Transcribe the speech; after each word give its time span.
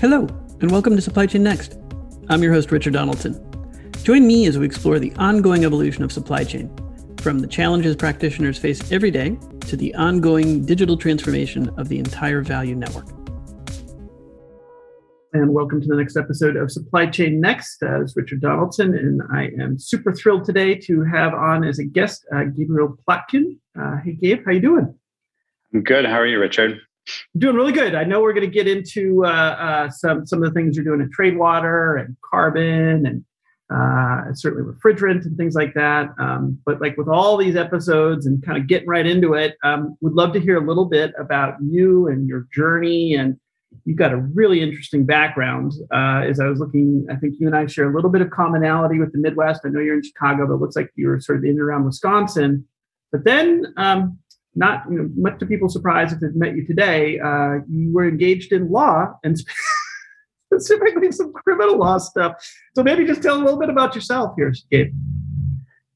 Hello, 0.00 0.28
and 0.60 0.70
welcome 0.70 0.94
to 0.94 1.02
Supply 1.02 1.26
Chain 1.26 1.42
Next. 1.42 1.76
I'm 2.28 2.40
your 2.40 2.52
host, 2.52 2.70
Richard 2.70 2.92
Donaldson. 2.92 3.34
Join 4.04 4.28
me 4.28 4.46
as 4.46 4.56
we 4.56 4.64
explore 4.64 5.00
the 5.00 5.12
ongoing 5.16 5.64
evolution 5.64 6.04
of 6.04 6.12
supply 6.12 6.44
chain, 6.44 6.70
from 7.16 7.40
the 7.40 7.48
challenges 7.48 7.96
practitioners 7.96 8.56
face 8.56 8.92
every 8.92 9.10
day 9.10 9.36
to 9.62 9.76
the 9.76 9.92
ongoing 9.96 10.64
digital 10.64 10.96
transformation 10.96 11.68
of 11.70 11.88
the 11.88 11.98
entire 11.98 12.42
value 12.42 12.76
network. 12.76 13.08
And 15.32 15.52
welcome 15.52 15.80
to 15.80 15.88
the 15.88 15.96
next 15.96 16.16
episode 16.16 16.54
of 16.54 16.70
Supply 16.70 17.06
Chain 17.06 17.40
Next. 17.40 17.82
Uh, 17.82 18.00
it's 18.02 18.16
Richard 18.16 18.40
Donaldson, 18.40 18.94
and 18.94 19.20
I 19.32 19.50
am 19.60 19.80
super 19.80 20.12
thrilled 20.12 20.44
today 20.44 20.76
to 20.76 21.02
have 21.02 21.34
on 21.34 21.64
as 21.64 21.80
a 21.80 21.84
guest 21.84 22.24
uh, 22.32 22.44
Gabriel 22.44 22.96
Plotkin. 23.04 23.58
Uh, 23.76 23.96
hey, 24.04 24.12
Gabe, 24.12 24.44
how 24.46 24.52
you 24.52 24.60
doing? 24.60 24.94
I'm 25.74 25.82
good. 25.82 26.04
How 26.04 26.20
are 26.20 26.26
you, 26.26 26.38
Richard? 26.38 26.78
Doing 27.36 27.56
really 27.56 27.72
good. 27.72 27.94
I 27.94 28.04
know 28.04 28.20
we're 28.20 28.32
going 28.32 28.46
to 28.46 28.52
get 28.52 28.68
into 28.68 29.24
uh, 29.24 29.28
uh, 29.28 29.90
some 29.90 30.26
some 30.26 30.42
of 30.42 30.48
the 30.48 30.54
things 30.58 30.76
you're 30.76 30.84
doing 30.84 31.00
in 31.00 31.10
Tradewater 31.10 31.96
and 31.96 32.16
carbon 32.28 33.06
and 33.06 33.24
uh, 33.70 34.32
certainly 34.32 34.64
refrigerant 34.64 35.26
and 35.26 35.36
things 35.36 35.54
like 35.54 35.74
that. 35.74 36.08
Um, 36.18 36.58
but 36.64 36.80
like 36.80 36.96
with 36.96 37.08
all 37.08 37.36
these 37.36 37.56
episodes 37.56 38.26
and 38.26 38.42
kind 38.42 38.58
of 38.58 38.66
getting 38.66 38.88
right 38.88 39.06
into 39.06 39.34
it, 39.34 39.56
um, 39.62 39.96
would 40.00 40.14
love 40.14 40.32
to 40.32 40.40
hear 40.40 40.56
a 40.56 40.66
little 40.66 40.86
bit 40.86 41.12
about 41.18 41.54
you 41.62 42.08
and 42.08 42.26
your 42.26 42.46
journey. 42.52 43.14
And 43.14 43.38
you've 43.84 43.98
got 43.98 44.12
a 44.12 44.16
really 44.16 44.62
interesting 44.62 45.04
background. 45.04 45.72
Uh, 45.92 46.22
as 46.26 46.40
I 46.40 46.46
was 46.46 46.60
looking, 46.60 47.06
I 47.10 47.16
think 47.16 47.34
you 47.38 47.46
and 47.46 47.56
I 47.56 47.66
share 47.66 47.90
a 47.90 47.94
little 47.94 48.10
bit 48.10 48.22
of 48.22 48.30
commonality 48.30 48.98
with 48.98 49.12
the 49.12 49.18
Midwest. 49.18 49.60
I 49.64 49.68
know 49.68 49.80
you're 49.80 49.96
in 49.96 50.02
Chicago, 50.02 50.46
but 50.46 50.54
it 50.54 50.60
looks 50.60 50.76
like 50.76 50.90
you're 50.94 51.20
sort 51.20 51.38
of 51.38 51.44
in 51.44 51.50
and 51.50 51.60
around 51.60 51.84
Wisconsin. 51.84 52.66
But 53.12 53.24
then 53.24 53.66
um, 53.76 54.18
not 54.58 54.84
you 54.90 54.98
know, 54.98 55.08
much 55.16 55.38
to 55.38 55.46
people's 55.46 55.72
surprise 55.72 56.12
if 56.12 56.20
they've 56.20 56.34
met 56.34 56.56
you 56.56 56.66
today, 56.66 57.18
uh, 57.20 57.58
you 57.68 57.92
were 57.92 58.06
engaged 58.06 58.52
in 58.52 58.70
law 58.70 59.14
and 59.24 59.38
specifically 60.52 61.10
some 61.12 61.32
criminal 61.32 61.78
law 61.78 61.98
stuff. 61.98 62.34
So 62.74 62.82
maybe 62.82 63.04
just 63.04 63.22
tell 63.22 63.36
a 63.36 63.42
little 63.42 63.58
bit 63.58 63.70
about 63.70 63.94
yourself 63.94 64.34
here, 64.36 64.52
Gabe. 64.70 64.92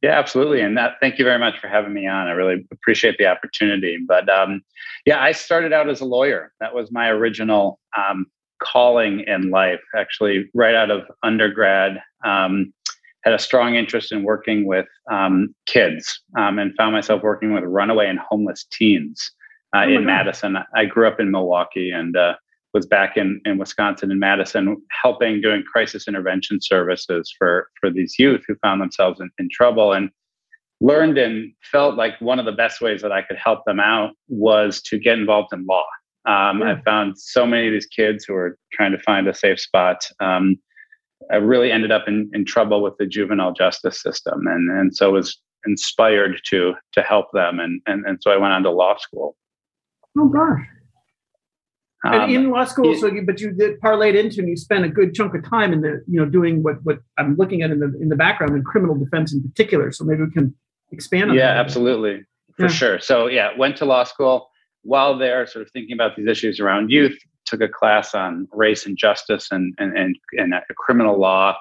Yeah, 0.02 0.18
absolutely. 0.18 0.60
And 0.60 0.76
that, 0.76 0.94
thank 1.00 1.18
you 1.18 1.24
very 1.24 1.38
much 1.38 1.60
for 1.60 1.68
having 1.68 1.92
me 1.92 2.08
on. 2.08 2.26
I 2.26 2.32
really 2.32 2.66
appreciate 2.72 3.18
the 3.18 3.26
opportunity. 3.26 3.98
But 4.06 4.28
um, 4.28 4.62
yeah, 5.06 5.22
I 5.22 5.30
started 5.30 5.72
out 5.72 5.88
as 5.88 6.00
a 6.00 6.04
lawyer. 6.04 6.52
That 6.60 6.74
was 6.74 6.90
my 6.90 7.08
original 7.08 7.78
um, 7.96 8.26
calling 8.60 9.20
in 9.26 9.50
life, 9.50 9.80
actually, 9.96 10.50
right 10.54 10.74
out 10.74 10.90
of 10.90 11.02
undergrad. 11.22 12.02
Um, 12.24 12.72
had 13.24 13.34
a 13.34 13.38
strong 13.38 13.74
interest 13.74 14.12
in 14.12 14.24
working 14.24 14.66
with 14.66 14.86
um, 15.10 15.54
kids 15.66 16.20
um, 16.38 16.58
and 16.58 16.74
found 16.76 16.92
myself 16.92 17.22
working 17.22 17.52
with 17.52 17.64
runaway 17.64 18.08
and 18.08 18.18
homeless 18.18 18.66
teens 18.72 19.30
uh, 19.74 19.82
oh 19.84 19.88
in 19.88 19.94
God. 20.00 20.06
Madison. 20.06 20.56
I 20.74 20.84
grew 20.84 21.06
up 21.06 21.20
in 21.20 21.30
Milwaukee 21.30 21.90
and 21.90 22.16
uh, 22.16 22.34
was 22.74 22.86
back 22.86 23.16
in, 23.16 23.40
in 23.44 23.58
Wisconsin 23.58 24.10
in 24.10 24.18
Madison, 24.18 24.76
helping 25.02 25.40
doing 25.40 25.62
crisis 25.70 26.08
intervention 26.08 26.58
services 26.60 27.32
for, 27.38 27.68
for 27.80 27.90
these 27.90 28.18
youth 28.18 28.42
who 28.46 28.54
found 28.56 28.80
themselves 28.80 29.20
in, 29.20 29.30
in 29.38 29.48
trouble 29.52 29.92
and 29.92 30.10
learned 30.80 31.16
and 31.16 31.52
felt 31.70 31.96
like 31.96 32.20
one 32.20 32.38
of 32.38 32.44
the 32.44 32.52
best 32.52 32.80
ways 32.80 33.02
that 33.02 33.12
I 33.12 33.22
could 33.22 33.36
help 33.36 33.64
them 33.66 33.78
out 33.78 34.10
was 34.28 34.82
to 34.82 34.98
get 34.98 35.18
involved 35.18 35.52
in 35.52 35.64
law. 35.64 35.84
Um, 36.24 36.60
yeah. 36.60 36.72
I 36.72 36.82
found 36.82 37.18
so 37.18 37.46
many 37.46 37.68
of 37.68 37.72
these 37.72 37.86
kids 37.86 38.24
who 38.24 38.34
were 38.34 38.58
trying 38.72 38.92
to 38.92 38.98
find 38.98 39.28
a 39.28 39.34
safe 39.34 39.60
spot. 39.60 40.08
Um, 40.20 40.56
I 41.32 41.36
really 41.36 41.72
ended 41.72 41.90
up 41.90 42.04
in, 42.06 42.30
in 42.32 42.44
trouble 42.44 42.82
with 42.82 42.96
the 42.98 43.06
juvenile 43.06 43.52
justice 43.52 44.00
system, 44.00 44.46
and 44.46 44.70
and 44.70 44.94
so 44.94 45.12
was 45.12 45.40
inspired 45.66 46.40
to 46.50 46.74
to 46.92 47.02
help 47.02 47.26
them, 47.32 47.58
and 47.58 47.80
and 47.86 48.04
and 48.06 48.18
so 48.20 48.30
I 48.30 48.36
went 48.36 48.52
on 48.52 48.62
to 48.64 48.70
law 48.70 48.96
school. 48.98 49.36
Oh 50.18 50.28
gosh. 50.28 50.60
Um, 52.04 52.14
and 52.14 52.32
in 52.32 52.50
law 52.50 52.64
school, 52.64 52.92
it, 52.92 52.98
so 52.98 53.06
you, 53.06 53.22
but 53.22 53.40
you 53.40 53.52
did 53.52 53.80
parlayed 53.80 54.18
into, 54.18 54.40
and 54.40 54.48
you 54.48 54.56
spent 54.56 54.84
a 54.84 54.88
good 54.88 55.14
chunk 55.14 55.36
of 55.36 55.48
time 55.48 55.72
in 55.72 55.82
the, 55.82 56.02
you 56.08 56.18
know, 56.18 56.26
doing 56.26 56.62
what 56.62 56.82
what 56.82 56.98
I'm 57.16 57.36
looking 57.36 57.62
at 57.62 57.70
in 57.70 57.78
the 57.78 57.96
in 58.00 58.08
the 58.08 58.16
background 58.16 58.56
in 58.56 58.64
criminal 58.64 58.96
defense 58.96 59.32
in 59.32 59.42
particular. 59.42 59.92
So 59.92 60.04
maybe 60.04 60.24
we 60.24 60.30
can 60.30 60.54
expand 60.90 61.30
on. 61.30 61.36
Yeah, 61.36 61.54
that 61.54 61.64
absolutely, 61.64 62.24
for 62.58 62.68
sure. 62.68 62.98
So 63.00 63.28
yeah, 63.28 63.50
went 63.56 63.76
to 63.78 63.84
law 63.84 64.04
school 64.04 64.50
while 64.82 65.16
there, 65.16 65.46
sort 65.46 65.64
of 65.64 65.70
thinking 65.70 65.94
about 65.94 66.16
these 66.16 66.26
issues 66.26 66.58
around 66.58 66.90
youth 66.90 67.16
took 67.52 67.60
a 67.60 67.68
class 67.68 68.14
on 68.14 68.48
race 68.52 68.86
and 68.86 68.96
justice 68.96 69.48
and 69.50 69.74
and 69.78 69.96
and, 69.96 70.16
and 70.32 70.54
criminal 70.76 71.18
law 71.18 71.56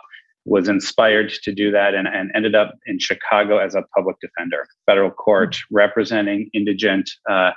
was 0.46 0.68
inspired 0.68 1.30
to 1.44 1.54
do 1.54 1.72
that 1.72 1.94
and, 1.94 2.08
and 2.08 2.32
ended 2.36 2.56
up 2.56 2.74
in 2.86 2.98
Chicago 3.00 3.58
as 3.58 3.76
a 3.76 3.84
public 3.96 4.18
defender, 4.22 4.66
federal 4.86 5.12
court, 5.12 5.54
mm-hmm. 5.54 5.76
representing 5.76 6.50
indigent 6.54 7.10
uh, 7.30 7.52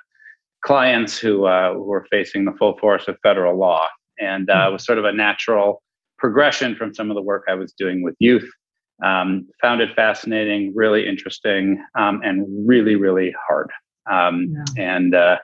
clients 0.64 1.18
who, 1.18 1.46
uh, 1.46 1.72
who 1.72 1.82
were 1.82 2.06
facing 2.10 2.44
the 2.44 2.52
full 2.52 2.76
force 2.78 3.08
of 3.08 3.16
federal 3.22 3.58
law. 3.58 3.86
And 4.18 4.50
uh, 4.50 4.66
it 4.68 4.72
was 4.72 4.84
sort 4.84 4.98
of 4.98 5.04
a 5.04 5.12
natural 5.12 5.82
progression 6.18 6.76
from 6.76 6.94
some 6.94 7.10
of 7.10 7.14
the 7.14 7.22
work 7.22 7.44
I 7.48 7.54
was 7.54 7.72
doing 7.72 8.02
with 8.02 8.14
youth. 8.18 8.48
Um, 9.04 9.48
found 9.60 9.80
it 9.80 9.94
fascinating, 9.96 10.72
really 10.74 11.08
interesting, 11.08 11.82
um, 11.98 12.20
and 12.22 12.46
really, 12.66 12.94
really 12.94 13.34
hard. 13.48 13.70
Um, 14.10 14.54
yeah. 14.76 14.96
And 14.96 15.14
uh, 15.14 15.38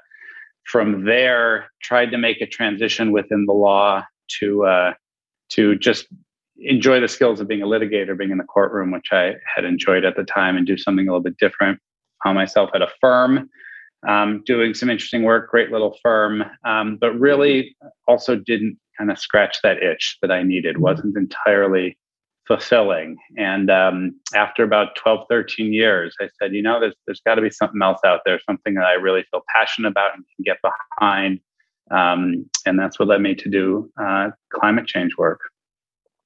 from 0.65 1.05
there 1.05 1.71
tried 1.83 2.11
to 2.11 2.19
make 2.19 2.41
a 2.41 2.47
transition 2.47 3.13
within 3.13 3.47
the 3.47 3.53
law 3.53 4.05
to 4.41 4.65
uh, 4.65 4.93
to 5.51 5.77
just 5.77 6.07
enjoy 6.59 7.01
the 7.01 7.09
skills 7.09 7.41
of 7.41 7.49
being 7.49 7.63
a 7.63 7.67
litigator, 7.67 8.17
being 8.17 8.31
in 8.31 8.39
the 8.39 8.45
courtroom, 8.45 8.91
which 8.91 9.09
I 9.13 9.35
had 9.55 9.65
enjoyed 9.65 10.05
at 10.05 10.17
the 10.17 10.25
time, 10.25 10.57
and 10.57 10.67
do 10.67 10.77
something 10.77 11.09
a 11.09 11.11
little 11.11 11.23
bit 11.23 11.39
different. 11.39 11.81
Found 12.25 12.37
myself 12.37 12.71
at 12.75 12.83
a 12.83 12.89
firm 13.01 13.49
um, 14.09 14.43
doing 14.47 14.75
some 14.75 14.91
interesting 14.91 15.23
work, 15.23 15.51
great 15.51 15.71
little 15.71 15.97
firm, 16.03 16.45
um, 16.65 16.99
but 17.01 17.19
really 17.19 17.77
also 18.07 18.37
didn't 18.37 18.79
kind 18.97 19.11
of 19.11 19.19
scratch 19.19 19.59
that 19.63 19.83
itch 19.83 20.19
that 20.23 20.31
I 20.31 20.43
needed. 20.43 20.75
Mm-hmm. 20.75 20.83
wasn't 20.83 21.17
entirely 21.17 21.99
fulfilling. 22.51 23.17
And 23.37 23.71
um, 23.71 24.21
after 24.35 24.65
about 24.65 24.97
12, 24.97 25.27
13 25.31 25.73
years, 25.73 26.17
I 26.21 26.29
said, 26.37 26.53
you 26.53 26.63
know, 26.63 26.81
there's, 26.81 26.97
there's 27.07 27.21
got 27.25 27.37
to 27.37 27.43
be 27.43 27.51
something 27.51 27.81
else 27.81 28.01
out 28.05 28.23
there, 28.27 28.41
something 28.45 28.75
that 28.75 28.87
I 28.87 28.95
really 28.95 29.25
feel 29.31 29.43
passionate 29.55 29.91
about 29.91 30.17
and 30.17 30.25
can 30.35 30.43
get 30.43 30.57
behind. 30.99 31.39
Um, 31.93 32.51
and 32.67 32.77
that's 32.77 32.99
what 32.99 33.07
led 33.07 33.21
me 33.21 33.37
to 33.37 33.49
do 33.49 33.89
uh, 34.03 34.31
climate 34.53 34.89
change 34.89 35.17
work. 35.17 35.39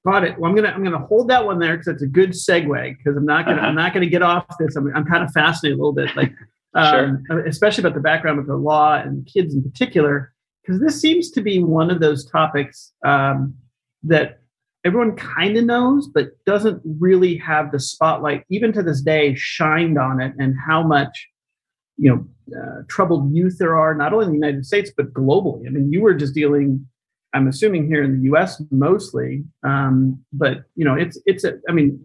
Got 0.07 0.25
it. 0.25 0.39
Well, 0.39 0.51
I'm 0.51 0.57
gonna 0.57 0.69
I'm 0.69 0.85
gonna 0.85 1.07
hold 1.07 1.29
that 1.29 1.47
one 1.47 1.59
there 1.59 1.79
because 1.79 1.89
it's 1.89 2.03
a 2.03 2.07
good 2.07 2.31
segue. 2.31 2.97
Because 2.99 3.17
I'm 3.17 3.25
not 3.25 3.47
gonna 3.47 3.57
uh-huh. 3.59 3.69
I'm 3.69 3.75
not 3.75 3.95
gonna 3.95 4.05
get 4.05 4.21
off 4.21 4.45
this. 4.59 4.77
I'm 4.77 4.95
I'm 4.95 5.07
kind 5.07 5.25
of 5.25 5.31
fascinated 5.33 5.79
a 5.79 5.83
little 5.83 5.95
bit, 5.95 6.15
like 6.15 6.31
um, 6.75 7.25
sure. 7.27 7.47
especially 7.47 7.81
about 7.81 7.95
the 7.95 8.03
background 8.03 8.39
of 8.39 8.47
the 8.47 8.57
law 8.57 8.97
and 8.97 9.27
kids 9.27 9.55
in 9.55 9.63
particular, 9.63 10.35
because 10.61 10.79
this 10.79 11.01
seems 11.01 11.31
to 11.31 11.41
be 11.41 11.59
one 11.59 11.91
of 11.91 12.01
those 12.01 12.27
topics 12.31 12.93
um, 13.03 13.55
that 14.03 14.44
everyone 14.85 15.17
kind 15.17 15.57
of 15.57 15.65
knows, 15.65 16.09
but 16.09 16.33
doesn't 16.45 16.81
really 17.01 17.37
have 17.39 17.73
the 17.73 17.81
spotlight, 17.81 18.45
even 18.51 18.73
to 18.73 18.83
this 18.83 19.01
day, 19.01 19.35
shined 19.35 19.99
on 19.99 20.21
it 20.21 20.35
and 20.39 20.55
how 20.67 20.83
much, 20.83 21.27
you 21.97 22.11
know, 22.11 22.27
uh, 22.59 22.83
troubled 22.89 23.35
youth 23.35 23.57
there 23.59 23.77
are, 23.77 23.95
not 23.95 24.13
only 24.13 24.27
in 24.27 24.33
the 24.33 24.47
United 24.47 24.67
States, 24.67 24.91
but 24.95 25.13
globally. 25.15 25.67
I 25.67 25.71
mean, 25.71 25.91
you 25.91 26.03
were 26.03 26.15
just 26.15 26.35
dealing, 26.35 26.87
I'm 27.33 27.49
assuming 27.49 27.87
here 27.87 28.03
in 28.03 28.21
the 28.21 28.31
US 28.33 28.63
mostly, 28.71 29.45
um, 29.63 30.23
but, 30.33 30.65
you 30.77 30.85
know, 30.85 30.95
it's, 30.95 31.19
it's, 31.25 31.45
a, 31.45 31.55
I 31.69 31.73
mean, 31.73 31.99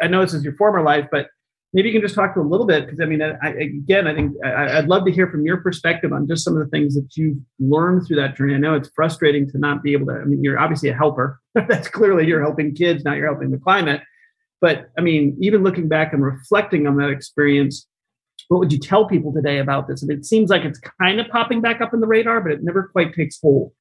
I 0.00 0.06
know 0.06 0.22
this 0.22 0.32
is 0.32 0.42
your 0.42 0.56
former 0.56 0.82
life, 0.82 1.08
but 1.12 1.28
maybe 1.72 1.88
you 1.88 1.94
can 1.94 2.02
just 2.02 2.14
talk 2.14 2.34
to 2.34 2.40
a 2.40 2.42
little 2.42 2.66
bit 2.66 2.84
because 2.84 3.00
I 3.00 3.06
mean, 3.06 3.22
I, 3.22 3.48
again, 3.48 4.06
I 4.06 4.14
think 4.14 4.32
I, 4.44 4.80
would 4.80 4.88
love 4.88 5.04
to 5.06 5.12
hear 5.12 5.28
from 5.28 5.44
your 5.44 5.58
perspective 5.58 6.12
on 6.12 6.28
just 6.28 6.44
some 6.44 6.56
of 6.56 6.60
the 6.62 6.70
things 6.70 6.94
that 6.94 7.08
you've 7.16 7.38
learned 7.58 8.06
through 8.06 8.16
that 8.16 8.36
journey. 8.36 8.54
I 8.54 8.58
know 8.58 8.74
it's 8.74 8.90
frustrating 8.94 9.50
to 9.50 9.58
not 9.58 9.82
be 9.82 9.92
able 9.92 10.06
to. 10.06 10.12
I 10.12 10.24
mean, 10.24 10.42
you're 10.42 10.58
obviously 10.58 10.90
a 10.90 10.94
helper. 10.94 11.40
That's 11.54 11.88
clearly 11.88 12.26
you're 12.26 12.42
helping 12.42 12.74
kids. 12.74 13.04
Now 13.04 13.14
you're 13.14 13.30
helping 13.30 13.50
the 13.50 13.58
climate. 13.58 14.02
But 14.60 14.90
I 14.96 15.00
mean, 15.00 15.36
even 15.40 15.62
looking 15.62 15.88
back 15.88 16.12
and 16.12 16.22
reflecting 16.22 16.86
on 16.86 16.96
that 16.98 17.10
experience, 17.10 17.86
what 18.48 18.58
would 18.58 18.72
you 18.72 18.78
tell 18.78 19.06
people 19.06 19.32
today 19.32 19.58
about 19.58 19.88
this? 19.88 20.02
I 20.02 20.06
mean, 20.06 20.18
it 20.18 20.26
seems 20.26 20.50
like 20.50 20.64
it's 20.64 20.80
kind 21.00 21.20
of 21.20 21.28
popping 21.28 21.60
back 21.60 21.80
up 21.80 21.94
in 21.94 22.00
the 22.00 22.06
radar, 22.06 22.40
but 22.40 22.52
it 22.52 22.62
never 22.62 22.88
quite 22.88 23.14
takes 23.14 23.40
hold. 23.40 23.72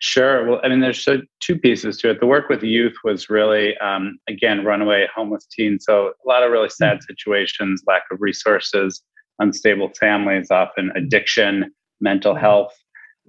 Sure. 0.00 0.48
Well, 0.48 0.60
I 0.62 0.68
mean, 0.68 0.80
there's 0.80 1.02
so 1.02 1.22
two 1.40 1.58
pieces 1.58 1.96
to 1.98 2.10
it. 2.10 2.20
The 2.20 2.26
work 2.26 2.48
with 2.48 2.62
youth 2.62 2.94
was 3.02 3.28
really, 3.28 3.76
um, 3.78 4.18
again, 4.28 4.64
runaway 4.64 5.08
homeless 5.12 5.46
teens. 5.46 5.84
So 5.84 6.12
a 6.24 6.28
lot 6.28 6.44
of 6.44 6.52
really 6.52 6.68
sad 6.68 6.98
mm. 6.98 7.02
situations, 7.02 7.82
lack 7.86 8.04
of 8.12 8.20
resources, 8.20 9.02
unstable 9.40 9.90
families, 9.98 10.52
often 10.52 10.92
addiction, 10.94 11.74
mental 12.00 12.34
mm. 12.34 12.40
health. 12.40 12.72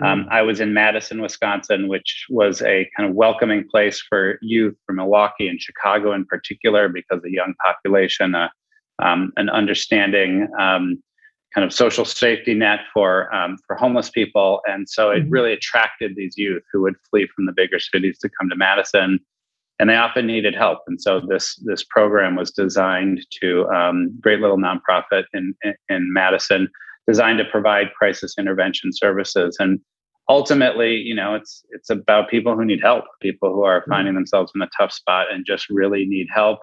Um, 0.04 0.26
mm. 0.26 0.28
I 0.30 0.44
was 0.44 0.60
in 0.60 0.74
Madison, 0.74 1.22
Wisconsin, 1.24 1.88
which 1.88 2.26
was 2.30 2.62
a 2.62 2.88
kind 2.96 3.10
of 3.10 3.16
welcoming 3.16 3.68
place 3.68 4.00
for 4.08 4.38
youth 4.44 4.76
from 4.86 4.98
Milwaukee 4.98 5.48
and 5.48 5.60
Chicago 5.60 6.14
in 6.14 6.24
particular, 6.26 6.88
because 6.88 7.22
the 7.24 7.32
young 7.32 7.56
population, 7.66 8.36
uh, 8.36 8.50
um, 9.04 9.32
an 9.38 9.50
understanding 9.50 10.48
um, 10.60 11.02
kind 11.54 11.66
of 11.66 11.74
social 11.74 12.06
safety 12.06 12.54
net 12.54 12.80
for 12.94 13.34
um, 13.34 13.58
for 13.66 13.76
homeless 13.76 14.10
people, 14.10 14.62
and 14.66 14.88
so 14.90 15.12
it 15.12 15.22
mm-hmm. 15.22 15.30
really 15.30 15.54
attracted 15.54 16.16
these 16.16 16.38
youth 16.38 16.64
who 16.72 16.82
would 16.82 16.96
flee 17.10 17.28
from 17.36 17.46
the 17.46 17.52
bigger 17.52 17.80
cities 17.80 18.18
to 18.20 18.30
come 18.40 18.50
to 18.50 18.56
Madison, 18.56 19.20
and 19.80 19.90
they 19.90 19.96
often 19.96 20.28
needed 20.28 20.56
help. 20.56 20.80
And 20.88 21.02
so 21.02 21.22
this 21.28 21.56
this 21.66 21.84
program 21.84 22.36
was 22.36 22.52
designed 22.52 23.26
to 23.42 23.68
um, 23.70 24.18
great 24.22 24.40
little 24.40 24.58
nonprofit 24.58 25.24
in, 25.34 25.54
in 25.64 25.74
in 25.90 26.14
Madison, 26.14 26.70
designed 27.08 27.40
to 27.40 27.46
provide 27.46 27.94
crisis 27.98 28.36
intervention 28.38 28.92
services 28.94 29.58
and 29.60 29.80
ultimately, 30.30 30.96
you 30.96 31.16
know, 31.16 31.36
it's 31.36 31.66
it's 31.72 31.90
about 31.90 32.30
people 32.30 32.56
who 32.56 32.64
need 32.64 32.80
help, 32.82 33.06
people 33.22 33.52
who 33.54 33.64
are 33.64 33.82
mm-hmm. 33.82 33.92
finding 33.92 34.14
themselves 34.14 34.52
in 34.56 34.62
a 34.62 34.70
tough 34.78 34.94
spot 34.94 35.28
and 35.32 35.46
just 35.46 35.70
really 35.70 36.06
need 36.06 36.28
help. 36.34 36.60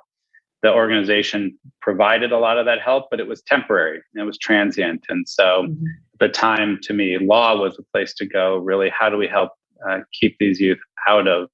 The 0.66 0.74
organization 0.74 1.56
provided 1.80 2.32
a 2.32 2.38
lot 2.38 2.58
of 2.58 2.66
that 2.66 2.80
help, 2.80 3.06
but 3.08 3.20
it 3.20 3.28
was 3.28 3.40
temporary, 3.42 4.02
it 4.16 4.22
was 4.22 4.36
transient, 4.36 5.04
and 5.08 5.28
so 5.28 5.62
mm-hmm. 5.62 5.84
the 6.18 6.28
time 6.28 6.80
to 6.82 6.92
me, 6.92 7.18
law 7.18 7.56
was 7.56 7.76
the 7.76 7.84
place 7.94 8.12
to 8.14 8.26
go. 8.26 8.56
Really, 8.56 8.90
how 8.90 9.08
do 9.08 9.16
we 9.16 9.28
help 9.28 9.52
uh, 9.88 10.00
keep 10.12 10.36
these 10.40 10.58
youth 10.58 10.80
out 11.06 11.28
of 11.28 11.48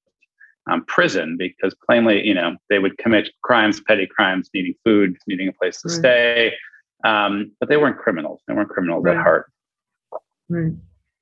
um, 0.67 0.83
prison 0.85 1.35
because 1.37 1.75
plainly, 1.85 2.25
you 2.25 2.33
know, 2.33 2.55
they 2.71 2.79
would 2.79 2.97
commit 2.97 3.29
crimes, 3.43 3.81
petty 3.81 4.07
crimes, 4.07 4.49
needing 4.51 4.73
food, 4.83 5.15
needing 5.27 5.47
a 5.47 5.53
place 5.53 5.79
to 5.81 5.89
right. 5.89 5.97
stay. 5.99 6.53
Um, 7.03 7.51
but 7.59 7.69
they 7.69 7.77
weren't 7.77 7.99
criminals. 7.99 8.41
They 8.47 8.55
weren't 8.55 8.69
criminals 8.69 9.03
right. 9.03 9.15
at 9.15 9.21
heart. 9.21 9.51
Right. 10.49 10.71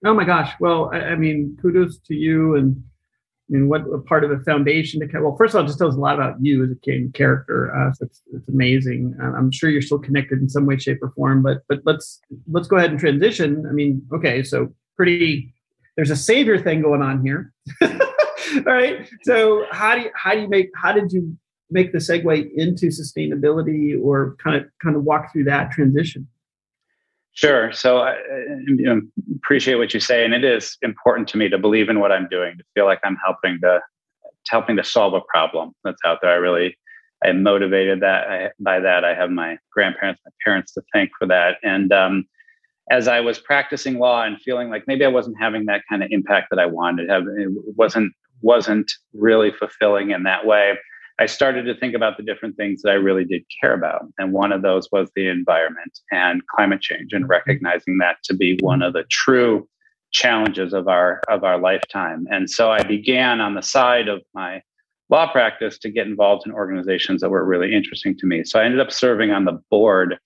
Oh 0.06 0.14
my 0.14 0.24
gosh. 0.24 0.54
Well, 0.62 0.92
I, 0.94 1.00
I, 1.00 1.16
mean, 1.16 1.58
kudos 1.62 1.98
to 2.08 2.14
you 2.14 2.56
and 2.56 2.82
Mean, 3.51 3.68
what 3.68 4.06
part 4.06 4.24
of 4.24 4.30
the 4.30 4.39
foundation 4.45 5.01
to 5.01 5.19
well, 5.19 5.36
first 5.36 5.53
of 5.53 5.59
all, 5.59 5.65
it 5.65 5.68
just 5.68 5.77
tells 5.77 5.98
a 5.98 6.00
lot 6.00 6.15
about 6.15 6.36
you 6.39 6.63
as 6.63 6.71
a 6.71 7.12
character. 7.13 7.75
Uh, 7.75 7.92
so 7.92 8.06
it's, 8.06 8.21
it's 8.33 8.48
amazing. 8.48 9.13
Uh, 9.21 9.33
I'm 9.33 9.51
sure 9.51 9.69
you're 9.69 9.81
still 9.81 10.00
connected 10.00 10.39
in 10.39 10.48
some 10.48 10.65
way, 10.65 10.77
shape, 10.77 11.00
or 11.01 11.12
form. 11.12 11.44
But 11.44 11.57
but 11.68 11.81
let's 11.83 12.21
let's 12.50 12.69
go 12.69 12.77
ahead 12.77 12.92
and 12.92 13.00
transition. 13.00 13.65
I 13.69 13.74
mean, 13.74 14.07
okay, 14.13 14.42
so 14.42 14.74
pretty. 14.95 15.53
There's 15.98 16.12
a 16.12 16.15
savior 16.15 16.57
thing 16.57 16.81
going 16.81 17.01
on 17.01 17.25
here. 17.25 17.51
all 17.81 17.89
right. 18.65 19.09
So 19.24 19.65
how 19.69 19.95
do 19.95 20.01
you 20.01 20.12
how 20.15 20.33
do 20.33 20.39
you 20.39 20.47
make 20.47 20.69
how 20.81 20.94
did 20.94 21.12
you 21.12 21.38
make 21.69 21.92
the 21.92 21.97
segue 21.97 22.54
into 22.56 22.88
sustainability 22.88 24.01
or 24.01 24.38
kind 24.42 24.56
of 24.56 24.63
kind 24.81 24.95
of 24.95 25.04
walk 25.04 25.33
through 25.33 25.44
that 25.45 25.71
transition? 25.71 26.25
Sure. 27.33 27.72
So 27.72 28.00
I 28.00 28.16
you 28.68 28.83
know, 28.86 29.01
appreciate 29.38 29.75
what 29.75 29.94
you 29.94 30.00
say, 30.00 30.25
and 30.25 30.33
it 30.33 30.44
is 30.44 30.78
important 30.81 31.28
to 31.30 31.38
me 31.38 31.48
to 31.50 31.57
believe 31.57 31.89
in 31.89 32.00
what 32.00 32.12
I'm 32.12 32.28
doing, 32.30 32.57
to 32.57 32.63
feel 32.74 32.86
like 32.86 33.00
I'm 33.04 33.18
helping 33.24 33.60
to 33.62 33.80
helping 34.50 34.75
to 34.75 34.83
solve 34.83 35.13
a 35.13 35.22
problem 35.22 35.72
that's 35.83 36.01
out 36.06 36.19
there. 36.22 36.31
I 36.31 36.36
really 36.36 36.78
I'm 37.24 37.44
motivated 37.44 38.01
that 38.01 38.28
I, 38.28 38.50
by 38.60 38.80
that. 38.80 39.06
I 39.06 39.13
have 39.13 39.30
my 39.30 39.57
grandparents, 39.72 40.22
my 40.25 40.31
parents 40.44 40.74
to 40.74 40.81
thank 40.94 41.12
for 41.18 41.25
that, 41.28 41.57
and 41.63 41.94
um, 41.94 42.25
as 42.89 43.07
I 43.07 43.22
was 43.22 43.39
practicing 43.39 43.98
law 44.00 44.24
and 44.24 44.39
feeling 44.42 44.69
like 44.69 44.83
maybe 44.88 45.06
I 45.06 45.10
wasn't 45.10 45.38
having 45.39 45.66
that 45.68 45.83
kind 45.89 46.04
of 46.04 46.10
impact 46.12 46.48
that 46.50 46.60
I 46.60 46.66
wanted, 46.66 47.10
have 47.10 47.24
it 47.38 47.50
wasn't 47.78 48.13
wasn't 48.42 48.92
really 49.13 49.51
fulfilling 49.51 50.12
in 50.12 50.24
that 50.24 50.45
way, 50.45 50.74
I 51.21 51.27
started 51.27 51.65
to 51.65 51.75
think 51.75 51.94
about 51.94 52.18
the 52.18 52.23
different 52.23 52.57
things 52.57 52.81
that 52.81 52.89
I 52.89 52.95
really 52.95 53.25
did 53.25 53.44
care 53.62 53.75
about. 53.75 54.06
And 54.18 54.33
one 54.33 54.51
of 54.51 54.63
those 54.63 54.89
was 54.91 55.12
the 55.15 55.27
environment 55.27 56.00
and 56.12 56.41
climate 56.47 56.81
change 56.81 57.13
and 57.13 57.25
mm-hmm. 57.25 57.31
recognizing 57.31 58.00
that 58.00 58.18
to 58.23 58.33
be 58.33 58.57
one 58.62 58.81
of 58.81 58.94
the 58.94 59.03
true 59.12 59.68
challenges 60.12 60.73
of 60.73 60.88
our 60.88 61.21
of 61.29 61.44
our 61.44 61.59
lifetime. 61.59 62.25
And 62.31 62.50
so 62.50 62.71
I 62.71 62.81
began 62.81 63.39
on 63.39 63.53
the 63.53 63.62
side 63.62 64.07
of 64.07 64.21
my 64.33 64.63
law 65.09 65.31
practice 65.31 65.77
to 65.79 65.91
get 65.91 66.07
involved 66.07 66.47
in 66.47 66.53
organizations 66.53 67.21
that 67.21 67.29
were 67.29 67.45
really 67.45 67.71
interesting 67.71 68.18
to 68.18 68.25
me. 68.25 68.44
So 68.44 68.59
I 68.59 68.65
ended 68.65 68.79
up 68.79 68.91
serving 68.91 69.29
on 69.29 69.45
the 69.45 69.62
board 69.69 70.18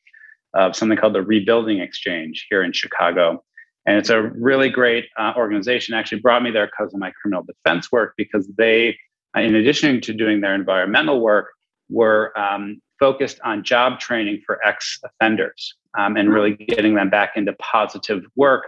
of 0.54 0.78
something 0.78 0.98
called 0.98 1.16
the 1.16 1.24
Rebuilding 1.24 1.80
Exchange 1.80 2.48
here 2.50 2.64
in 2.64 2.72
Chicago. 2.72 3.44
And 3.86 3.98
it's 3.98 4.10
a 4.10 4.22
really 4.22 4.70
great 4.70 5.08
uh, 5.20 5.34
organization. 5.36 5.94
Actually, 5.94 6.22
brought 6.22 6.42
me 6.42 6.52
there 6.52 6.68
because 6.68 6.94
of 6.94 7.00
my 7.02 7.12
criminal 7.22 7.44
defense 7.44 7.92
work, 7.92 8.14
because 8.18 8.48
they, 8.58 8.98
in 9.36 9.56
addition 9.56 10.02
to 10.02 10.14
doing 10.14 10.42
their 10.42 10.56
environmental 10.56 11.22
work, 11.22 11.48
were 11.90 12.38
um, 12.38 12.82
focused 13.00 13.40
on 13.44 13.64
job 13.64 14.00
training 14.00 14.42
for 14.46 14.66
ex 14.66 15.00
offenders 15.04 15.76
um, 15.98 16.16
and 16.16 16.32
really 16.32 16.54
getting 16.54 16.96
them 16.96 17.10
back 17.10 17.32
into 17.36 17.54
positive 17.54 18.24
work. 18.36 18.68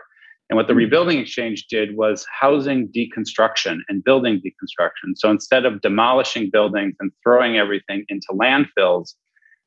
And 0.49 0.55
what 0.55 0.67
the 0.67 0.73
hmm. 0.73 0.79
Rebuilding 0.79 1.19
Exchange 1.19 1.67
did 1.67 1.97
was 1.97 2.25
housing 2.31 2.89
deconstruction 2.89 3.79
and 3.89 4.03
building 4.03 4.41
deconstruction. 4.41 5.13
So 5.15 5.29
instead 5.29 5.65
of 5.65 5.81
demolishing 5.81 6.49
buildings 6.49 6.95
and 6.99 7.11
throwing 7.23 7.57
everything 7.57 8.05
into 8.07 8.27
landfills, 8.31 9.13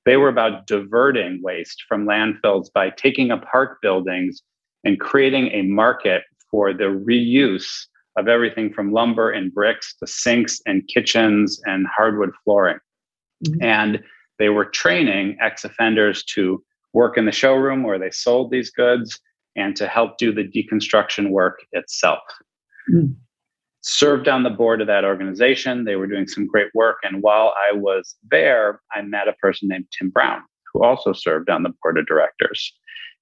they 0.06 0.16
were 0.16 0.28
about 0.28 0.66
diverting 0.66 1.40
waste 1.42 1.84
from 1.86 2.06
landfills 2.06 2.72
by 2.72 2.90
taking 2.90 3.30
apart 3.30 3.78
buildings 3.82 4.40
and 4.84 4.98
creating 4.98 5.48
a 5.48 5.62
market 5.62 6.22
for 6.50 6.72
the 6.72 6.84
reuse 6.84 7.86
of 8.20 8.28
everything 8.28 8.72
from 8.72 8.92
lumber 8.92 9.30
and 9.30 9.52
bricks 9.52 9.96
to 9.96 10.06
sinks 10.06 10.60
and 10.66 10.86
kitchens 10.86 11.60
and 11.64 11.86
hardwood 11.94 12.30
flooring. 12.44 12.78
Mm-hmm. 13.46 13.62
And 13.62 14.02
they 14.38 14.50
were 14.50 14.66
training 14.66 15.36
ex 15.40 15.64
offenders 15.64 16.22
to 16.34 16.62
work 16.92 17.16
in 17.16 17.24
the 17.24 17.32
showroom 17.32 17.82
where 17.82 17.98
they 17.98 18.10
sold 18.10 18.50
these 18.50 18.70
goods 18.70 19.18
and 19.56 19.74
to 19.76 19.88
help 19.88 20.18
do 20.18 20.32
the 20.32 20.44
deconstruction 20.44 21.30
work 21.30 21.60
itself. 21.72 22.20
Mm-hmm. 22.92 23.12
Served 23.82 24.28
on 24.28 24.42
the 24.42 24.50
board 24.50 24.82
of 24.82 24.86
that 24.88 25.04
organization. 25.04 25.84
They 25.84 25.96
were 25.96 26.06
doing 26.06 26.26
some 26.26 26.46
great 26.46 26.68
work. 26.74 26.98
And 27.02 27.22
while 27.22 27.54
I 27.70 27.74
was 27.74 28.14
there, 28.30 28.82
I 28.94 29.00
met 29.00 29.26
a 29.26 29.32
person 29.34 29.68
named 29.68 29.86
Tim 29.96 30.10
Brown, 30.10 30.42
who 30.72 30.84
also 30.84 31.14
served 31.14 31.48
on 31.48 31.62
the 31.62 31.72
board 31.82 31.96
of 31.96 32.06
directors. 32.06 32.74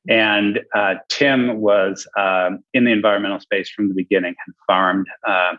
And 0.09 0.61
uh, 0.75 0.95
Tim 1.09 1.61
was 1.61 2.07
um, 2.19 2.61
in 2.73 2.85
the 2.85 2.93
environmental 2.93 3.41
space 3.41 3.69
from 3.71 3.89
the 3.89 3.95
beginning, 3.95 4.35
had 4.47 4.55
farmed 4.67 5.07
uh, 5.27 5.55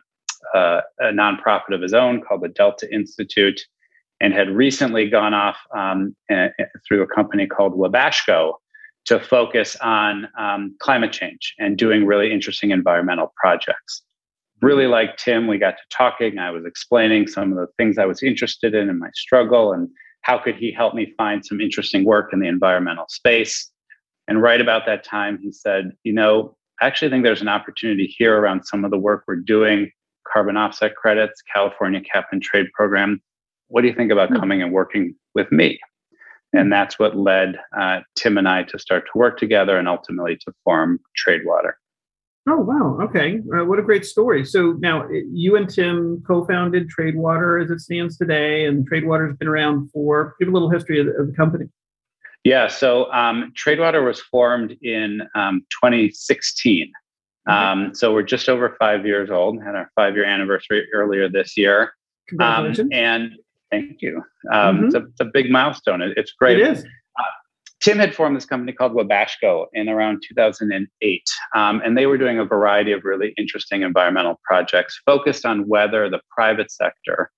uh, 0.55 0.81
a 0.99 1.11
nonprofit 1.11 1.73
of 1.73 1.81
his 1.81 1.93
own 1.93 2.21
called 2.21 2.41
the 2.41 2.49
Delta 2.49 2.91
Institute, 2.93 3.61
and 4.21 4.33
had 4.33 4.49
recently 4.49 5.09
gone 5.09 5.33
off 5.33 5.57
um, 5.75 6.15
a, 6.31 6.49
through 6.87 7.01
a 7.03 7.07
company 7.07 7.47
called 7.47 7.73
Wabashco 7.73 8.53
to 9.05 9.19
focus 9.19 9.75
on 9.77 10.27
um, 10.37 10.75
climate 10.79 11.11
change 11.11 11.55
and 11.57 11.77
doing 11.77 12.05
really 12.05 12.31
interesting 12.31 12.71
environmental 12.71 13.33
projects. 13.37 14.01
Really 14.61 14.87
like 14.87 15.17
Tim, 15.17 15.47
we 15.47 15.57
got 15.57 15.71
to 15.71 15.83
talking. 15.89 16.37
I 16.37 16.51
was 16.51 16.65
explaining 16.65 17.27
some 17.27 17.51
of 17.51 17.57
the 17.57 17.67
things 17.77 17.97
I 17.97 18.05
was 18.05 18.21
interested 18.21 18.75
in 18.75 18.89
in 18.89 18.99
my 18.99 19.09
struggle 19.13 19.71
and 19.71 19.89
how 20.21 20.37
could 20.37 20.55
he 20.55 20.71
help 20.71 20.93
me 20.93 21.13
find 21.17 21.45
some 21.45 21.61
interesting 21.61 22.03
work 22.03 22.33
in 22.33 22.39
the 22.39 22.47
environmental 22.47 23.05
space. 23.07 23.71
And 24.29 24.43
right 24.43 24.61
about 24.61 24.85
that 24.85 25.03
time, 25.03 25.39
he 25.41 25.51
said, 25.51 25.91
You 26.03 26.13
know, 26.13 26.55
I 26.79 26.87
actually 26.87 27.09
think 27.09 27.23
there's 27.23 27.41
an 27.41 27.47
opportunity 27.49 28.05
here 28.17 28.37
around 28.37 28.63
some 28.63 28.85
of 28.85 28.91
the 28.91 28.97
work 28.97 29.23
we're 29.27 29.35
doing 29.35 29.91
carbon 30.31 30.55
offset 30.55 30.95
credits, 30.95 31.41
California 31.53 31.99
cap 32.01 32.27
and 32.31 32.41
trade 32.41 32.67
program. 32.73 33.21
What 33.69 33.81
do 33.81 33.87
you 33.87 33.95
think 33.95 34.11
about 34.11 34.29
hmm. 34.29 34.35
coming 34.35 34.61
and 34.61 34.71
working 34.71 35.15
with 35.33 35.51
me? 35.51 35.79
And 36.53 36.71
that's 36.71 36.97
what 36.97 37.17
led 37.17 37.59
uh, 37.77 37.99
Tim 38.15 38.37
and 38.37 38.47
I 38.47 38.63
to 38.63 38.79
start 38.79 39.05
to 39.05 39.17
work 39.17 39.37
together 39.39 39.77
and 39.77 39.87
ultimately 39.87 40.37
to 40.45 40.53
form 40.63 40.99
Tradewater. 41.15 41.77
Oh, 42.47 42.57
wow. 42.57 42.97
Okay. 43.01 43.39
Uh, 43.55 43.65
what 43.65 43.77
a 43.77 43.83
great 43.83 44.05
story. 44.05 44.43
So 44.45 44.75
now 44.79 45.07
you 45.09 45.55
and 45.55 45.69
Tim 45.69 46.23
co 46.25 46.45
founded 46.45 46.89
Tradewater 46.89 47.59
as 47.59 47.69
it 47.69 47.79
stands 47.79 48.17
today, 48.17 48.65
and 48.65 48.87
Tradewater 48.87 49.27
has 49.27 49.37
been 49.37 49.47
around 49.47 49.89
for, 49.91 50.35
give 50.39 50.49
a 50.49 50.51
little 50.51 50.69
history 50.69 50.99
of 50.99 51.07
of 51.07 51.27
the 51.27 51.33
company. 51.33 51.65
Yeah, 52.43 52.67
so 52.67 53.11
um, 53.11 53.51
Tradewater 53.55 54.03
was 54.03 54.21
formed 54.21 54.75
in 54.81 55.21
um, 55.35 55.65
2016. 55.81 56.91
Um, 57.47 57.95
so 57.95 58.13
we're 58.13 58.23
just 58.23 58.47
over 58.47 58.75
five 58.79 59.05
years 59.05 59.31
old. 59.31 59.61
Had 59.63 59.75
our 59.75 59.91
five 59.95 60.15
year 60.15 60.25
anniversary 60.25 60.87
earlier 60.93 61.27
this 61.27 61.57
year. 61.57 61.93
Congratulations! 62.27 62.79
Um, 62.79 62.93
and 62.93 63.31
thank 63.71 64.01
you. 64.01 64.23
Um, 64.51 64.77
mm-hmm. 64.77 64.85
It's, 64.85 64.95
a, 64.95 64.99
it's, 64.99 65.19
a, 65.21 65.25
big 65.25 65.49
milestone. 65.49 66.01
It, 66.01 66.13
it's 66.15 66.31
great. 66.33 66.59
It 66.59 66.67
is. 66.67 66.83
Uh, 66.83 67.23
Tim 67.79 67.97
had 67.97 68.13
formed 68.13 68.35
this 68.37 68.45
company 68.45 68.71
called 68.71 68.91
Wabashco 68.93 69.65
in 69.73 69.89
around 69.89 70.21
2008, 70.27 71.23
um, 71.55 71.81
and 71.83 71.97
they 71.97 72.05
were 72.05 72.19
doing 72.19 72.37
a 72.37 72.45
variety 72.45 72.91
of 72.91 73.03
really 73.03 73.33
interesting 73.37 73.81
environmental 73.81 74.39
projects 74.43 75.01
focused 75.05 75.45
on 75.45 75.67
whether 75.67 76.07
the 76.07 76.19
private 76.29 76.71
sector 76.71 77.31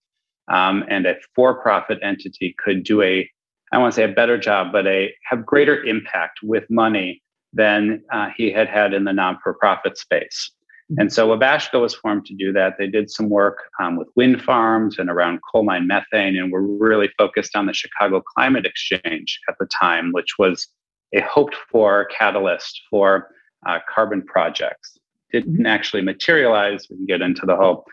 and 0.49 1.05
a 1.05 1.15
for-profit 1.35 1.99
entity 2.01 2.53
could 2.61 2.83
do 2.83 3.01
a 3.01 3.29
I 3.71 3.77
want 3.77 3.93
to 3.93 3.95
say 3.95 4.03
a 4.03 4.13
better 4.13 4.37
job, 4.37 4.71
but 4.71 4.85
a 4.87 5.13
have 5.29 5.45
greater 5.45 5.83
impact 5.83 6.39
with 6.43 6.69
money 6.69 7.21
than 7.53 8.03
uh, 8.11 8.29
he 8.35 8.51
had 8.51 8.67
had 8.67 8.93
in 8.93 9.03
the 9.03 9.13
non-for-profit 9.13 9.97
space. 9.97 10.51
Mm-hmm. 10.91 11.01
And 11.01 11.13
so 11.13 11.29
Wabashco 11.29 11.81
was 11.81 11.95
formed 11.95 12.25
to 12.25 12.33
do 12.33 12.51
that. 12.53 12.75
They 12.77 12.87
did 12.87 13.09
some 13.09 13.29
work 13.29 13.59
um, 13.79 13.97
with 13.97 14.09
wind 14.15 14.41
farms 14.41 14.99
and 14.99 15.09
around 15.09 15.39
coal 15.49 15.63
mine 15.63 15.87
methane, 15.87 16.37
and 16.37 16.51
were 16.51 16.61
really 16.61 17.09
focused 17.17 17.55
on 17.55 17.65
the 17.65 17.73
Chicago 17.73 18.21
Climate 18.21 18.65
Exchange 18.65 19.39
at 19.47 19.55
the 19.59 19.67
time, 19.67 20.11
which 20.11 20.37
was 20.37 20.67
a 21.13 21.21
hoped 21.21 21.55
for 21.69 22.05
catalyst 22.05 22.81
for 22.89 23.29
uh, 23.65 23.79
carbon 23.93 24.21
projects. 24.23 24.97
Didn't 25.31 25.53
mm-hmm. 25.53 25.65
actually 25.65 26.03
materialize. 26.03 26.87
We 26.89 26.97
can 26.97 27.05
get 27.05 27.21
into 27.21 27.45
the 27.45 27.55
whole 27.55 27.85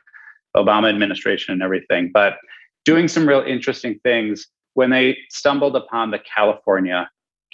Obama 0.57 0.89
administration 0.89 1.53
and 1.53 1.63
everything, 1.63 2.11
but 2.13 2.39
doing 2.85 3.07
some 3.07 3.29
real 3.29 3.43
interesting 3.43 4.01
things 4.03 4.49
when 4.79 4.91
they 4.91 5.19
stumbled 5.29 5.75
upon 5.75 6.13
the 6.13 6.21
California 6.21 7.11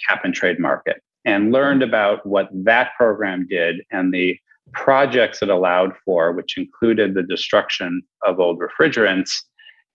cap 0.07 0.23
and 0.23 0.35
trade 0.35 0.59
market 0.59 1.01
and 1.25 1.51
learned 1.51 1.81
about 1.81 2.23
what 2.23 2.47
that 2.53 2.91
program 2.95 3.47
did 3.49 3.77
and 3.89 4.13
the 4.13 4.37
projects 4.73 5.41
it 5.41 5.49
allowed 5.49 5.91
for, 6.05 6.33
which 6.33 6.55
included 6.55 7.15
the 7.15 7.23
destruction 7.23 8.03
of 8.27 8.39
old 8.39 8.59
refrigerants, 8.59 9.31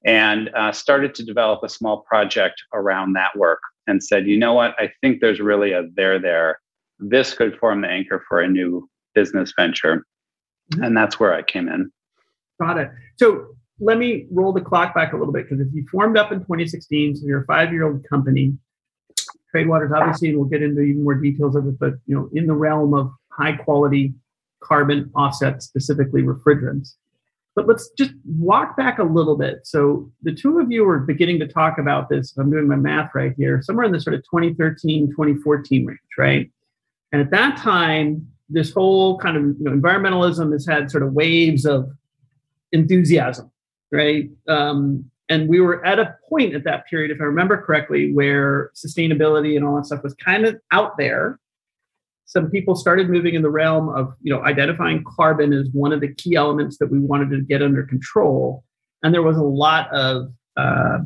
and 0.04 0.50
uh, 0.56 0.72
started 0.72 1.14
to 1.14 1.24
develop 1.24 1.60
a 1.62 1.68
small 1.68 2.00
project 2.00 2.60
around 2.74 3.12
that 3.12 3.30
work 3.36 3.60
and 3.86 4.02
said, 4.02 4.26
you 4.26 4.36
know 4.36 4.54
what, 4.54 4.74
I 4.80 4.90
think 5.00 5.20
there's 5.20 5.38
really 5.38 5.70
a 5.70 5.84
there 5.94 6.18
there. 6.18 6.58
This 6.98 7.32
could 7.32 7.56
form 7.60 7.82
the 7.82 7.88
anchor 7.88 8.24
for 8.28 8.40
a 8.40 8.48
new 8.48 8.90
business 9.14 9.52
venture. 9.56 10.04
And 10.82 10.96
that's 10.96 11.20
where 11.20 11.32
I 11.32 11.42
came 11.42 11.68
in. 11.68 11.92
Got 12.60 12.78
it. 12.78 12.90
So 13.20 13.54
let 13.80 13.98
me 13.98 14.26
roll 14.30 14.52
the 14.52 14.60
clock 14.60 14.94
back 14.94 15.12
a 15.12 15.16
little 15.16 15.32
bit 15.32 15.48
because 15.48 15.66
if 15.66 15.72
you 15.72 15.86
formed 15.90 16.16
up 16.16 16.32
in 16.32 16.40
2016, 16.40 17.16
so 17.16 17.26
you're 17.26 17.42
a 17.42 17.46
five-year-old 17.46 18.06
company, 18.08 18.54
Tradewaters 19.54 19.90
obviously, 19.96 20.28
and 20.28 20.38
we'll 20.38 20.48
get 20.48 20.62
into 20.62 20.80
even 20.80 21.02
more 21.02 21.14
details 21.14 21.56
of 21.56 21.66
it, 21.66 21.78
but 21.78 21.94
you 22.06 22.14
know, 22.14 22.28
in 22.32 22.46
the 22.46 22.52
realm 22.52 22.94
of 22.94 23.10
high 23.30 23.52
quality 23.52 24.14
carbon 24.60 25.10
offsets, 25.14 25.66
specifically 25.66 26.22
refrigerants. 26.22 26.94
But 27.56 27.66
let's 27.66 27.90
just 27.98 28.12
walk 28.24 28.76
back 28.76 28.98
a 28.98 29.02
little 29.02 29.36
bit. 29.36 29.66
So 29.66 30.10
the 30.22 30.32
two 30.32 30.60
of 30.60 30.70
you 30.70 30.84
were 30.84 31.00
beginning 31.00 31.40
to 31.40 31.48
talk 31.48 31.78
about 31.78 32.08
this. 32.08 32.32
I'm 32.38 32.50
doing 32.50 32.68
my 32.68 32.76
math 32.76 33.10
right 33.14 33.34
here, 33.36 33.60
somewhere 33.62 33.86
in 33.86 33.92
the 33.92 34.00
sort 34.00 34.14
of 34.14 34.20
2013, 34.22 35.08
2014 35.08 35.86
range, 35.86 35.98
right? 36.16 36.50
And 37.12 37.20
at 37.20 37.30
that 37.32 37.56
time, 37.56 38.28
this 38.48 38.72
whole 38.72 39.18
kind 39.18 39.36
of 39.36 39.42
you 39.42 39.56
know, 39.60 39.72
environmentalism 39.72 40.52
has 40.52 40.66
had 40.66 40.90
sort 40.90 41.02
of 41.02 41.12
waves 41.12 41.64
of 41.64 41.90
enthusiasm, 42.72 43.50
right? 43.92 44.30
Um, 44.48 45.10
and 45.28 45.48
we 45.48 45.60
were 45.60 45.84
at 45.84 45.98
a 45.98 46.16
point 46.28 46.54
at 46.54 46.64
that 46.64 46.86
period, 46.86 47.10
if 47.10 47.20
I 47.20 47.24
remember 47.24 47.60
correctly, 47.62 48.12
where 48.12 48.70
sustainability 48.74 49.56
and 49.56 49.64
all 49.64 49.76
that 49.76 49.86
stuff 49.86 50.02
was 50.02 50.14
kind 50.14 50.44
of 50.44 50.60
out 50.72 50.96
there. 50.98 51.38
Some 52.26 52.50
people 52.50 52.76
started 52.76 53.10
moving 53.10 53.34
in 53.34 53.42
the 53.42 53.50
realm 53.50 53.88
of 53.88 54.14
you 54.22 54.32
know 54.32 54.44
identifying 54.44 55.04
carbon 55.16 55.52
as 55.52 55.68
one 55.72 55.92
of 55.92 56.00
the 56.00 56.14
key 56.14 56.36
elements 56.36 56.78
that 56.78 56.90
we 56.90 56.98
wanted 56.98 57.30
to 57.30 57.40
get 57.42 57.62
under 57.62 57.84
control. 57.84 58.64
And 59.02 59.14
there 59.14 59.22
was 59.22 59.36
a 59.36 59.42
lot 59.42 59.92
of 59.92 60.32
uh, 60.56 60.98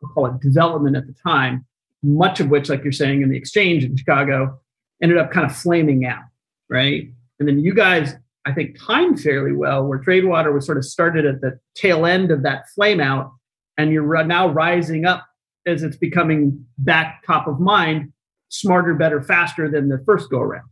we'll 0.00 0.12
call 0.12 0.26
it 0.26 0.40
development 0.40 0.96
at 0.96 1.06
the 1.06 1.14
time 1.24 1.64
much 2.04 2.40
of 2.40 2.48
which 2.48 2.68
like 2.68 2.82
you're 2.82 2.90
saying 2.90 3.22
in 3.22 3.28
the 3.28 3.36
exchange 3.36 3.84
in 3.84 3.96
chicago 3.96 4.58
ended 5.00 5.16
up 5.18 5.30
kind 5.30 5.46
of 5.46 5.56
flaming 5.56 6.04
out 6.04 6.24
right? 6.72 7.12
And 7.38 7.46
then 7.46 7.60
you 7.60 7.74
guys 7.74 8.14
i 8.46 8.52
think 8.52 8.76
timed 8.78 9.20
fairly 9.20 9.52
well 9.52 9.84
where 9.84 9.98
tradewater 9.98 10.52
was 10.52 10.66
sort 10.66 10.78
of 10.78 10.84
started 10.84 11.24
at 11.24 11.40
the 11.40 11.58
tail 11.74 12.06
end 12.06 12.30
of 12.30 12.42
that 12.42 12.64
flame 12.74 13.00
out 13.00 13.32
and 13.78 13.92
you're 13.92 14.24
now 14.24 14.48
rising 14.48 15.04
up 15.04 15.26
as 15.66 15.82
it's 15.82 15.96
becoming 15.96 16.64
back 16.78 17.22
top 17.26 17.46
of 17.46 17.60
mind 17.60 18.12
smarter, 18.52 18.94
better, 18.94 19.22
faster 19.22 19.68
than 19.68 19.88
the 19.88 20.02
first 20.04 20.30
go 20.30 20.38
around. 20.38 20.68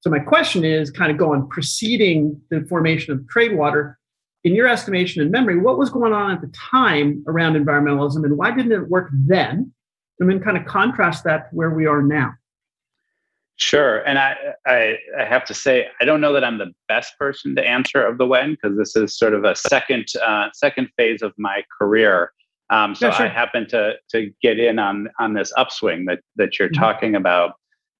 So 0.00 0.10
my 0.10 0.18
question 0.18 0.64
is 0.64 0.90
kind 0.90 1.10
of 1.10 1.16
going 1.16 1.48
preceding 1.48 2.40
the 2.50 2.64
formation 2.68 3.12
of 3.12 3.26
Tradewater, 3.28 3.98
in 4.44 4.54
your 4.54 4.68
estimation 4.68 5.22
and 5.22 5.32
memory, 5.32 5.58
what 5.58 5.76
was 5.76 5.90
going 5.90 6.12
on 6.12 6.30
at 6.30 6.40
the 6.40 6.52
time 6.54 7.24
around 7.26 7.54
environmentalism 7.54 8.24
and 8.24 8.38
why 8.38 8.52
didn't 8.52 8.70
it 8.70 8.88
work 8.88 9.08
then? 9.12 9.72
And 10.20 10.30
then 10.30 10.40
kind 10.40 10.56
of 10.56 10.64
contrast 10.66 11.24
that 11.24 11.50
to 11.50 11.56
where 11.56 11.70
we 11.70 11.86
are 11.86 12.00
now. 12.00 12.32
Sure. 13.58 13.98
And 14.00 14.18
I, 14.18 14.36
I, 14.66 14.98
I 15.18 15.24
have 15.24 15.44
to 15.46 15.54
say, 15.54 15.88
I 16.00 16.04
don't 16.04 16.20
know 16.20 16.34
that 16.34 16.44
I'm 16.44 16.58
the 16.58 16.72
best 16.88 17.18
person 17.18 17.56
to 17.56 17.66
answer 17.66 18.04
of 18.04 18.18
the 18.18 18.26
when, 18.26 18.52
because 18.52 18.76
this 18.76 18.94
is 18.96 19.18
sort 19.18 19.32
of 19.32 19.44
a 19.44 19.56
second, 19.56 20.06
uh, 20.24 20.48
second 20.52 20.88
phase 20.96 21.22
of 21.22 21.32
my 21.38 21.64
career. 21.78 22.32
Um, 22.70 22.94
so 22.94 23.06
yeah, 23.06 23.14
sure. 23.14 23.26
I 23.26 23.28
happen 23.28 23.68
to 23.68 23.94
to 24.10 24.32
get 24.42 24.58
in 24.58 24.78
on 24.78 25.08
on 25.20 25.34
this 25.34 25.52
upswing 25.56 26.04
that 26.06 26.20
that 26.36 26.58
you're 26.58 26.68
mm-hmm. 26.68 26.82
talking 26.82 27.14
about. 27.14 27.52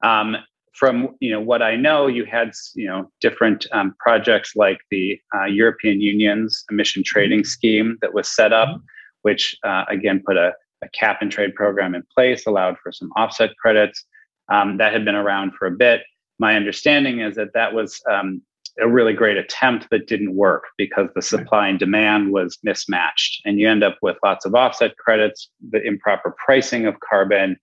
Um, 0.03 0.37
from 0.75 1.17
you 1.21 1.31
know 1.31 1.41
what 1.41 1.63
I 1.63 1.77
know, 1.77 2.07
you 2.07 2.25
had 2.25 2.53
you 2.75 2.87
know 2.87 3.11
different 3.21 3.67
um, 3.73 3.95
projects 3.99 4.57
like 4.57 4.79
the 4.91 5.19
uh, 5.35 5.45
European 5.45 6.01
Union's 6.01 6.65
emission 6.71 7.03
mm-hmm. 7.03 7.19
trading 7.19 7.45
scheme 7.45 7.97
that 8.03 8.13
was 8.13 8.29
set 8.29 8.53
up, 8.53 8.69
mm-hmm. 8.69 8.81
which 9.23 9.57
uh, 9.65 9.85
again 9.89 10.23
put 10.27 10.37
a, 10.37 10.53
a, 10.83 10.89
cap 10.91 11.19
and 11.23 11.31
trade 11.31 11.55
program 11.55 11.95
in 11.95 12.03
place, 12.15 12.47
allowed 12.47 12.77
for 12.83 12.93
some 12.93 13.11
offset 13.17 13.57
credits. 13.57 14.05
Um, 14.49 14.77
that 14.79 14.93
had 14.93 15.05
been 15.05 15.15
around 15.15 15.53
for 15.55 15.67
a 15.67 15.71
bit. 15.71 16.03
My 16.39 16.55
understanding 16.55 17.21
is 17.21 17.35
that 17.37 17.55
that 17.55 17.73
was 17.75 18.01
um, 18.11 18.43
a 18.81 18.89
really 18.89 19.13
great 19.13 19.37
attempt 19.37 19.89
that 19.91 20.07
didn't 20.07 20.35
work 20.35 20.65
because 20.77 21.09
the 21.15 21.23
supply 21.23 21.69
and 21.69 21.79
demand 21.79 22.33
was 22.33 22.59
mismatched. 22.63 23.43
And 23.45 23.59
you 23.59 23.69
end 23.69 23.83
up 23.83 23.97
with 24.03 24.17
lots 24.23 24.45
of 24.45 24.55
offset 24.55 24.97
credits, 24.99 25.49
the 25.71 25.83
improper 25.83 26.35
pricing 26.45 26.87
of 26.87 27.01
carbon. 27.01 27.57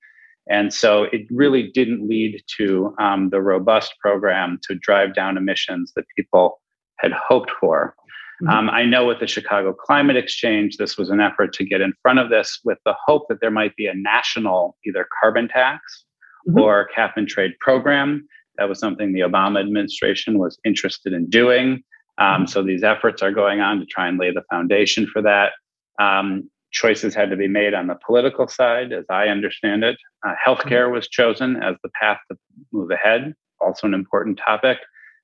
And 0.49 0.73
so 0.73 1.03
it 1.03 1.21
really 1.29 1.71
didn't 1.71 2.07
lead 2.07 2.41
to 2.57 2.95
um, 2.99 3.29
the 3.29 3.41
robust 3.41 3.93
program 4.01 4.59
to 4.63 4.75
drive 4.75 5.13
down 5.13 5.37
emissions 5.37 5.93
that 5.95 6.05
people 6.15 6.59
had 6.97 7.11
hoped 7.11 7.51
for. 7.59 7.95
Mm-hmm. 8.41 8.49
Um, 8.49 8.69
I 8.69 8.83
know 8.83 9.05
with 9.05 9.19
the 9.19 9.27
Chicago 9.27 9.73
Climate 9.73 10.17
Exchange, 10.17 10.77
this 10.77 10.97
was 10.97 11.09
an 11.09 11.21
effort 11.21 11.53
to 11.53 11.65
get 11.65 11.81
in 11.81 11.93
front 12.01 12.19
of 12.19 12.29
this 12.29 12.59
with 12.65 12.79
the 12.85 12.95
hope 13.05 13.27
that 13.29 13.39
there 13.39 13.51
might 13.51 13.75
be 13.75 13.85
a 13.85 13.93
national 13.93 14.75
either 14.85 15.07
carbon 15.21 15.47
tax 15.47 16.05
mm-hmm. 16.47 16.59
or 16.59 16.87
cap 16.93 17.13
and 17.17 17.27
trade 17.27 17.51
program 17.59 18.27
that 18.57 18.69
was 18.69 18.79
something 18.79 19.13
the 19.13 19.21
Obama 19.21 19.59
administration 19.59 20.37
was 20.37 20.59
interested 20.63 21.13
in 21.13 21.29
doing. 21.29 21.83
Um, 22.17 22.45
so 22.45 22.61
these 22.61 22.83
efforts 22.83 23.21
are 23.23 23.31
going 23.31 23.59
on 23.59 23.79
to 23.79 23.85
try 23.85 24.07
and 24.07 24.19
lay 24.19 24.31
the 24.31 24.43
foundation 24.49 25.07
for 25.07 25.21
that. 25.23 25.53
Um, 25.99 26.49
choices 26.71 27.15
had 27.15 27.29
to 27.29 27.35
be 27.35 27.47
made 27.47 27.73
on 27.73 27.87
the 27.87 27.97
political 28.05 28.47
side, 28.47 28.93
as 28.93 29.05
I 29.09 29.27
understand 29.27 29.83
it. 29.83 29.97
Uh, 30.25 30.33
healthcare 30.45 30.91
was 30.91 31.07
chosen 31.07 31.55
as 31.57 31.75
the 31.83 31.89
path 31.99 32.19
to 32.31 32.37
move 32.71 32.91
ahead, 32.91 33.33
also 33.59 33.87
an 33.87 33.93
important 33.93 34.39
topic, 34.43 34.77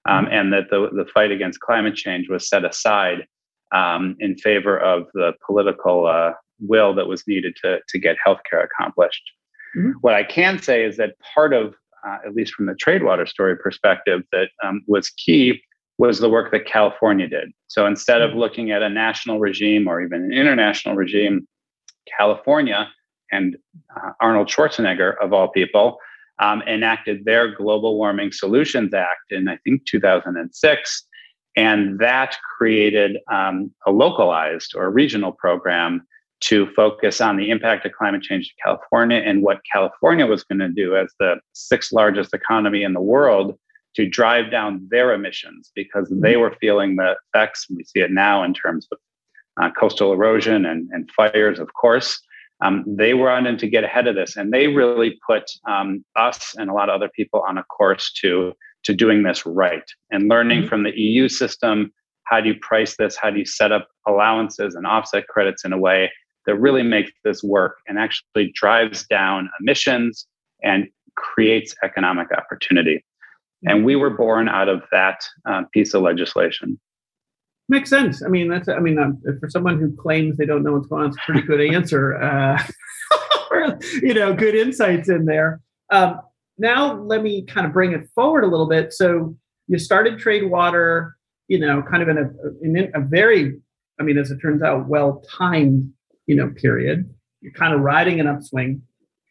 um, 0.08 0.28
and 0.32 0.52
that 0.54 0.70
the, 0.70 0.90
the 0.92 1.06
fight 1.14 1.32
against 1.32 1.60
climate 1.60 1.96
change 1.96 2.30
was 2.30 2.48
set 2.48 2.66
aside 2.66 3.26
um, 3.72 4.16
in 4.20 4.36
favor 4.36 4.80
of 4.80 5.08
the 5.14 5.34
political 5.46 6.08
uh, 6.08 6.32
will 6.60 6.94
that 6.96 7.08
was 7.08 7.24
needed 7.28 7.56
to, 7.64 7.80
to 7.88 8.00
get 8.00 8.18
healthcare 8.26 8.64
accomplished. 8.64 9.24
Mm-hmm. 9.78 9.92
What 10.02 10.16
I 10.16 10.24
can 10.24 10.62
say 10.62 10.84
is 10.84 10.98
that 10.98 11.16
part 11.36 11.54
of 11.54 11.76
uh, 12.08 12.18
at 12.26 12.36
least 12.36 12.54
from 12.54 12.66
the 12.66 12.76
Tradewater 12.76 13.26
story 13.26 13.58
perspective, 13.58 14.22
that 14.32 14.50
um, 14.64 14.82
was 14.88 15.10
key 15.10 15.62
was 15.98 16.20
the 16.20 16.30
work 16.30 16.52
that 16.52 16.66
California 16.66 17.28
did. 17.28 17.52
So 17.68 17.86
instead 17.86 18.22
of 18.22 18.32
hmm. 18.32 18.38
looking 18.38 18.72
at 18.72 18.82
a 18.82 18.90
national 18.90 19.40
regime 19.40 19.88
or 19.88 20.02
even 20.02 20.24
an 20.24 20.32
international 20.32 20.96
regime, 20.96 21.46
California 22.18 22.88
and 23.32 23.58
uh, 23.96 24.12
Arnold 24.22 24.48
Schwarzenegger, 24.48 25.16
of 25.22 25.34
all 25.34 25.50
people, 25.50 25.98
um, 26.40 26.62
enacted 26.62 27.26
their 27.26 27.54
Global 27.54 27.98
Warming 27.98 28.32
Solutions 28.32 28.94
Act 28.94 29.32
in, 29.32 29.50
I 29.50 29.58
think, 29.58 29.86
2006. 29.86 31.06
And 31.58 32.00
that 32.00 32.38
created 32.58 33.18
um, 33.30 33.72
a 33.86 33.92
localized 33.92 34.74
or 34.76 34.90
regional 34.90 35.34
program 35.34 36.08
to 36.42 36.72
focus 36.74 37.20
on 37.20 37.38
the 37.38 37.50
impact 37.50 37.86
of 37.86 37.92
climate 37.92 38.22
change 38.22 38.50
to 38.50 38.54
California 38.64 39.18
and 39.18 39.42
what 39.42 39.60
California 39.72 40.26
was 40.26 40.44
going 40.44 40.60
to 40.60 40.70
do 40.70 40.96
as 40.96 41.12
the 41.20 41.36
sixth 41.54 41.92
largest 41.92 42.34
economy 42.34 42.84
in 42.84 42.94
the 42.94 43.02
world 43.02 43.58
to 43.96 44.08
drive 44.08 44.52
down 44.52 44.88
their 44.90 45.14
emissions 45.14 45.72
because 45.76 46.08
they 46.10 46.38
were 46.38 46.56
feeling 46.62 46.96
the 46.96 47.16
effects. 47.34 47.68
We 47.70 47.84
see 47.84 48.00
it 48.00 48.12
now 48.12 48.44
in 48.44 48.54
terms 48.54 48.88
of 48.92 49.00
uh, 49.62 49.72
coastal 49.72 50.14
erosion 50.14 50.66
and, 50.66 50.90
and 50.92 51.10
fires, 51.12 51.60
of 51.60 51.74
course. 51.74 52.22
Um, 52.62 52.84
they 52.88 53.14
were 53.14 53.30
on 53.30 53.58
to 53.58 53.68
get 53.68 53.84
ahead 53.84 54.08
of 54.08 54.16
this, 54.16 54.36
and 54.36 54.52
they 54.52 54.68
really 54.68 55.18
put 55.26 55.44
um, 55.68 56.04
us 56.16 56.56
and 56.58 56.70
a 56.70 56.74
lot 56.74 56.90
of 56.90 56.96
other 56.96 57.10
people 57.16 57.44
on 57.48 57.58
a 57.58 57.64
course 57.64 58.12
to 58.22 58.54
to 58.84 58.94
doing 58.94 59.24
this 59.24 59.46
right 59.46 59.84
and 60.10 60.30
learning 60.30 60.60
mm-hmm. 60.60 60.70
from 60.70 60.84
the 60.84 60.98
EU 60.98 61.28
system. 61.28 61.92
How 62.24 62.40
do 62.40 62.50
you 62.50 62.56
price 62.62 62.96
this? 62.98 63.18
How 63.18 63.30
do 63.30 63.40
you 63.40 63.46
set 63.46 63.72
up 63.72 63.88
allowances 64.08 64.76
and 64.76 64.86
offset 64.86 65.28
credits 65.28 65.66
in 65.66 65.74
a 65.74 65.78
way 65.78 66.10
that 66.46 66.56
really 66.56 66.84
makes 66.84 67.12
this 67.24 67.44
work 67.44 67.78
and 67.88 68.00
actually 68.00 68.52
drives 68.54 69.06
down 69.08 69.50
emissions 69.60 70.26
and 70.64 70.88
creates 71.16 71.76
economic 71.84 72.28
opportunity. 72.32 73.04
And 73.66 73.84
we 73.84 73.96
were 73.96 74.10
born 74.10 74.48
out 74.48 74.70
of 74.70 74.84
that 74.92 75.20
uh, 75.46 75.64
piece 75.74 75.94
of 75.94 76.02
legislation. 76.02 76.80
Makes 77.68 77.90
sense. 77.90 78.24
I 78.24 78.30
mean, 78.30 78.50
that's, 78.50 78.68
I 78.68 78.80
mean, 78.80 78.98
um, 78.98 79.22
for 79.40 79.50
someone 79.50 79.80
who 79.80 79.96
claims 79.96 80.38
they 80.38 80.46
don't 80.46 80.64
know 80.64 80.74
what's 80.74 80.88
going 80.88 81.04
on, 81.04 81.10
it's 81.10 81.18
a 81.18 81.32
pretty 81.32 81.46
good 81.46 81.62
answer. 81.62 82.16
Uh, 82.22 82.64
you 84.02 84.14
know, 84.14 84.34
good 84.34 84.56
insights 84.56 85.10
in 85.10 85.26
there. 85.26 85.62
Um, 85.92 86.22
now, 86.58 86.96
let 86.96 87.22
me 87.22 87.46
kind 87.46 87.68
of 87.68 87.74
bring 87.74 87.92
it 87.92 88.10
forward 88.16 88.44
a 88.44 88.48
little 88.48 88.68
bit. 88.68 88.94
So, 88.94 89.36
you 89.68 89.78
started 89.78 90.18
Tradewater, 90.18 91.16
you 91.48 91.60
know, 91.60 91.84
kind 91.84 92.02
of 92.02 92.10
in 92.10 92.18
a, 92.18 92.30
in 92.64 92.92
a 92.96 93.02
very, 93.02 93.60
I 94.00 94.04
mean, 94.04 94.18
as 94.18 94.32
it 94.32 94.40
turns 94.40 94.64
out, 94.64 94.88
well 94.88 95.24
timed 95.30 95.94
you 96.30 96.36
know, 96.36 96.48
period. 96.52 97.12
You're 97.42 97.54
kind 97.54 97.74
of 97.74 97.80
riding 97.80 98.20
an 98.20 98.28
upswing. 98.28 98.84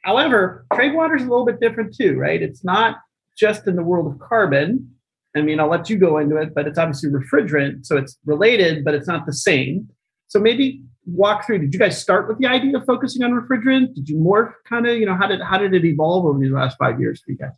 However, 0.02 0.66
Tradewater 0.74 1.14
is 1.14 1.22
a 1.22 1.28
little 1.28 1.46
bit 1.46 1.60
different 1.60 1.94
too, 1.94 2.16
right? 2.16 2.42
It's 2.42 2.64
not 2.64 2.96
just 3.38 3.68
in 3.68 3.76
the 3.76 3.84
world 3.84 4.12
of 4.12 4.18
carbon. 4.18 4.90
I 5.36 5.42
mean, 5.42 5.60
I'll 5.60 5.70
let 5.70 5.88
you 5.88 5.96
go 5.96 6.18
into 6.18 6.36
it, 6.38 6.56
but 6.56 6.66
it's 6.66 6.76
obviously 6.76 7.10
refrigerant, 7.10 7.86
so 7.86 7.96
it's 7.96 8.18
related, 8.26 8.84
but 8.84 8.94
it's 8.94 9.06
not 9.06 9.26
the 9.26 9.32
same. 9.32 9.88
So 10.26 10.40
maybe 10.40 10.82
walk 11.06 11.46
through. 11.46 11.60
Did 11.60 11.72
you 11.72 11.78
guys 11.78 12.00
start 12.00 12.26
with 12.26 12.38
the 12.38 12.48
idea 12.48 12.76
of 12.76 12.84
focusing 12.84 13.22
on 13.22 13.30
refrigerant? 13.30 13.94
Did 13.94 14.08
you 14.08 14.16
morph 14.16 14.52
kind 14.68 14.88
of, 14.88 14.98
you 14.98 15.06
know, 15.06 15.14
how 15.14 15.28
did 15.28 15.40
how 15.40 15.56
did 15.56 15.74
it 15.74 15.84
evolve 15.84 16.26
over 16.26 16.40
these 16.40 16.50
last 16.50 16.76
five 16.78 16.98
years 17.00 17.22
for 17.22 17.30
you 17.30 17.38
guys? 17.38 17.52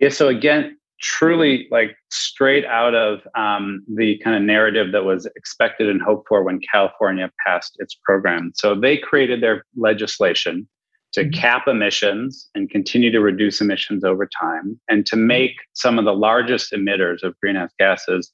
Yeah. 0.00 0.10
So 0.10 0.28
again, 0.28 0.76
truly 1.00 1.66
like 1.70 1.96
straight 2.10 2.64
out 2.66 2.94
of 2.94 3.20
um, 3.34 3.84
the 3.94 4.18
kind 4.18 4.36
of 4.36 4.42
narrative 4.42 4.92
that 4.92 5.04
was 5.04 5.26
expected 5.36 5.88
and 5.88 6.00
hoped 6.00 6.28
for 6.28 6.42
when 6.42 6.60
California 6.72 7.30
passed 7.44 7.76
its 7.78 7.98
program. 8.04 8.52
So 8.54 8.74
they 8.74 8.98
created 8.98 9.42
their 9.42 9.64
legislation 9.76 10.68
to 11.12 11.22
mm-hmm. 11.22 11.40
cap 11.40 11.66
emissions 11.66 12.48
and 12.54 12.70
continue 12.70 13.10
to 13.10 13.20
reduce 13.20 13.60
emissions 13.60 14.04
over 14.04 14.28
time 14.40 14.78
and 14.88 15.06
to 15.06 15.16
make 15.16 15.54
some 15.72 15.98
of 15.98 16.04
the 16.04 16.14
largest 16.14 16.72
emitters 16.72 17.22
of 17.22 17.38
greenhouse 17.40 17.72
gases 17.78 18.32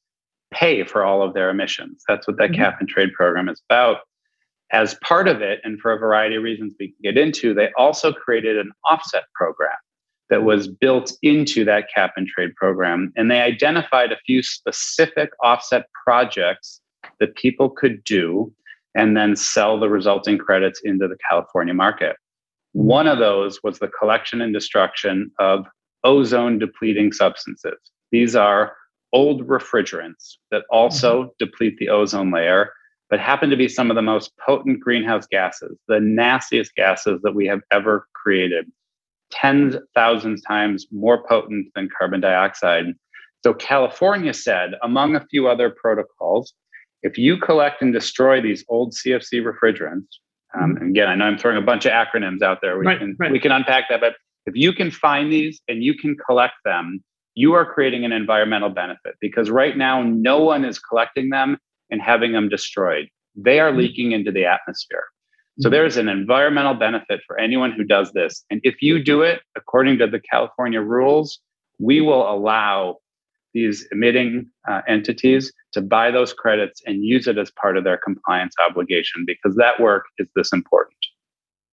pay 0.53 0.85
for 0.85 1.05
all 1.05 1.23
of 1.23 1.35
their 1.35 1.51
emissions. 1.51 2.03
That's 2.09 2.27
what 2.27 2.37
that 2.39 2.51
mm-hmm. 2.51 2.63
cap 2.63 2.81
and 2.81 2.89
trade 2.89 3.13
program 3.15 3.49
is 3.49 3.63
about. 3.69 3.99
As 4.73 4.95
part 4.95 5.29
of 5.29 5.43
it, 5.43 5.61
and 5.63 5.79
for 5.81 5.93
a 5.93 5.99
variety 5.99 6.35
of 6.35 6.43
reasons 6.43 6.75
we 6.81 6.89
can 6.89 6.97
get 7.15 7.17
into, 7.17 7.55
they 7.55 7.71
also 7.79 8.13
created 8.13 8.59
an 8.59 8.73
offset 8.85 9.23
program 9.33 9.77
that 10.29 10.45
was 10.45 10.69
built 10.69 11.13
into 11.23 11.65
that 11.65 11.87
cap 11.95 12.13
and 12.17 12.27
trade 12.27 12.55
program. 12.57 13.13
And 13.17 13.31
they 13.31 13.41
identified 13.41 14.13
a 14.13 14.19
few 14.27 14.43
specific 14.43 15.31
offset 15.43 15.87
projects 16.05 16.81
that 17.21 17.37
people 17.37 17.71
could 17.71 18.03
do 18.05 18.53
and 18.95 19.17
then 19.17 19.37
sell 19.37 19.79
the 19.79 19.89
resulting 19.89 20.39
credits 20.39 20.81
into 20.85 21.07
the 21.07 21.17
California 21.29 21.75
market. 21.75 22.17
One 22.73 23.07
of 23.07 23.19
those 23.19 23.63
was 23.63 23.79
the 23.79 23.89
collection 23.89 24.41
and 24.41 24.53
destruction 24.53 25.31
of 25.39 25.67
ozone 26.05 26.59
depleting 26.59 27.13
substances. 27.13 27.79
These 28.11 28.35
are 28.35 28.75
old 29.13 29.47
refrigerants 29.47 30.35
that 30.51 30.65
also 30.71 31.23
mm-hmm. 31.23 31.31
deplete 31.39 31.79
the 31.79 31.89
ozone 31.89 32.31
layer, 32.31 32.73
but 33.09 33.21
happen 33.21 33.51
to 33.51 33.57
be 33.57 33.69
some 33.69 33.91
of 33.91 33.95
the 33.95 34.03
most 34.03 34.33
potent 34.45 34.81
greenhouse 34.81 35.27
gases, 35.27 35.79
the 35.89 36.01
nastiest 36.01 36.75
gases 36.75 37.21
that 37.23 37.35
we 37.35 37.47
have 37.47 37.61
ever 37.71 38.07
created, 38.15 38.71
tens 39.31 39.77
thousands 39.95 40.43
times 40.43 40.87
more 40.91 41.27
potent 41.29 41.69
than 41.75 41.89
carbon 41.97 42.21
dioxide. 42.21 42.87
So 43.43 43.55
California 43.55 44.35
said, 44.35 44.73
among 44.83 45.15
a 45.15 45.25
few 45.27 45.49
other 45.49 45.71
protocols, 45.71 46.53
if 47.03 47.19
you 47.19 47.37
collect 47.39 47.83
and 47.83 47.93
destroy 47.93 48.41
these 48.41 48.65
old 48.69 48.93
CFC 48.93 49.43
refrigerants, 49.43 50.07
um, 50.55 50.75
mm-hmm. 50.75 50.77
and 50.83 50.91
again, 50.91 51.09
I 51.09 51.15
know 51.15 51.27
I'm 51.27 51.39
throwing 51.39 51.59
a 51.59 51.63
bunch 51.63 51.87
of 51.87 51.93
acronyms 51.93 52.43
out 52.43 52.59
there. 52.61 52.79
We 52.79 52.87
right, 52.87 52.99
can 52.99 53.17
right. 53.19 53.31
we 53.31 53.39
can 53.39 53.53
unpack 53.53 53.89
that, 53.91 54.01
but 54.01 54.15
if 54.47 54.55
you 54.57 54.73
can 54.73 54.91
find 54.91 55.33
these 55.33 55.61
and 55.69 55.83
you 55.83 55.95
can 55.95 56.17
collect 56.17 56.55
them, 56.65 57.03
you 57.35 57.53
are 57.53 57.71
creating 57.71 58.05
an 58.05 58.13
environmental 58.13 58.71
benefit 58.71 59.15
because 59.21 59.51
right 59.51 59.77
now 59.77 60.03
no 60.03 60.43
one 60.43 60.65
is 60.65 60.79
collecting 60.79 61.31
them 61.31 61.59
and 61.91 62.01
having 62.01 62.33
them 62.33 62.49
destroyed. 62.49 63.09
They 63.35 63.61
are 63.61 63.69
mm-hmm. 63.69 63.79
leaking 63.79 64.13
into 64.13 64.33
the 64.33 64.47
atmosphere. 64.47 65.05
So 65.59 65.69
mm-hmm. 65.69 65.73
there's 65.73 65.97
an 65.97 66.09
environmental 66.09 66.75
benefit 66.75 67.21
for 67.27 67.39
anyone 67.39 67.73
who 67.73 67.85
does 67.85 68.13
this. 68.13 68.45
And 68.51 68.61
if 68.63 68.83
you 68.83 69.03
do 69.03 69.23
it 69.23 69.41
according 69.57 69.99
to 69.99 70.07
the 70.07 70.21
California 70.21 70.81
rules, 70.81 71.39
we 71.79 72.01
will 72.01 72.31
allow 72.31 72.99
these 73.55 73.87
emitting 73.91 74.51
uh, 74.71 74.83
entities 74.87 75.51
to 75.73 75.81
buy 75.81 76.11
those 76.11 76.35
credits 76.35 76.83
and 76.87 77.03
use 77.03 77.27
it 77.27 77.39
as 77.39 77.51
part 77.51 77.79
of 77.79 77.85
their 77.85 77.97
compliance 77.97 78.55
obligation 78.69 79.25
because 79.27 79.57
that 79.57 79.81
work 79.81 80.05
is 80.19 80.29
this 80.37 80.53
important. 80.53 80.97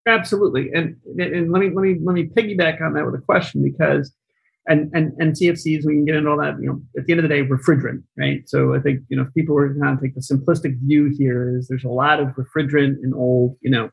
Absolutely, 0.07 0.69
and 0.73 0.97
and 1.17 1.51
let 1.51 1.59
me 1.61 1.69
let 1.73 1.81
me 1.81 1.97
let 2.03 2.13
me 2.13 2.25
piggyback 2.25 2.81
on 2.81 2.93
that 2.93 3.05
with 3.05 3.15
a 3.15 3.21
question 3.21 3.63
because 3.63 4.13
and 4.67 4.89
and 4.93 5.13
and 5.19 5.33
CFCs 5.33 5.85
we 5.85 5.93
can 5.93 6.05
get 6.05 6.15
into 6.15 6.29
all 6.29 6.37
that. 6.37 6.55
You 6.59 6.67
know, 6.67 6.81
at 6.97 7.05
the 7.05 7.13
end 7.13 7.19
of 7.19 7.29
the 7.29 7.35
day, 7.35 7.43
refrigerant, 7.43 8.03
right? 8.17 8.41
So 8.47 8.75
I 8.75 8.79
think 8.79 9.01
you 9.09 9.17
know 9.17 9.23
if 9.23 9.33
people 9.33 9.55
were 9.55 9.73
to 9.73 9.79
kind 9.79 9.95
of 9.95 10.01
take 10.01 10.15
the 10.15 10.21
simplistic 10.21 10.79
view 10.79 11.13
here 11.17 11.57
is 11.57 11.67
there's 11.67 11.83
a 11.83 11.89
lot 11.89 12.19
of 12.19 12.29
refrigerant 12.29 13.03
in 13.03 13.13
old 13.13 13.57
you 13.61 13.69
know 13.69 13.89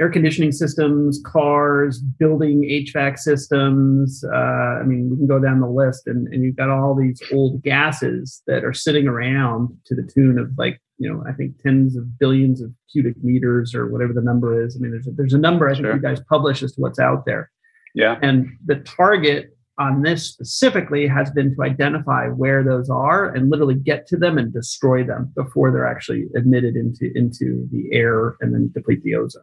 air 0.00 0.10
conditioning 0.10 0.52
systems, 0.52 1.20
cars, 1.24 2.00
building 2.00 2.62
HVAC 2.62 3.18
systems. 3.18 4.22
Uh, 4.30 4.36
I 4.36 4.82
mean, 4.82 5.10
we 5.10 5.16
can 5.16 5.26
go 5.26 5.38
down 5.38 5.60
the 5.60 5.68
list, 5.68 6.06
and, 6.06 6.28
and 6.28 6.44
you've 6.44 6.56
got 6.56 6.68
all 6.68 6.94
these 6.94 7.20
old 7.32 7.62
gases 7.62 8.42
that 8.46 8.62
are 8.62 8.74
sitting 8.74 9.08
around 9.08 9.70
to 9.86 9.94
the 9.94 10.02
tune 10.02 10.38
of 10.38 10.50
like, 10.58 10.80
you 10.98 11.10
know, 11.10 11.24
I 11.26 11.32
think 11.32 11.60
tens 11.62 11.96
of 11.96 12.18
billions 12.18 12.60
of 12.60 12.72
cubic 12.92 13.16
meters 13.22 13.74
or 13.74 13.90
whatever 13.90 14.12
the 14.12 14.20
number 14.20 14.62
is. 14.62 14.76
I 14.76 14.80
mean, 14.80 14.92
there's 14.92 15.06
a, 15.06 15.10
there's 15.12 15.34
a 15.34 15.38
number 15.38 15.68
I 15.68 15.74
think 15.74 15.86
you 15.86 15.98
guys 15.98 16.20
publish 16.28 16.62
as 16.62 16.72
to 16.72 16.80
what's 16.80 16.98
out 16.98 17.24
there. 17.24 17.50
Yeah. 17.94 18.18
And 18.20 18.50
the 18.66 18.76
target 18.76 19.55
on 19.78 20.02
this 20.02 20.26
specifically 20.26 21.06
has 21.06 21.30
been 21.30 21.54
to 21.54 21.62
identify 21.62 22.28
where 22.28 22.64
those 22.64 22.88
are 22.88 23.34
and 23.34 23.50
literally 23.50 23.74
get 23.74 24.06
to 24.06 24.16
them 24.16 24.38
and 24.38 24.52
destroy 24.52 25.04
them 25.04 25.32
before 25.36 25.70
they're 25.70 25.86
actually 25.86 26.26
admitted 26.34 26.76
into 26.76 27.10
into 27.14 27.68
the 27.70 27.88
air 27.92 28.36
and 28.40 28.54
then 28.54 28.70
deplete 28.74 29.02
the 29.02 29.14
ozone. 29.14 29.42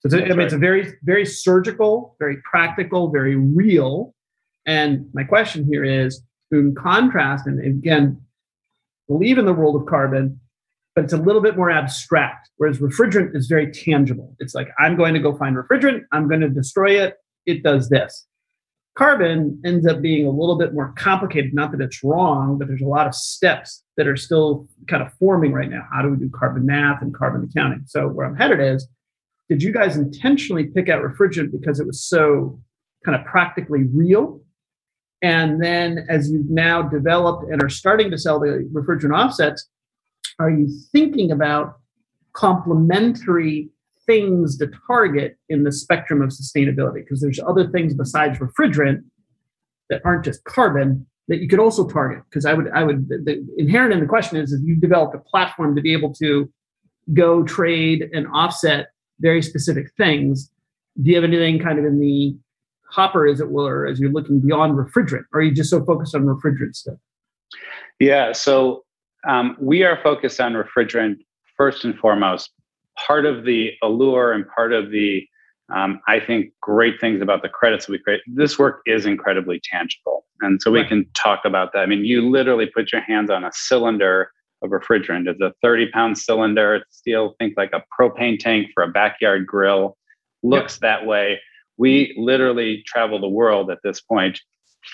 So 0.00 0.06
it's 0.06 0.14
a, 0.14 0.18
I 0.18 0.28
mean, 0.28 0.38
right. 0.38 0.44
it's 0.44 0.54
a 0.54 0.58
very, 0.58 0.92
very 1.02 1.24
surgical, 1.24 2.16
very 2.18 2.36
practical, 2.50 3.10
very 3.10 3.36
real. 3.36 4.14
And 4.66 5.08
my 5.14 5.24
question 5.24 5.64
here 5.64 5.84
is, 5.84 6.22
in 6.50 6.74
contrast, 6.74 7.46
and 7.46 7.58
again, 7.64 8.20
believe 9.08 9.38
in 9.38 9.46
the 9.46 9.52
world 9.52 9.76
of 9.76 9.86
carbon, 9.86 10.40
but 10.94 11.04
it's 11.04 11.12
a 11.12 11.18
little 11.18 11.40
bit 11.40 11.56
more 11.56 11.70
abstract. 11.70 12.50
Whereas 12.56 12.78
refrigerant 12.78 13.34
is 13.34 13.46
very 13.46 13.70
tangible. 13.72 14.36
It's 14.40 14.54
like 14.54 14.68
I'm 14.78 14.96
going 14.96 15.14
to 15.14 15.20
go 15.20 15.36
find 15.36 15.56
refrigerant, 15.56 16.02
I'm 16.12 16.28
going 16.28 16.40
to 16.40 16.50
destroy 16.50 17.02
it. 17.02 17.16
It 17.46 17.62
does 17.62 17.88
this. 17.88 18.26
Carbon 18.96 19.60
ends 19.64 19.86
up 19.86 20.00
being 20.00 20.24
a 20.24 20.30
little 20.30 20.56
bit 20.56 20.72
more 20.72 20.94
complicated. 20.96 21.52
Not 21.52 21.72
that 21.72 21.80
it's 21.80 22.04
wrong, 22.04 22.58
but 22.58 22.68
there's 22.68 22.80
a 22.80 22.86
lot 22.86 23.08
of 23.08 23.14
steps 23.14 23.82
that 23.96 24.06
are 24.06 24.16
still 24.16 24.68
kind 24.88 25.02
of 25.02 25.12
forming 25.14 25.52
right 25.52 25.68
now. 25.68 25.84
How 25.92 26.02
do 26.02 26.10
we 26.10 26.16
do 26.16 26.30
carbon 26.30 26.64
math 26.64 27.02
and 27.02 27.12
carbon 27.12 27.48
accounting? 27.50 27.82
So 27.86 28.06
where 28.06 28.26
I'm 28.26 28.36
headed 28.36 28.60
is 28.60 28.86
did 29.48 29.62
you 29.62 29.72
guys 29.72 29.96
intentionally 29.96 30.64
pick 30.64 30.88
out 30.88 31.02
refrigerant 31.02 31.52
because 31.52 31.80
it 31.80 31.86
was 31.86 32.02
so 32.04 32.60
kind 33.04 33.18
of 33.18 33.26
practically 33.26 33.84
real? 33.92 34.40
And 35.22 35.62
then 35.62 36.06
as 36.08 36.30
you've 36.30 36.50
now 36.50 36.82
developed 36.82 37.50
and 37.50 37.62
are 37.62 37.68
starting 37.68 38.10
to 38.10 38.18
sell 38.18 38.38
the 38.38 38.68
refrigerant 38.72 39.16
offsets, 39.16 39.68
are 40.38 40.50
you 40.50 40.68
thinking 40.92 41.30
about 41.30 41.78
complementary 42.32 43.70
things 44.06 44.58
to 44.58 44.70
target 44.86 45.36
in 45.48 45.64
the 45.64 45.72
spectrum 45.72 46.22
of 46.22 46.30
sustainability? 46.30 46.96
Because 46.96 47.20
there's 47.20 47.40
other 47.46 47.68
things 47.70 47.94
besides 47.94 48.38
refrigerant 48.38 49.02
that 49.90 50.00
aren't 50.04 50.24
just 50.24 50.44
carbon 50.44 51.06
that 51.28 51.38
you 51.38 51.48
could 51.48 51.58
also 51.58 51.86
target. 51.86 52.22
Because 52.28 52.44
I 52.44 52.54
would, 52.54 52.70
I 52.70 52.82
would, 52.82 53.08
the, 53.08 53.18
the 53.24 53.46
inherent 53.58 53.92
in 53.92 54.00
the 54.00 54.06
question 54.06 54.38
is, 54.38 54.52
if 54.52 54.60
you've 54.64 54.80
developed 54.80 55.14
a 55.14 55.18
platform 55.18 55.74
to 55.76 55.82
be 55.82 55.92
able 55.92 56.12
to 56.14 56.50
go 57.12 57.42
trade 57.42 58.08
and 58.12 58.26
offset 58.32 58.88
very 59.20 59.42
specific 59.42 59.92
things. 59.96 60.50
Do 61.02 61.10
you 61.10 61.16
have 61.16 61.24
anything 61.24 61.58
kind 61.58 61.78
of 61.78 61.84
in 61.84 62.00
the 62.00 62.36
hopper, 62.90 63.26
as 63.26 63.40
it 63.40 63.50
were, 63.50 63.86
as 63.86 63.98
you're 63.98 64.12
looking 64.12 64.40
beyond 64.40 64.78
refrigerant, 64.78 65.24
or 65.32 65.40
are 65.40 65.42
you 65.42 65.52
just 65.52 65.70
so 65.70 65.84
focused 65.84 66.14
on 66.14 66.22
refrigerant 66.22 66.74
stuff? 66.74 66.96
Yeah, 67.98 68.32
so 68.32 68.84
um, 69.28 69.56
we 69.60 69.82
are 69.82 69.98
focused 70.02 70.40
on 70.40 70.52
refrigerant 70.52 71.16
first 71.56 71.84
and 71.84 71.96
foremost. 71.98 72.50
Part 73.06 73.26
of 73.26 73.44
the 73.44 73.72
allure 73.82 74.32
and 74.32 74.44
part 74.48 74.72
of 74.72 74.90
the, 74.90 75.26
um, 75.74 76.00
I 76.06 76.20
think, 76.20 76.52
great 76.60 77.00
things 77.00 77.22
about 77.22 77.42
the 77.42 77.48
credits 77.48 77.88
we 77.88 77.98
create, 77.98 78.20
this 78.26 78.58
work 78.58 78.80
is 78.86 79.06
incredibly 79.06 79.60
tangible. 79.62 80.24
And 80.40 80.60
so 80.60 80.70
we 80.70 80.80
right. 80.80 80.88
can 80.88 81.06
talk 81.14 81.40
about 81.44 81.72
that. 81.72 81.80
I 81.80 81.86
mean, 81.86 82.04
you 82.04 82.28
literally 82.28 82.66
put 82.66 82.92
your 82.92 83.00
hands 83.00 83.30
on 83.30 83.44
a 83.44 83.50
cylinder 83.52 84.30
of 84.62 84.70
refrigerant. 84.70 85.28
It's 85.28 85.40
a 85.40 85.52
30 85.62 85.90
pound 85.90 86.18
cylinder. 86.18 86.76
It's 86.76 86.98
steel, 86.98 87.34
think 87.38 87.54
like 87.56 87.72
a 87.72 87.82
propane 87.98 88.38
tank 88.38 88.68
for 88.74 88.82
a 88.82 88.88
backyard 88.88 89.46
grill. 89.46 89.96
Looks 90.42 90.78
that 90.80 91.06
way. 91.06 91.40
We 91.76 92.14
literally 92.18 92.82
travel 92.86 93.20
the 93.20 93.28
world 93.28 93.70
at 93.70 93.78
this 93.82 94.00
point, 94.00 94.40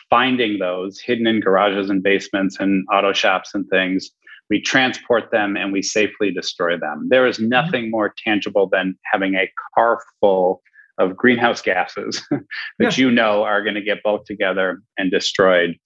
finding 0.09 0.59
those 0.59 1.01
hidden 1.01 1.27
in 1.27 1.41
garages 1.41 1.91
and 1.91 2.03
basements 2.03 2.59
and 2.59 2.87
auto 2.93 3.13
shops 3.13 3.51
and 3.55 3.67
things. 3.69 4.11
We 4.51 4.61
transport 4.61 5.31
them 5.31 5.57
and 5.57 5.73
we 5.73 5.81
safely 5.81 6.33
destroy 6.33 6.77
them. 6.77 7.09
There 7.09 7.27
is 7.27 7.39
mm-hmm. 7.39 7.49
nothing 7.49 7.83
mm-hmm. 7.85 7.91
more 7.93 8.15
tangible 8.23 8.69
than 8.71 8.97
having 9.11 9.35
a 9.37 9.51
car 9.75 10.03
full 10.21 10.63
of 10.99 11.17
greenhouse 11.17 11.63
gases 11.63 12.23
that 12.31 12.43
yeah. 12.79 12.91
you 12.97 13.11
know 13.11 13.43
are 13.45 13.63
going 13.63 13.77
to 13.77 13.81
get 13.81 14.03
bulked 14.03 14.27
together 14.27 14.83
and 14.99 15.11
destroyed. 15.11 15.77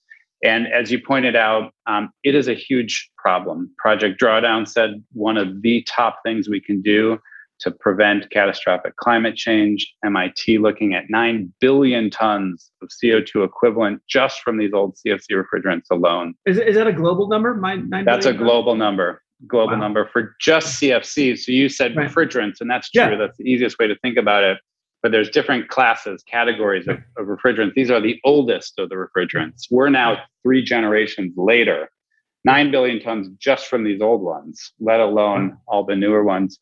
And 0.42 0.66
as 0.66 0.90
you 0.90 1.00
pointed 1.00 1.37
out, 1.37 1.72
um, 1.87 2.11
it 2.22 2.35
is 2.35 2.48
a 2.48 2.55
huge 2.55 3.11
problem. 3.16 3.70
Project 3.79 4.20
Drawdown 4.20 4.68
said 4.68 5.03
one 5.12 5.37
of 5.37 5.62
the 5.62 5.87
top 5.88 6.18
things 6.24 6.48
we 6.48 6.61
can 6.61 6.83
do 6.83 7.18
to 7.61 7.71
prevent 7.71 8.31
catastrophic 8.31 8.97
climate 8.97 9.37
change. 9.37 9.93
MIT 10.05 10.59
looking 10.59 10.95
at 10.95 11.05
9 11.09 11.53
billion 11.61 12.11
tons 12.11 12.71
of 12.83 12.88
CO2 13.03 13.45
equivalent 13.45 14.03
just 14.09 14.40
from 14.40 14.59
these 14.59 14.73
old 14.73 14.97
CFC 14.97 15.33
refrigerants 15.33 15.90
alone. 15.90 16.35
Is, 16.47 16.59
is 16.59 16.75
that 16.77 16.87
a 16.87 16.93
global 16.93 17.29
number? 17.29 17.55
My, 17.55 17.79
that's 18.05 18.27
a 18.27 18.33
global 18.33 18.73
tons? 18.73 18.79
number. 18.79 19.23
Global 19.47 19.75
wow. 19.75 19.81
number 19.81 20.09
for 20.12 20.37
just 20.40 20.81
CFC. 20.81 21.38
So 21.38 21.53
you 21.53 21.69
said 21.69 21.97
right. 21.97 22.09
refrigerants, 22.09 22.61
and 22.61 22.71
that's 22.71 22.90
true. 22.90 23.03
Yeah. 23.03 23.17
That's 23.17 23.37
the 23.37 23.45
easiest 23.45 23.79
way 23.79 23.87
to 23.87 23.97
think 23.99 24.17
about 24.17 24.45
it 24.45 24.59
but 25.05 25.12
there's 25.12 25.29
different 25.29 25.69
classes, 25.69 26.25
categories 26.27 26.88
of, 26.88 26.97
of, 27.19 27.27
refrigerants. 27.27 27.75
These 27.75 27.90
are 27.90 28.01
the 28.01 28.19
oldest 28.25 28.79
of 28.79 28.88
the 28.88 28.95
refrigerants. 28.95 29.64
We're 29.71 29.90
now 29.90 30.17
three 30.43 30.64
generations 30.64 31.35
later, 31.37 31.90
nine 32.47 32.71
billion 32.71 33.03
tons 33.03 33.29
just 33.38 33.67
from 33.67 33.85
these 33.85 34.01
old 34.01 34.23
ones, 34.23 34.73
let 34.81 35.01
alone 35.01 35.59
all 35.69 35.85
the 35.85 35.95
newer 35.95 36.25
ones. 36.25 36.59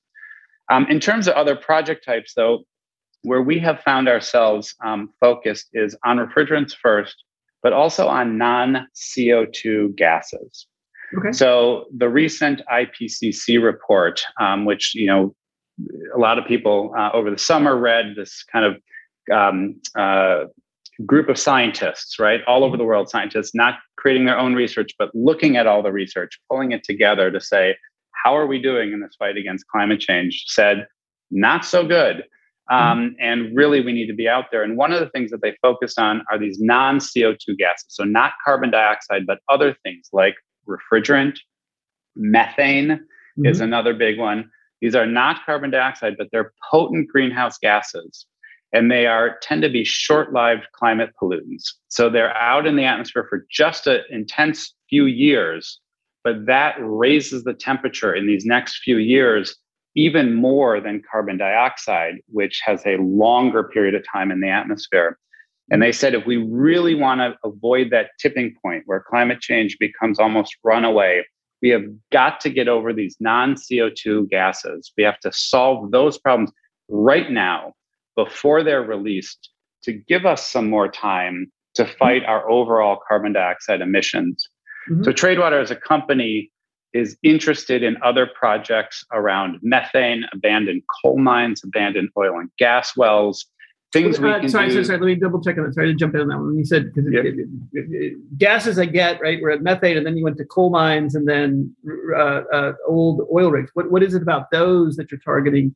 Um, 0.72 0.86
in 0.88 1.00
terms 1.00 1.28
of 1.28 1.34
other 1.34 1.54
project 1.54 2.02
types, 2.02 2.32
though, 2.34 2.64
where 3.22 3.42
we 3.42 3.58
have 3.58 3.80
found 3.80 4.08
ourselves 4.08 4.74
um, 4.84 5.10
focused 5.20 5.68
is 5.74 5.94
on 6.02 6.16
refrigerants 6.16 6.74
first, 6.74 7.14
but 7.62 7.74
also 7.74 8.08
on 8.08 8.38
non 8.38 8.88
CO2 8.96 9.94
gases. 9.96 10.66
Okay. 11.18 11.32
So 11.32 11.84
the 11.94 12.08
recent 12.08 12.62
IPCC 12.72 13.62
report, 13.62 14.22
um, 14.40 14.64
which 14.64 14.94
you 14.94 15.06
know 15.06 15.34
a 16.14 16.18
lot 16.18 16.38
of 16.38 16.46
people 16.46 16.94
uh, 16.96 17.10
over 17.12 17.30
the 17.30 17.38
summer 17.38 17.76
read 17.76 18.14
this 18.16 18.42
kind 18.50 18.64
of 18.64 18.76
um, 19.30 19.80
uh, 19.94 20.44
group 21.04 21.28
of 21.28 21.38
scientists, 21.38 22.18
right? 22.18 22.40
All 22.46 22.64
over 22.64 22.78
the 22.78 22.84
world, 22.84 23.10
scientists 23.10 23.54
not 23.54 23.74
creating 23.98 24.24
their 24.24 24.38
own 24.38 24.54
research, 24.54 24.92
but 24.98 25.10
looking 25.14 25.58
at 25.58 25.66
all 25.66 25.82
the 25.82 25.92
research, 25.92 26.40
pulling 26.50 26.72
it 26.72 26.82
together 26.82 27.30
to 27.30 27.40
say, 27.40 27.76
how 28.22 28.36
are 28.36 28.46
we 28.46 28.60
doing 28.60 28.92
in 28.92 29.00
this 29.00 29.16
fight 29.18 29.36
against 29.36 29.66
climate 29.68 30.00
change? 30.00 30.44
Said, 30.48 30.86
not 31.30 31.64
so 31.64 31.86
good. 31.86 32.24
Mm-hmm. 32.70 32.74
Um, 32.74 33.16
and 33.20 33.56
really, 33.56 33.80
we 33.80 33.92
need 33.92 34.06
to 34.06 34.14
be 34.14 34.28
out 34.28 34.46
there. 34.52 34.62
And 34.62 34.76
one 34.76 34.92
of 34.92 35.00
the 35.00 35.10
things 35.10 35.30
that 35.32 35.42
they 35.42 35.56
focused 35.60 35.98
on 35.98 36.22
are 36.30 36.38
these 36.38 36.60
non 36.60 36.98
CO2 36.98 37.56
gases. 37.58 37.86
So, 37.88 38.04
not 38.04 38.32
carbon 38.44 38.70
dioxide, 38.70 39.26
but 39.26 39.40
other 39.48 39.76
things 39.82 40.08
like 40.12 40.36
refrigerant, 40.68 41.38
methane 42.14 42.88
mm-hmm. 42.88 43.46
is 43.46 43.60
another 43.60 43.94
big 43.94 44.18
one. 44.18 44.48
These 44.80 44.94
are 44.94 45.06
not 45.06 45.44
carbon 45.44 45.70
dioxide, 45.70 46.16
but 46.16 46.28
they're 46.32 46.52
potent 46.70 47.08
greenhouse 47.08 47.58
gases. 47.58 48.26
And 48.72 48.90
they 48.90 49.06
are 49.06 49.38
tend 49.42 49.62
to 49.62 49.68
be 49.68 49.84
short-lived 49.84 50.66
climate 50.72 51.10
pollutants. 51.20 51.64
So 51.88 52.08
they're 52.08 52.34
out 52.34 52.66
in 52.66 52.76
the 52.76 52.84
atmosphere 52.84 53.26
for 53.28 53.44
just 53.50 53.86
an 53.86 54.00
intense 54.08 54.74
few 54.88 55.04
years, 55.04 55.78
but 56.24 56.46
that 56.46 56.76
raises 56.78 57.44
the 57.44 57.54
temperature 57.54 58.14
in 58.14 58.26
these 58.26 58.44
next 58.44 58.78
few 58.78 58.98
years 58.98 59.56
even 59.94 60.34
more 60.34 60.80
than 60.80 61.02
carbon 61.10 61.36
dioxide, 61.36 62.14
which 62.28 62.60
has 62.64 62.82
a 62.86 62.96
longer 62.96 63.64
period 63.64 63.94
of 63.94 64.04
time 64.10 64.30
in 64.30 64.40
the 64.40 64.48
atmosphere. 64.48 65.18
And 65.70 65.82
they 65.82 65.92
said 65.92 66.14
if 66.14 66.26
we 66.26 66.36
really 66.38 66.94
want 66.94 67.20
to 67.20 67.36
avoid 67.44 67.90
that 67.90 68.10
tipping 68.18 68.54
point 68.62 68.84
where 68.86 69.00
climate 69.00 69.40
change 69.40 69.76
becomes 69.78 70.18
almost 70.18 70.56
runaway, 70.64 71.24
we 71.60 71.68
have 71.70 71.84
got 72.10 72.40
to 72.40 72.50
get 72.50 72.68
over 72.68 72.92
these 72.92 73.16
non 73.20 73.54
CO2 73.54 74.28
gases. 74.28 74.92
We 74.96 75.04
have 75.04 75.20
to 75.20 75.32
solve 75.32 75.90
those 75.90 76.18
problems 76.18 76.50
right 76.88 77.30
now 77.30 77.72
before 78.16 78.62
they're 78.62 78.82
released 78.82 79.50
to 79.84 79.92
give 79.92 80.26
us 80.26 80.46
some 80.46 80.68
more 80.68 80.90
time 80.90 81.50
to 81.74 81.86
fight 81.86 82.24
our 82.24 82.48
overall 82.50 82.98
carbon 83.08 83.32
dioxide 83.32 83.80
emissions. 83.80 84.48
Mm-hmm. 84.90 85.04
So, 85.04 85.12
Tradewater 85.12 85.60
as 85.60 85.70
a 85.70 85.76
company 85.76 86.50
is 86.92 87.16
interested 87.22 87.82
in 87.82 87.96
other 88.02 88.26
projects 88.26 89.04
around 89.12 89.58
methane, 89.62 90.24
abandoned 90.32 90.82
coal 91.02 91.18
mines, 91.18 91.62
abandoned 91.64 92.10
oil 92.16 92.38
and 92.38 92.50
gas 92.58 92.96
wells, 92.96 93.46
things 93.92 94.18
uh, 94.18 94.22
we 94.22 94.28
can 94.40 94.48
sorry, 94.48 94.68
do. 94.68 94.72
Sorry, 94.72 94.84
sorry, 94.84 94.98
let 94.98 95.06
me 95.06 95.14
double 95.14 95.40
check 95.40 95.58
on 95.58 95.64
that. 95.64 95.74
Sorry 95.74 95.88
to 95.88 95.94
jump 95.94 96.14
in 96.14 96.22
on 96.22 96.28
that 96.28 96.38
one. 96.38 96.56
You 96.56 96.64
said 96.64 96.92
because 96.92 97.10
yep. 97.12 98.12
gases 98.38 98.78
I 98.78 98.86
get 98.86 99.20
right. 99.20 99.38
We're 99.40 99.50
at 99.50 99.62
methane, 99.62 99.96
and 99.96 100.06
then 100.06 100.16
you 100.16 100.24
went 100.24 100.38
to 100.38 100.44
coal 100.44 100.70
mines, 100.70 101.14
and 101.14 101.28
then 101.28 101.74
uh, 102.16 102.42
uh, 102.52 102.72
old 102.88 103.26
oil 103.32 103.50
rigs. 103.50 103.70
What 103.74 103.90
what 103.90 104.02
is 104.02 104.14
it 104.14 104.22
about 104.22 104.50
those 104.50 104.96
that 104.96 105.10
you're 105.10 105.20
targeting? 105.20 105.74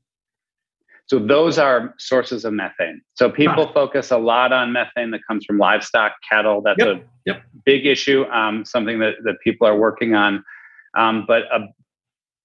So 1.07 1.21
those 1.21 1.57
are 1.57 1.95
sources 1.99 2.45
of 2.45 2.53
methane. 2.53 3.01
So 3.14 3.31
people 3.31 3.69
focus 3.73 4.11
a 4.11 4.19
lot 4.19 4.53
on 4.53 4.73
methane 4.73 5.12
that 5.12 5.21
comes 5.27 5.45
from 5.45 5.57
livestock, 5.57 6.14
cattle. 6.29 6.62
That's 6.62 6.79
yep. 6.79 6.97
a 6.97 7.01
yep. 7.25 7.42
big 7.64 7.87
issue. 7.87 8.25
Um, 8.25 8.64
something 8.64 8.99
that 8.99 9.14
that 9.25 9.37
people 9.42 9.66
are 9.69 9.77
working 9.77 10.14
on. 10.14 10.45
Um, 10.97 11.25
but 11.29 11.42
a 11.53 11.69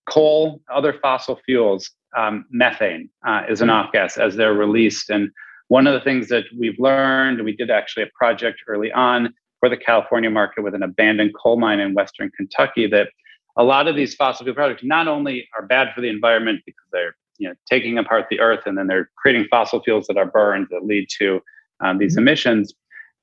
coal, 0.08 0.62
other 0.71 0.93
fossil 1.02 1.39
fuels, 1.45 1.89
um, 2.15 2.45
methane 2.52 3.10
uh, 3.26 3.43
is 3.50 3.62
an 3.62 3.69
mm-hmm. 3.69 3.88
off 3.88 3.91
gas 3.91 4.17
as 4.17 4.36
they're 4.36 4.54
released. 4.54 5.10
And 5.10 5.32
one 5.69 5.88
of 5.88 5.93
the 5.93 6.02
things 6.02 6.28
that 6.28 6.45
we've 6.58 6.78
learned, 6.80 7.43
we 7.43 7.56
did 7.56 7.71
actually 7.71 8.04
a 8.04 8.10
project 8.13 8.62
early 8.67 8.91
on 8.91 9.34
for 9.60 9.69
the 9.69 9.78
California 9.78 10.30
market 10.30 10.63
with 10.63 10.76
an 10.76 10.84
abandoned 10.84 11.32
coal 11.41 11.58
mine 11.58 11.80
in 11.80 11.93
Western 11.93 12.30
Kentucky 12.32 12.88
that 12.88 13.10
a 13.58 13.63
lot 13.63 13.88
of 13.88 13.95
these 13.95 14.15
fossil 14.15 14.43
fuel 14.43 14.56
products 14.56 14.84
not 14.84 15.08
only 15.08 15.47
are 15.56 15.65
bad 15.65 15.93
for 15.93 16.02
the 16.02 16.10
environment 16.10 16.62
because 16.65 16.86
they're 16.91 17.15
you 17.41 17.49
know 17.49 17.56
taking 17.69 17.97
apart 17.97 18.27
the 18.30 18.39
earth 18.39 18.62
and 18.65 18.77
then 18.77 18.88
they're 18.88 19.10
creating 19.17 19.47
fossil 19.49 19.82
fuels 19.82 20.06
that 20.08 20.17
are 20.17 20.25
burned 20.25 20.67
that 20.69 20.86
lead 20.86 21.08
to 21.17 21.41
um, 21.82 21.97
these 21.97 22.13
mm-hmm. 22.13 22.27
emissions, 22.27 22.73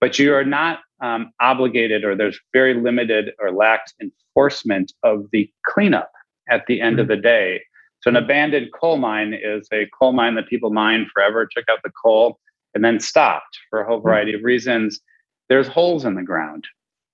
but 0.01 0.19
you 0.19 0.35
are 0.35 0.45
not 0.45 0.81
um, 1.01 1.31
obligated 1.41 2.05
or 2.05 2.17
there's 2.17 2.39
very 2.53 2.75
limited 2.75 3.33
or 3.39 3.53
lax 3.53 3.95
enforcement 4.01 4.93
of 5.05 5.27
the 5.33 5.49
cleanup 5.65 6.11
at 6.51 6.67
the 6.67 6.81
end 6.81 6.95
mm-hmm. 6.95 7.03
of 7.03 7.09
the 7.09 7.17
day. 7.17 7.63
So, 8.01 8.11
an 8.11 8.17
abandoned 8.17 8.73
coal 8.73 8.97
mine 8.97 9.35
is 9.35 9.69
a 9.73 9.89
coal 9.99 10.13
mine 10.13 10.35
that 10.35 10.49
people 10.49 10.71
mined 10.71 11.09
forever, 11.13 11.47
took 11.47 11.69
out 11.69 11.79
the 11.85 11.93
coal, 12.03 12.39
and 12.75 12.85
then 12.85 13.01
stopped 13.01 13.59
for 13.71 13.81
a 13.81 13.87
whole 13.87 14.01
variety 14.01 14.35
of 14.35 14.43
reasons. 14.43 15.01
There's 15.49 15.69
holes 15.69 16.05
in 16.05 16.15
the 16.15 16.23
ground 16.23 16.67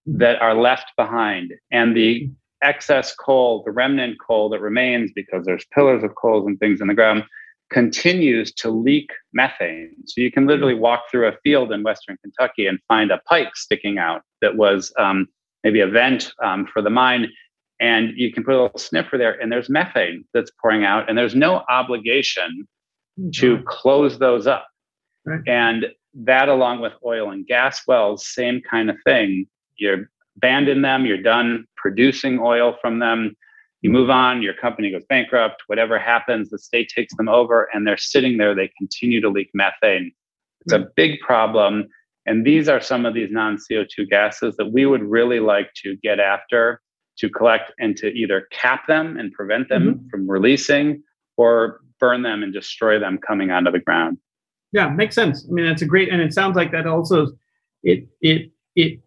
mm-hmm. 0.08 0.18
that 0.18 0.40
are 0.40 0.54
left 0.54 0.92
behind, 0.96 1.52
and 1.70 1.96
the 1.96 2.30
excess 2.64 3.14
coal, 3.14 3.62
the 3.64 3.70
remnant 3.70 4.16
coal 4.26 4.48
that 4.48 4.60
remains 4.60 5.12
because 5.14 5.44
there's 5.44 5.64
pillars 5.74 6.02
of 6.02 6.14
coals 6.14 6.46
and 6.46 6.58
things 6.58 6.80
in 6.80 6.88
the 6.88 6.94
ground, 6.94 7.24
continues 7.70 8.52
to 8.52 8.70
leak 8.70 9.10
methane. 9.32 9.94
So 10.06 10.20
you 10.20 10.30
can 10.30 10.46
literally 10.46 10.74
walk 10.74 11.04
through 11.10 11.28
a 11.28 11.36
field 11.42 11.72
in 11.72 11.82
Western 11.82 12.16
Kentucky 12.22 12.66
and 12.66 12.78
find 12.88 13.10
a 13.10 13.18
pipe 13.28 13.52
sticking 13.54 13.98
out 13.98 14.22
that 14.40 14.56
was 14.56 14.92
um, 14.98 15.28
maybe 15.62 15.80
a 15.80 15.86
vent 15.86 16.32
um, 16.42 16.66
for 16.66 16.82
the 16.82 16.90
mine. 16.90 17.28
And 17.80 18.12
you 18.16 18.32
can 18.32 18.44
put 18.44 18.54
a 18.54 18.62
little 18.62 18.78
sniffer 18.78 19.18
there, 19.18 19.32
and 19.40 19.50
there's 19.50 19.68
methane 19.68 20.24
that's 20.32 20.50
pouring 20.62 20.84
out, 20.84 21.08
and 21.08 21.18
there's 21.18 21.34
no 21.34 21.64
obligation 21.68 22.68
mm-hmm. 23.18 23.30
to 23.30 23.62
close 23.66 24.18
those 24.18 24.46
up. 24.46 24.66
Right. 25.26 25.40
And 25.46 25.86
that, 26.14 26.48
along 26.48 26.80
with 26.80 26.92
oil 27.04 27.30
and 27.30 27.44
gas 27.46 27.82
wells, 27.88 28.26
same 28.26 28.60
kind 28.60 28.90
of 28.90 28.96
thing. 29.04 29.46
You're 29.76 30.08
abandon 30.36 30.82
them, 30.82 31.06
you're 31.06 31.22
done 31.22 31.66
producing 31.76 32.38
oil 32.40 32.76
from 32.80 32.98
them 32.98 33.36
you 33.84 33.90
move 33.90 34.08
on, 34.08 34.40
your 34.40 34.54
company 34.54 34.90
goes 34.90 35.04
bankrupt, 35.10 35.64
whatever 35.66 35.98
happens, 35.98 36.48
the 36.48 36.58
state 36.58 36.88
takes 36.88 37.14
them 37.16 37.28
over 37.28 37.68
and 37.74 37.86
they're 37.86 37.98
sitting 37.98 38.38
there, 38.38 38.54
they 38.54 38.70
continue 38.78 39.20
to 39.20 39.28
leak 39.28 39.50
methane. 39.52 40.10
It's 40.62 40.72
a 40.72 40.86
big 40.96 41.20
problem. 41.20 41.88
And 42.24 42.46
these 42.46 42.66
are 42.66 42.80
some 42.80 43.04
of 43.04 43.12
these 43.12 43.30
non 43.30 43.58
CO2 43.58 44.08
gases 44.08 44.56
that 44.56 44.72
we 44.72 44.86
would 44.86 45.02
really 45.02 45.38
like 45.38 45.70
to 45.82 45.96
get 45.96 46.18
after 46.18 46.80
to 47.18 47.28
collect 47.28 47.72
and 47.78 47.94
to 47.98 48.06
either 48.06 48.48
cap 48.50 48.86
them 48.86 49.18
and 49.18 49.30
prevent 49.32 49.68
them 49.68 49.82
mm-hmm. 49.82 50.08
from 50.08 50.30
releasing 50.30 51.02
or 51.36 51.80
burn 52.00 52.22
them 52.22 52.42
and 52.42 52.54
destroy 52.54 52.98
them 52.98 53.18
coming 53.18 53.50
onto 53.50 53.70
the 53.70 53.80
ground. 53.80 54.16
Yeah, 54.72 54.88
makes 54.88 55.14
sense. 55.14 55.46
I 55.46 55.52
mean, 55.52 55.66
that's 55.66 55.82
a 55.82 55.86
great, 55.86 56.08
and 56.08 56.22
it 56.22 56.32
sounds 56.32 56.56
like 56.56 56.72
that 56.72 56.86
also 56.86 57.32
it 57.82 58.08
it 58.22 58.50
it 58.74 59.00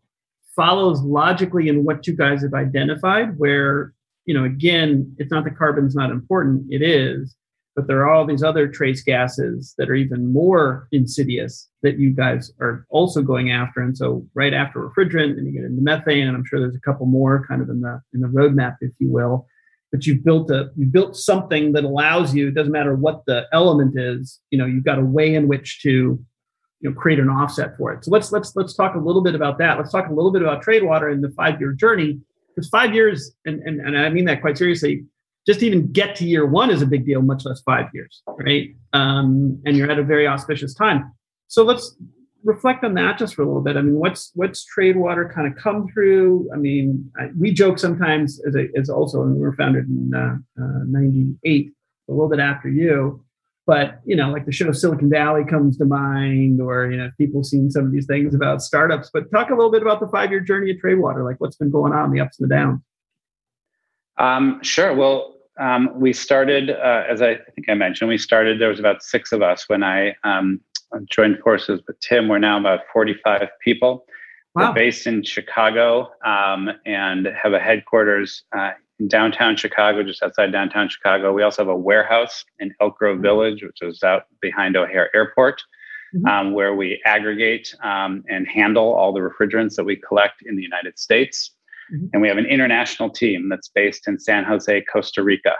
follows 0.58 1.02
logically 1.02 1.70
in 1.70 1.86
what 1.86 2.06
you 2.08 2.14
guys 2.14 2.42
have 2.42 2.54
identified, 2.54 3.40
where 3.40 3.94
you 4.28 4.34
know, 4.34 4.44
again, 4.44 5.16
it's 5.18 5.32
not 5.32 5.46
that 5.46 5.58
carbon's 5.58 5.96
not 5.96 6.12
important, 6.12 6.66
it 6.70 6.82
is, 6.82 7.34
but 7.78 7.88
there 7.88 8.02
are 8.02 8.12
all 8.12 8.26
these 8.26 8.44
other 8.44 8.68
trace 8.68 9.02
gases 9.02 9.74
that 9.78 9.90
are 9.90 9.96
even 9.96 10.34
more 10.34 10.88
insidious 10.92 11.70
that 11.82 11.98
you 11.98 12.10
guys 12.12 12.52
are 12.60 12.86
also 12.90 13.22
going 13.22 13.52
after. 13.52 13.82
And 13.82 13.98
so 13.98 14.28
right 14.34 14.54
after 14.54 14.80
refrigerant, 14.82 15.38
and 15.38 15.48
you 15.48 15.54
get 15.54 15.64
into 15.64 15.82
methane, 15.82 16.28
and 16.28 16.36
I'm 16.36 16.44
sure 16.44 16.60
there's 16.60 16.76
a 16.76 16.82
couple 16.82 17.06
more 17.06 17.46
kind 17.48 17.62
of 17.62 17.70
in 17.70 17.82
the 17.82 18.02
in 18.14 18.22
the 18.22 18.28
roadmap, 18.28 18.78
if 18.82 18.92
you 19.00 19.10
will. 19.10 19.48
But 19.92 20.06
you've 20.06 20.26
built 20.26 20.52
a 20.52 20.72
you 20.76 20.88
built 20.88 21.16
something 21.16 21.72
that 21.74 21.86
allows 21.86 22.36
you, 22.36 22.50
it 22.50 22.56
doesn't 22.56 22.74
matter 22.74 22.96
what 22.96 23.24
the 23.28 23.46
element 23.54 23.98
is, 23.98 24.42
you 24.50 24.58
know, 24.58 24.66
you've 24.66 24.84
got 24.84 25.00
a 25.00 25.06
way 25.06 25.36
in 25.36 25.48
which 25.48 25.82
to 25.84 26.20
you 26.80 26.90
know 26.90 26.96
create 26.96 27.20
an 27.20 27.30
offset 27.30 27.76
for 27.78 27.94
it. 27.94 28.06
So 28.06 28.12
let's 28.12 28.32
let's 28.32 28.56
let's 28.56 28.74
talk 28.74 28.96
a 28.96 29.00
little 29.00 29.22
bit 29.22 29.36
about 29.36 29.58
that. 29.60 29.78
Let's 29.78 29.92
talk 29.92 30.08
a 30.08 30.14
little 30.14 30.32
bit 30.32 30.42
about 30.42 30.62
Tradewater 30.62 31.10
and 31.10 31.24
the 31.24 31.32
five-year 31.32 31.74
journey 31.74 32.20
because 32.58 32.70
five 32.70 32.94
years, 32.94 33.32
and, 33.46 33.62
and, 33.62 33.80
and 33.80 33.98
I 33.98 34.10
mean 34.10 34.26
that 34.26 34.42
quite 34.42 34.58
seriously, 34.58 35.06
just 35.46 35.62
even 35.62 35.92
get 35.92 36.16
to 36.18 36.26
year 36.26 36.46
one 36.46 36.72
is 36.72 36.82
a 36.82 36.88
big 36.88 37.06
deal, 37.06 37.22
much 37.22 37.46
less 37.46 37.62
five 37.62 37.86
years, 37.94 38.24
right? 38.28 38.76
Um, 38.94 39.62
and 39.66 39.78
you're 39.78 39.92
at 39.92 40.00
a 40.00 40.04
very 40.04 40.28
auspicious 40.28 40.74
time. 40.74 41.12
So 41.48 41.64
let's 41.64 41.96
reflect 42.44 42.84
on 42.84 42.96
that 42.96 43.20
just 43.20 43.36
for 43.36 43.44
a 43.44 43.46
little 43.46 43.62
bit. 43.62 43.78
I 43.78 43.82
mean, 43.82 43.96
what's 43.96 44.32
what's 44.34 44.66
Tradewater 44.66 45.32
kind 45.34 45.48
of 45.48 45.62
come 45.62 45.88
through? 45.94 46.50
I 46.54 46.58
mean, 46.58 47.12
I, 47.20 47.28
we 47.40 47.52
joke 47.52 47.78
sometimes 47.78 48.42
as 48.48 48.56
a, 48.56 48.68
as 48.76 48.90
also, 48.90 49.22
and 49.22 49.36
we 49.36 49.42
were 49.42 49.56
founded 49.56 49.88
in 49.88 50.12
uh, 50.16 50.38
uh, 50.62 50.84
'98, 50.88 51.72
a 52.10 52.12
little 52.12 52.30
bit 52.30 52.40
after 52.40 52.70
you. 52.70 53.24
But 53.68 54.00
you 54.06 54.16
know, 54.16 54.32
like 54.32 54.46
the 54.46 54.52
show 54.54 54.72
Silicon 54.72 55.10
Valley 55.10 55.44
comes 55.44 55.78
to 55.78 55.86
mind, 55.86 56.62
or 56.62 56.90
you 56.90 56.98
know, 56.98 57.12
people 57.18 57.44
seen 57.44 57.70
some 57.70 57.86
of 57.86 57.92
these 57.92 58.08
things 58.08 58.34
about 58.34 58.62
startups. 58.62 59.10
But 59.14 59.30
talk 59.30 59.50
a 59.50 59.56
little 59.56 59.70
bit 59.70 59.82
about 59.82 60.00
the 60.00 60.08
five-year 60.08 60.40
journey 60.40 60.72
at 60.72 60.80
Tradewater, 60.80 61.24
like 61.26 61.36
what's 61.40 61.58
been 61.58 61.70
going 61.70 61.92
on, 61.92 62.12
the 62.12 62.22
ups 62.22 62.40
and 62.40 62.50
the 62.50 62.56
downs. 62.56 62.82
Um, 64.18 64.64
sure. 64.64 64.96
Well, 64.96 65.36
um, 65.60 65.92
we 66.00 66.14
started, 66.14 66.70
uh, 66.70 67.04
as 67.10 67.22
I 67.22 67.36
think 67.54 67.68
I 67.70 67.74
mentioned, 67.74 68.08
we 68.10 68.18
started. 68.18 68.62
There 68.62 68.70
was 68.70 68.80
about 68.80 69.04
six 69.04 69.34
of 69.34 69.42
us 69.42 69.68
when 69.68 69.84
I 69.84 70.16
um, 70.24 70.62
joined 71.12 71.40
forces 71.40 71.82
with 71.88 72.00
Tim. 72.00 72.30
We're 72.30 72.40
now 72.40 72.58
about 72.58 72.80
forty-five 72.94 73.50
people. 73.62 74.06
Wow. 74.56 74.70
We're 74.70 74.76
based 74.76 75.08
in 75.08 75.24
Chicago 75.24 76.10
um, 76.26 76.72
and 76.86 77.28
have 77.28 77.54
a 77.54 77.60
headquarters 77.60 78.44
uh, 78.58 78.72
in 79.00 79.08
downtown 79.08 79.56
Chicago, 79.56 80.04
just 80.04 80.24
outside 80.24 80.52
downtown 80.52 80.90
Chicago. 80.90 81.34
We 81.34 81.44
also 81.44 81.64
have 81.64 81.70
a 81.70 81.76
warehouse 81.76 82.44
in 82.60 82.74
Elk 82.82 82.98
Grove 82.98 83.20
Village, 83.20 83.64
which 83.64 83.82
is 83.82 84.04
out 84.04 84.24
behind 84.42 84.76
O'Hare 84.76 85.16
Airport, 85.16 85.62
mm-hmm. 86.16 86.26
um, 86.26 86.54
where 86.54 86.76
we 86.76 87.02
aggregate 87.06 87.74
um, 87.84 88.24
and 88.30 88.48
handle 88.48 88.94
all 88.94 89.14
the 89.14 89.20
refrigerants 89.20 89.76
that 89.76 89.84
we 89.84 89.96
collect 89.96 90.42
in 90.46 90.56
the 90.56 90.64
United 90.64 90.98
States. 90.98 91.52
Mm-hmm. 91.94 92.08
And 92.14 92.22
we 92.22 92.28
have 92.28 92.38
an 92.38 92.46
international 92.46 93.10
team 93.10 93.50
that's 93.50 93.70
based 93.70 94.08
in 94.08 94.20
San 94.20 94.44
Jose, 94.44 94.84
Costa 94.92 95.24
Rica. 95.24 95.54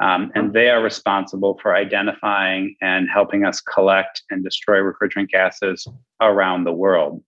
Um, 0.00 0.32
and 0.34 0.52
they 0.52 0.68
are 0.68 0.82
responsible 0.82 1.58
for 1.62 1.76
identifying 1.76 2.74
and 2.80 3.08
helping 3.08 3.44
us 3.44 3.60
collect 3.60 4.22
and 4.30 4.42
destroy 4.42 4.78
refrigerant 4.78 5.28
gases 5.28 5.86
around 6.20 6.64
the 6.64 6.72
world. 6.72 7.22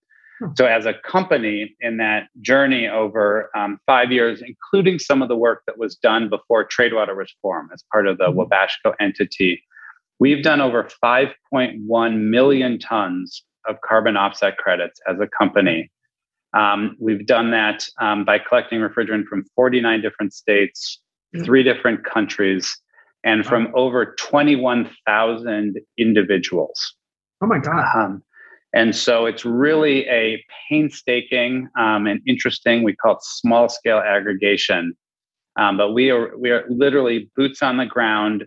So, 0.57 0.66
as 0.66 0.85
a 0.85 0.94
company 0.94 1.77
in 1.81 1.97
that 1.99 2.25
journey 2.40 2.88
over 2.88 3.51
um, 3.57 3.79
five 3.87 4.11
years, 4.11 4.42
including 4.42 4.99
some 4.99 5.23
of 5.23 5.29
the 5.29 5.37
work 5.37 5.62
that 5.66 5.79
was 5.79 5.94
done 5.94 6.29
before 6.29 6.64
Tradewater 6.64 7.14
was 7.14 7.33
formed 7.40 7.70
as 7.73 7.85
part 7.92 8.07
of 8.07 8.18
the 8.18 8.25
mm-hmm. 8.25 8.40
Wabashco 8.40 8.94
entity, 9.01 9.62
we've 10.18 10.42
done 10.42 10.61
over 10.61 10.88
5.1 11.03 12.18
million 12.18 12.79
tons 12.79 13.44
of 13.66 13.81
carbon 13.83 14.16
offset 14.16 14.59
credits 14.59 15.01
as 15.09 15.18
a 15.20 15.29
company. 15.38 15.90
Um, 16.53 16.97
we've 17.01 17.27
done 17.27 17.51
that 17.53 17.87
um, 18.01 18.25
by 18.25 18.38
collecting 18.38 18.81
refrigerant 18.81 19.27
from 19.27 19.44
49 19.55 20.03
different 20.03 20.33
states, 20.33 21.01
mm-hmm. 21.35 21.44
three 21.44 21.62
different 21.62 22.05
countries, 22.05 22.77
and 23.25 23.47
from 23.47 23.73
over 23.75 24.14
21,000 24.18 25.77
individuals. 25.97 26.94
Oh 27.40 27.47
my 27.47 27.59
God. 27.59 27.85
Um, 27.94 28.23
and 28.74 28.94
so 28.94 29.26
it's 29.26 29.44
really 29.44 30.06
a 30.08 30.44
painstaking 30.68 31.68
um, 31.78 32.08
and 32.08 32.20
interesting, 32.26 32.82
we 32.82 32.94
call 32.96 33.12
it 33.12 33.22
small 33.22 33.68
scale 33.68 33.98
aggregation. 33.98 34.96
Um, 35.56 35.76
but 35.76 35.92
we 35.92 36.10
are, 36.10 36.37
we 36.37 36.50
are 36.50 36.64
literally 36.68 37.30
boots 37.37 37.62
on 37.62 37.76
the 37.76 37.87
ground, 37.87 38.44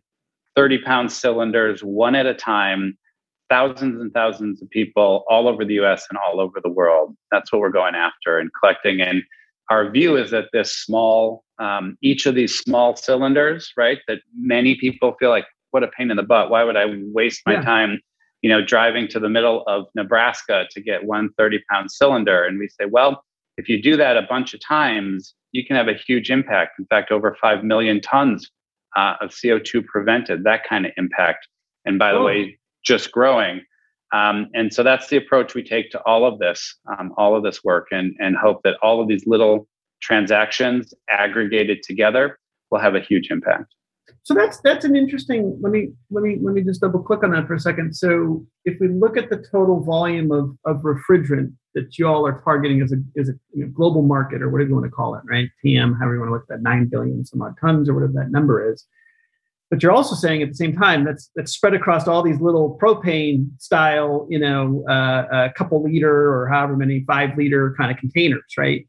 30 0.57 0.79
pound 0.79 1.11
cylinders, 1.13 1.81
one 1.81 2.13
at 2.13 2.25
a 2.25 2.33
time, 2.33 2.97
thousands 3.49 4.01
and 4.01 4.11
thousands 4.13 4.61
of 4.61 4.69
people 4.69 5.23
all 5.29 5.47
over 5.47 5.63
the 5.63 5.75
US 5.75 6.05
and 6.09 6.19
all 6.19 6.41
over 6.41 6.59
the 6.61 6.69
world. 6.69 7.15
That's 7.31 7.53
what 7.53 7.61
we're 7.61 7.69
going 7.69 7.95
after 7.95 8.37
and 8.37 8.51
collecting. 8.59 8.99
And 8.99 9.23
our 9.69 9.89
view 9.89 10.17
is 10.17 10.31
that 10.31 10.49
this 10.51 10.75
small, 10.75 11.45
um, 11.57 11.97
each 12.01 12.25
of 12.25 12.35
these 12.35 12.57
small 12.57 12.97
cylinders, 12.97 13.71
right, 13.77 13.99
that 14.09 14.19
many 14.37 14.75
people 14.75 15.15
feel 15.19 15.29
like, 15.29 15.45
what 15.71 15.83
a 15.83 15.87
pain 15.87 16.11
in 16.11 16.17
the 16.17 16.23
butt. 16.23 16.49
Why 16.49 16.63
would 16.63 16.77
I 16.77 16.85
waste 17.13 17.41
my 17.45 17.53
yeah. 17.53 17.61
time 17.61 18.01
you 18.41 18.50
know, 18.50 18.63
driving 18.63 19.08
to 19.10 19.19
the 19.19 19.30
middle 19.30 19.63
of 19.67 19.86
Nebraska 19.95 20.65
to 20.71 20.82
get 20.82 21.06
one 21.06 21.30
30 21.38 21.60
pound 21.69 21.91
cylinder. 21.91 22.45
And 22.45 22.60
we 22.60 22.67
say, 22.69 22.86
well, 22.89 23.23
if 23.58 23.67
you 23.67 23.82
do 23.82 23.97
that 23.97 24.17
a 24.17 24.21
bunch 24.21 24.54
of 24.54 24.60
times, 24.65 25.34
you 25.52 25.65
can 25.65 25.76
have 25.76 25.88
a 25.88 25.93
huge 25.93 26.30
impact. 26.30 26.80
In 26.80 26.86
fact, 26.86 27.12
over 27.12 27.36
5 27.41 27.63
million 27.63 28.00
tons 28.02 28.50
uh, 28.95 29.15
of 29.21 29.32
CO2 29.32 29.86
prevented, 29.86 30.43
that 30.43 30.63
kind 30.67 30.86
of 30.86 30.91
impact. 30.97 31.47
And 31.86 31.97
by 31.97 32.12
the 32.12 32.19
oh. 32.19 32.26
way, 32.26 32.60
just 32.84 33.12
growing. 33.12 33.62
Um, 34.13 34.47
and 34.54 34.73
so 34.73 34.84
that's 34.84 35.08
the 35.08 35.17
approach 35.17 35.54
we 35.54 35.63
take 35.63 35.89
to 35.91 36.02
all 36.04 36.26
of 36.26 36.39
this, 36.39 36.76
um, 36.97 37.13
all 37.17 37.36
of 37.36 37.43
this 37.43 37.63
work, 37.63 37.88
and, 37.91 38.15
and 38.19 38.38
hope 38.38 38.62
that 38.63 38.76
all 38.82 39.02
of 39.02 39.08
these 39.08 39.26
little 39.26 39.67
transactions 40.02 40.93
aggregated 41.10 41.84
together 41.84 42.39
will 42.71 42.80
have 42.80 42.95
a 42.95 43.02
huge 43.02 43.30
impact. 43.32 43.73
So 44.27 44.33
that's 44.33 44.59
that's 44.59 44.83
an 44.83 44.93
interesting. 44.93 45.57
Let 45.61 45.71
me 45.71 45.93
let 46.11 46.21
me 46.21 46.37
let 46.41 46.53
me 46.53 46.61
just 46.61 46.81
double 46.81 47.01
click 47.01 47.23
on 47.23 47.31
that 47.31 47.47
for 47.47 47.53
a 47.53 47.59
second. 47.61 47.95
So 47.95 48.45
if 48.65 48.77
we 48.81 48.89
look 48.89 49.15
at 49.15 49.29
the 49.29 49.37
total 49.37 49.81
volume 49.81 50.33
of 50.33 50.49
of 50.65 50.83
refrigerant 50.83 51.53
that 51.75 51.97
you 51.97 52.09
all 52.09 52.27
are 52.27 52.41
targeting 52.41 52.81
as 52.81 52.91
a 52.91 52.97
as 53.17 53.29
a 53.29 53.33
you 53.53 53.63
know, 53.63 53.71
global 53.73 54.01
market 54.01 54.41
or 54.41 54.49
whatever 54.49 54.67
you 54.67 54.75
want 54.75 54.85
to 54.85 54.91
call 54.91 55.15
it, 55.15 55.21
right? 55.29 55.47
PM, 55.63 55.93
however 55.93 56.15
you 56.15 56.19
want 56.19 56.27
to 56.27 56.33
look 56.33 56.41
at 56.41 56.49
that, 56.49 56.61
nine 56.61 56.89
billion 56.91 57.23
some 57.25 57.41
odd 57.41 57.55
tons 57.61 57.87
or 57.87 57.93
whatever 57.93 58.11
that 58.15 58.29
number 58.29 58.69
is. 58.69 58.85
But 59.69 59.81
you're 59.81 59.93
also 59.93 60.13
saying 60.13 60.41
at 60.41 60.49
the 60.49 60.55
same 60.55 60.75
time 60.75 61.05
that's 61.05 61.31
that's 61.37 61.53
spread 61.53 61.73
across 61.73 62.05
all 62.05 62.21
these 62.21 62.41
little 62.41 62.77
propane 62.83 63.47
style, 63.61 64.27
you 64.29 64.39
know, 64.39 64.83
uh, 64.89 65.25
a 65.31 65.53
couple 65.55 65.81
liter 65.81 66.33
or 66.33 66.49
however 66.49 66.75
many 66.75 67.05
five 67.07 67.37
liter 67.37 67.73
kind 67.77 67.91
of 67.91 67.97
containers, 67.97 68.55
right? 68.57 68.85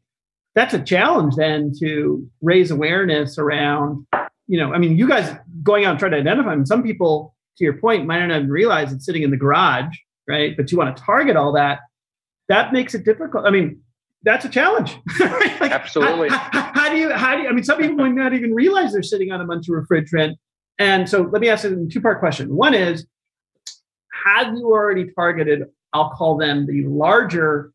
That's 0.55 0.73
a 0.73 0.83
challenge 0.83 1.35
then 1.35 1.71
to 1.79 2.29
raise 2.41 2.71
awareness 2.71 3.37
around 3.37 4.05
you 4.49 4.59
know, 4.59 4.73
I 4.73 4.79
mean, 4.79 4.97
you 4.97 5.07
guys 5.07 5.33
going 5.61 5.85
out 5.85 5.91
and 5.91 5.99
trying 5.99 6.11
to 6.11 6.17
identify 6.17 6.49
them. 6.49 6.65
Some 6.65 6.81
people, 6.81 7.35
to 7.57 7.63
your 7.63 7.73
point, 7.73 8.07
might 8.07 8.25
not 8.25 8.35
even 8.35 8.49
realize 8.49 8.91
it's 8.91 9.05
sitting 9.05 9.21
in 9.21 9.29
the 9.29 9.37
garage, 9.37 9.95
right? 10.27 10.57
But 10.57 10.71
you 10.71 10.77
want 10.77 10.97
to 10.97 11.03
target 11.03 11.37
all 11.37 11.53
that. 11.53 11.81
That 12.47 12.73
makes 12.73 12.95
it 12.95 13.05
difficult. 13.05 13.45
I 13.45 13.51
mean, 13.51 13.79
that's 14.23 14.45
a 14.45 14.49
challenge. 14.49 14.97
like, 15.19 15.71
Absolutely. 15.71 16.29
How, 16.29 16.49
how, 16.51 16.71
how, 16.73 16.89
do 16.89 16.97
you? 16.97 17.11
How 17.11 17.35
do 17.35 17.43
you? 17.43 17.47
I 17.47 17.51
mean, 17.51 17.63
some 17.63 17.77
people 17.77 17.95
might 17.95 18.11
not 18.11 18.33
even 18.33 18.55
realize 18.55 18.91
they're 18.91 19.03
sitting 19.03 19.31
on 19.31 19.39
a 19.39 19.45
bunch 19.45 19.69
of 19.69 19.75
refrigerant. 19.75 20.33
And 20.79 21.07
so, 21.07 21.29
let 21.31 21.41
me 21.41 21.49
ask 21.49 21.63
you 21.63 21.85
a 21.87 21.87
two-part 21.87 22.19
question. 22.19 22.55
One 22.55 22.73
is, 22.73 23.05
have 24.25 24.47
you 24.55 24.65
already 24.65 25.11
targeted? 25.13 25.65
I'll 25.93 26.09
call 26.09 26.37
them 26.37 26.65
the 26.65 26.87
larger 26.87 27.71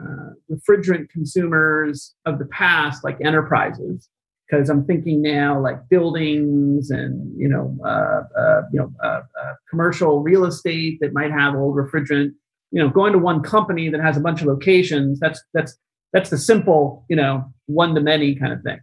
uh, 0.00 0.30
refrigerant 0.48 1.10
consumers 1.10 2.14
of 2.24 2.38
the 2.38 2.46
past, 2.46 3.02
like 3.02 3.18
enterprises, 3.20 4.08
because 4.46 4.68
I'm 4.68 4.84
thinking 4.84 5.22
now 5.22 5.60
like 5.60 5.88
buildings 5.88 6.90
and 6.90 7.32
you 7.38 7.48
know 7.48 7.76
uh, 7.84 8.22
uh, 8.38 8.62
you 8.72 8.78
know 8.78 8.92
uh, 9.02 9.22
uh, 9.40 9.54
commercial 9.70 10.22
real 10.22 10.44
estate 10.44 10.98
that 11.00 11.12
might 11.12 11.30
have 11.30 11.54
old 11.54 11.76
refrigerant. 11.76 12.32
You 12.70 12.80
know, 12.80 12.88
going 12.88 13.12
to 13.12 13.18
one 13.18 13.40
company 13.42 13.88
that 13.88 14.00
has 14.00 14.16
a 14.16 14.20
bunch 14.20 14.40
of 14.40 14.48
locations. 14.48 15.20
That's 15.20 15.42
that's 15.54 15.76
that's 16.12 16.30
the 16.30 16.38
simple 16.38 17.04
you 17.08 17.16
know 17.16 17.44
one 17.66 17.94
to 17.94 18.00
many 18.00 18.34
kind 18.34 18.52
of 18.52 18.62
thing. 18.62 18.80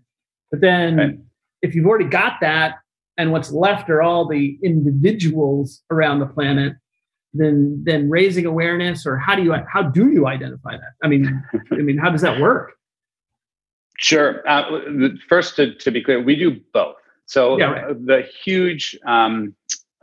But 0.50 0.62
then 0.62 0.98
right. 0.98 1.20
if 1.62 1.76
you've 1.76 1.86
already 1.86 2.06
got 2.06 2.40
that, 2.42 2.76
and 3.18 3.32
what's 3.32 3.52
left 3.52 3.90
are 3.90 4.02
all 4.02 4.28
the 4.28 4.58
individuals 4.64 5.84
around 5.92 6.20
the 6.20 6.26
planet, 6.26 6.74
then 7.34 7.82
then 7.86 8.10
raising 8.10 8.46
awareness 8.46 9.06
or 9.06 9.18
how 9.18 9.36
do 9.36 9.44
you 9.44 9.54
how 9.72 9.84
do 9.84 10.12
you 10.12 10.28
identify 10.28 10.72
that? 10.72 10.94
I 11.04 11.08
mean, 11.08 11.44
I 11.72 11.76
mean, 11.76 11.98
how 11.98 12.10
does 12.10 12.22
that 12.22 12.40
work? 12.40 12.74
Sure. 14.02 14.48
Uh, 14.50 14.64
first, 15.30 15.56
to, 15.58 15.76
to 15.76 15.92
be 15.92 16.04
clear, 16.04 16.22
we 16.22 16.36
do 16.36 16.60
both. 16.74 16.96
So 17.28 17.58
yeah, 17.58 17.66
right. 17.66 18.06
the 18.06 18.28
huge 18.44 18.98
um, 19.06 19.56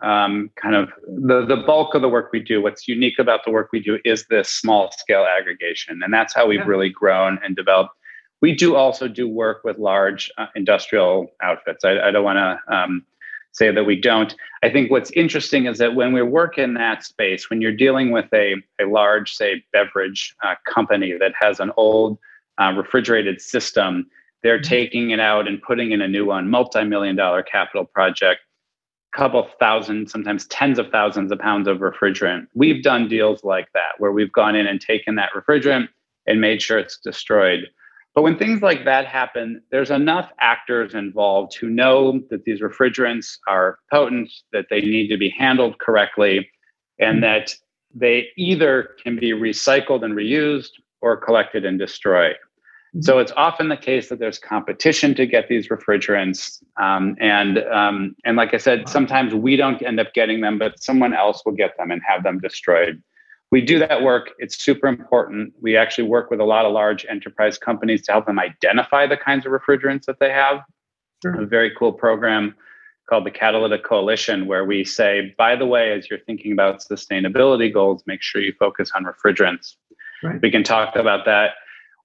um, 0.02 0.50
kind 0.54 0.76
of 0.76 0.88
the, 1.06 1.44
the 1.44 1.56
bulk 1.66 1.94
of 1.94 2.02
the 2.02 2.08
work 2.08 2.30
we 2.32 2.40
do, 2.40 2.62
what's 2.62 2.86
unique 2.86 3.18
about 3.18 3.44
the 3.44 3.50
work 3.50 3.70
we 3.72 3.80
do 3.80 3.98
is 4.04 4.24
this 4.26 4.48
small 4.48 4.90
scale 4.92 5.26
aggregation. 5.26 6.00
And 6.02 6.14
that's 6.14 6.32
how 6.32 6.46
we've 6.46 6.60
yeah. 6.60 6.66
really 6.66 6.88
grown 6.88 7.38
and 7.44 7.56
developed. 7.56 7.90
We 8.40 8.54
do 8.54 8.76
also 8.76 9.08
do 9.08 9.28
work 9.28 9.64
with 9.64 9.78
large 9.78 10.30
uh, 10.38 10.46
industrial 10.54 11.32
outfits. 11.42 11.84
I, 11.84 11.98
I 11.98 12.10
don't 12.12 12.24
want 12.24 12.38
to 12.38 12.74
um, 12.74 13.04
say 13.50 13.72
that 13.72 13.82
we 13.84 14.00
don't. 14.00 14.32
I 14.62 14.70
think 14.70 14.92
what's 14.92 15.10
interesting 15.10 15.66
is 15.66 15.78
that 15.78 15.96
when 15.96 16.12
we 16.12 16.22
work 16.22 16.56
in 16.56 16.74
that 16.74 17.02
space, 17.02 17.50
when 17.50 17.60
you're 17.60 17.72
dealing 17.72 18.12
with 18.12 18.26
a, 18.32 18.54
a 18.80 18.84
large, 18.86 19.32
say, 19.32 19.64
beverage 19.72 20.36
uh, 20.44 20.54
company 20.72 21.16
that 21.18 21.32
has 21.40 21.58
an 21.58 21.72
old 21.76 22.16
uh, 22.58 22.72
refrigerated 22.76 23.40
system. 23.40 24.08
They're 24.42 24.58
mm-hmm. 24.58 24.68
taking 24.68 25.10
it 25.10 25.20
out 25.20 25.48
and 25.48 25.60
putting 25.62 25.92
in 25.92 26.00
a 26.00 26.08
new 26.08 26.26
one, 26.26 26.48
multi-million 26.48 27.16
dollar 27.16 27.42
capital 27.42 27.84
project, 27.84 28.40
a 29.14 29.16
couple 29.16 29.48
thousand, 29.58 30.10
sometimes 30.10 30.46
tens 30.46 30.78
of 30.78 30.90
thousands 30.90 31.32
of 31.32 31.38
pounds 31.38 31.68
of 31.68 31.78
refrigerant. 31.78 32.46
We've 32.54 32.82
done 32.82 33.08
deals 33.08 33.44
like 33.44 33.68
that 33.74 33.98
where 33.98 34.12
we've 34.12 34.32
gone 34.32 34.54
in 34.54 34.66
and 34.66 34.80
taken 34.80 35.14
that 35.16 35.30
refrigerant 35.34 35.88
and 36.26 36.40
made 36.40 36.62
sure 36.62 36.78
it's 36.78 36.98
destroyed. 36.98 37.68
But 38.14 38.22
when 38.22 38.36
things 38.36 38.62
like 38.62 38.84
that 38.84 39.06
happen, 39.06 39.62
there's 39.70 39.90
enough 39.90 40.30
actors 40.40 40.94
involved 40.94 41.54
who 41.54 41.70
know 41.70 42.20
that 42.30 42.44
these 42.44 42.60
refrigerants 42.60 43.38
are 43.46 43.78
potent, 43.92 44.30
that 44.52 44.66
they 44.70 44.80
need 44.80 45.08
to 45.08 45.16
be 45.16 45.30
handled 45.30 45.78
correctly, 45.78 46.50
and 46.98 47.22
mm-hmm. 47.22 47.22
that 47.22 47.54
they 47.94 48.28
either 48.36 48.90
can 49.02 49.16
be 49.16 49.30
recycled 49.30 50.04
and 50.04 50.14
reused 50.14 50.70
or 51.00 51.16
collected 51.16 51.64
and 51.64 51.78
destroyed. 51.78 52.36
So 53.00 53.18
it's 53.18 53.32
often 53.36 53.68
the 53.68 53.76
case 53.76 54.08
that 54.08 54.18
there's 54.18 54.38
competition 54.38 55.14
to 55.16 55.26
get 55.26 55.48
these 55.48 55.68
refrigerants, 55.68 56.62
um, 56.80 57.16
and 57.20 57.58
um, 57.64 58.16
and 58.24 58.36
like 58.36 58.54
I 58.54 58.56
said, 58.56 58.88
sometimes 58.88 59.34
we 59.34 59.56
don't 59.56 59.80
end 59.82 60.00
up 60.00 60.14
getting 60.14 60.40
them, 60.40 60.58
but 60.58 60.82
someone 60.82 61.12
else 61.12 61.42
will 61.44 61.52
get 61.52 61.76
them 61.76 61.90
and 61.90 62.00
have 62.06 62.22
them 62.22 62.38
destroyed. 62.40 63.02
We 63.50 63.60
do 63.60 63.78
that 63.78 64.02
work. 64.02 64.30
It's 64.38 64.58
super 64.58 64.86
important. 64.86 65.52
We 65.60 65.76
actually 65.76 66.08
work 66.08 66.30
with 66.30 66.40
a 66.40 66.44
lot 66.44 66.64
of 66.64 66.72
large 66.72 67.04
enterprise 67.08 67.58
companies 67.58 68.02
to 68.06 68.12
help 68.12 68.26
them 68.26 68.38
identify 68.38 69.06
the 69.06 69.16
kinds 69.16 69.44
of 69.46 69.52
refrigerants 69.52 70.04
that 70.06 70.18
they 70.18 70.30
have. 70.30 70.60
Sure. 71.22 71.42
A 71.42 71.46
very 71.46 71.72
cool 71.78 71.92
program 71.92 72.54
called 73.08 73.24
the 73.24 73.30
Catalytic 73.30 73.84
Coalition, 73.84 74.46
where 74.46 74.64
we 74.64 74.84
say, 74.84 75.34
by 75.38 75.56
the 75.56 75.66
way, 75.66 75.92
as 75.92 76.08
you're 76.08 76.18
thinking 76.20 76.52
about 76.52 76.80
sustainability 76.80 77.72
goals, 77.72 78.02
make 78.06 78.22
sure 78.22 78.40
you 78.40 78.52
focus 78.58 78.90
on 78.94 79.04
refrigerants. 79.04 79.76
Right. 80.22 80.40
We 80.42 80.50
can 80.50 80.62
talk 80.62 80.96
about 80.96 81.24
that 81.24 81.52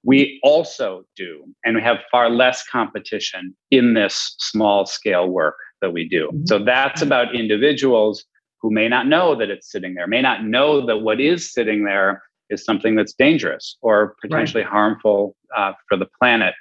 we 0.04 0.40
also 0.44 1.06
do, 1.16 1.46
and 1.64 1.76
we 1.76 1.82
have 1.82 1.98
far 2.12 2.30
less 2.30 2.64
competition 2.70 3.56
in 3.72 3.94
this 3.94 4.36
small 4.40 4.86
scale 4.86 5.30
work 5.30 5.56
that 5.82 5.94
we 5.94 6.08
do. 6.08 6.28
Mm-hmm. 6.28 6.46
So 6.46 6.60
that's 6.60 7.02
about 7.02 7.36
individuals 7.36 8.26
who 8.62 8.72
may 8.72 8.88
not 8.88 9.08
know 9.08 9.36
that 9.36 9.50
it's 9.50 9.72
sitting 9.72 9.94
there, 9.94 10.08
may 10.08 10.22
not 10.22 10.44
know 10.44 10.86
that 10.86 10.98
what 10.98 11.20
is 11.20 11.52
sitting 11.52 11.86
there 11.86 12.24
is 12.50 12.64
something 12.64 12.96
that's 12.96 13.14
dangerous 13.14 13.78
or 13.82 14.16
potentially 14.22 14.64
right. 14.64 14.72
harmful 14.72 15.36
uh, 15.56 15.74
for 15.88 15.98
the 15.98 16.08
planet. 16.20 16.54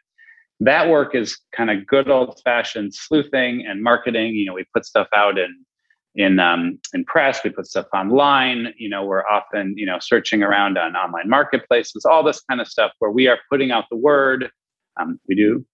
That 0.60 0.88
work 0.88 1.14
is 1.14 1.38
kind 1.54 1.70
of 1.70 1.86
good 1.86 2.08
old 2.08 2.40
fashioned 2.44 2.94
sleuthing 2.94 3.64
and 3.66 3.82
marketing. 3.82 4.34
You 4.34 4.46
know, 4.46 4.54
we 4.54 4.64
put 4.72 4.84
stuff 4.84 5.08
out 5.14 5.38
in 5.38 5.64
in 6.14 6.38
um, 6.38 6.78
in 6.92 7.04
press. 7.04 7.40
We 7.44 7.50
put 7.50 7.66
stuff 7.66 7.86
online. 7.94 8.72
You 8.76 8.88
know, 8.88 9.04
we're 9.04 9.26
often 9.26 9.74
you 9.76 9.86
know 9.86 9.98
searching 10.00 10.42
around 10.42 10.78
on 10.78 10.96
online 10.96 11.28
marketplaces, 11.28 12.04
all 12.04 12.22
this 12.22 12.40
kind 12.48 12.60
of 12.60 12.68
stuff 12.68 12.92
where 12.98 13.10
we 13.10 13.28
are 13.28 13.38
putting 13.50 13.70
out 13.70 13.84
the 13.90 13.96
word. 13.96 14.50
Um, 15.00 15.18
we 15.28 15.34
do 15.34 15.64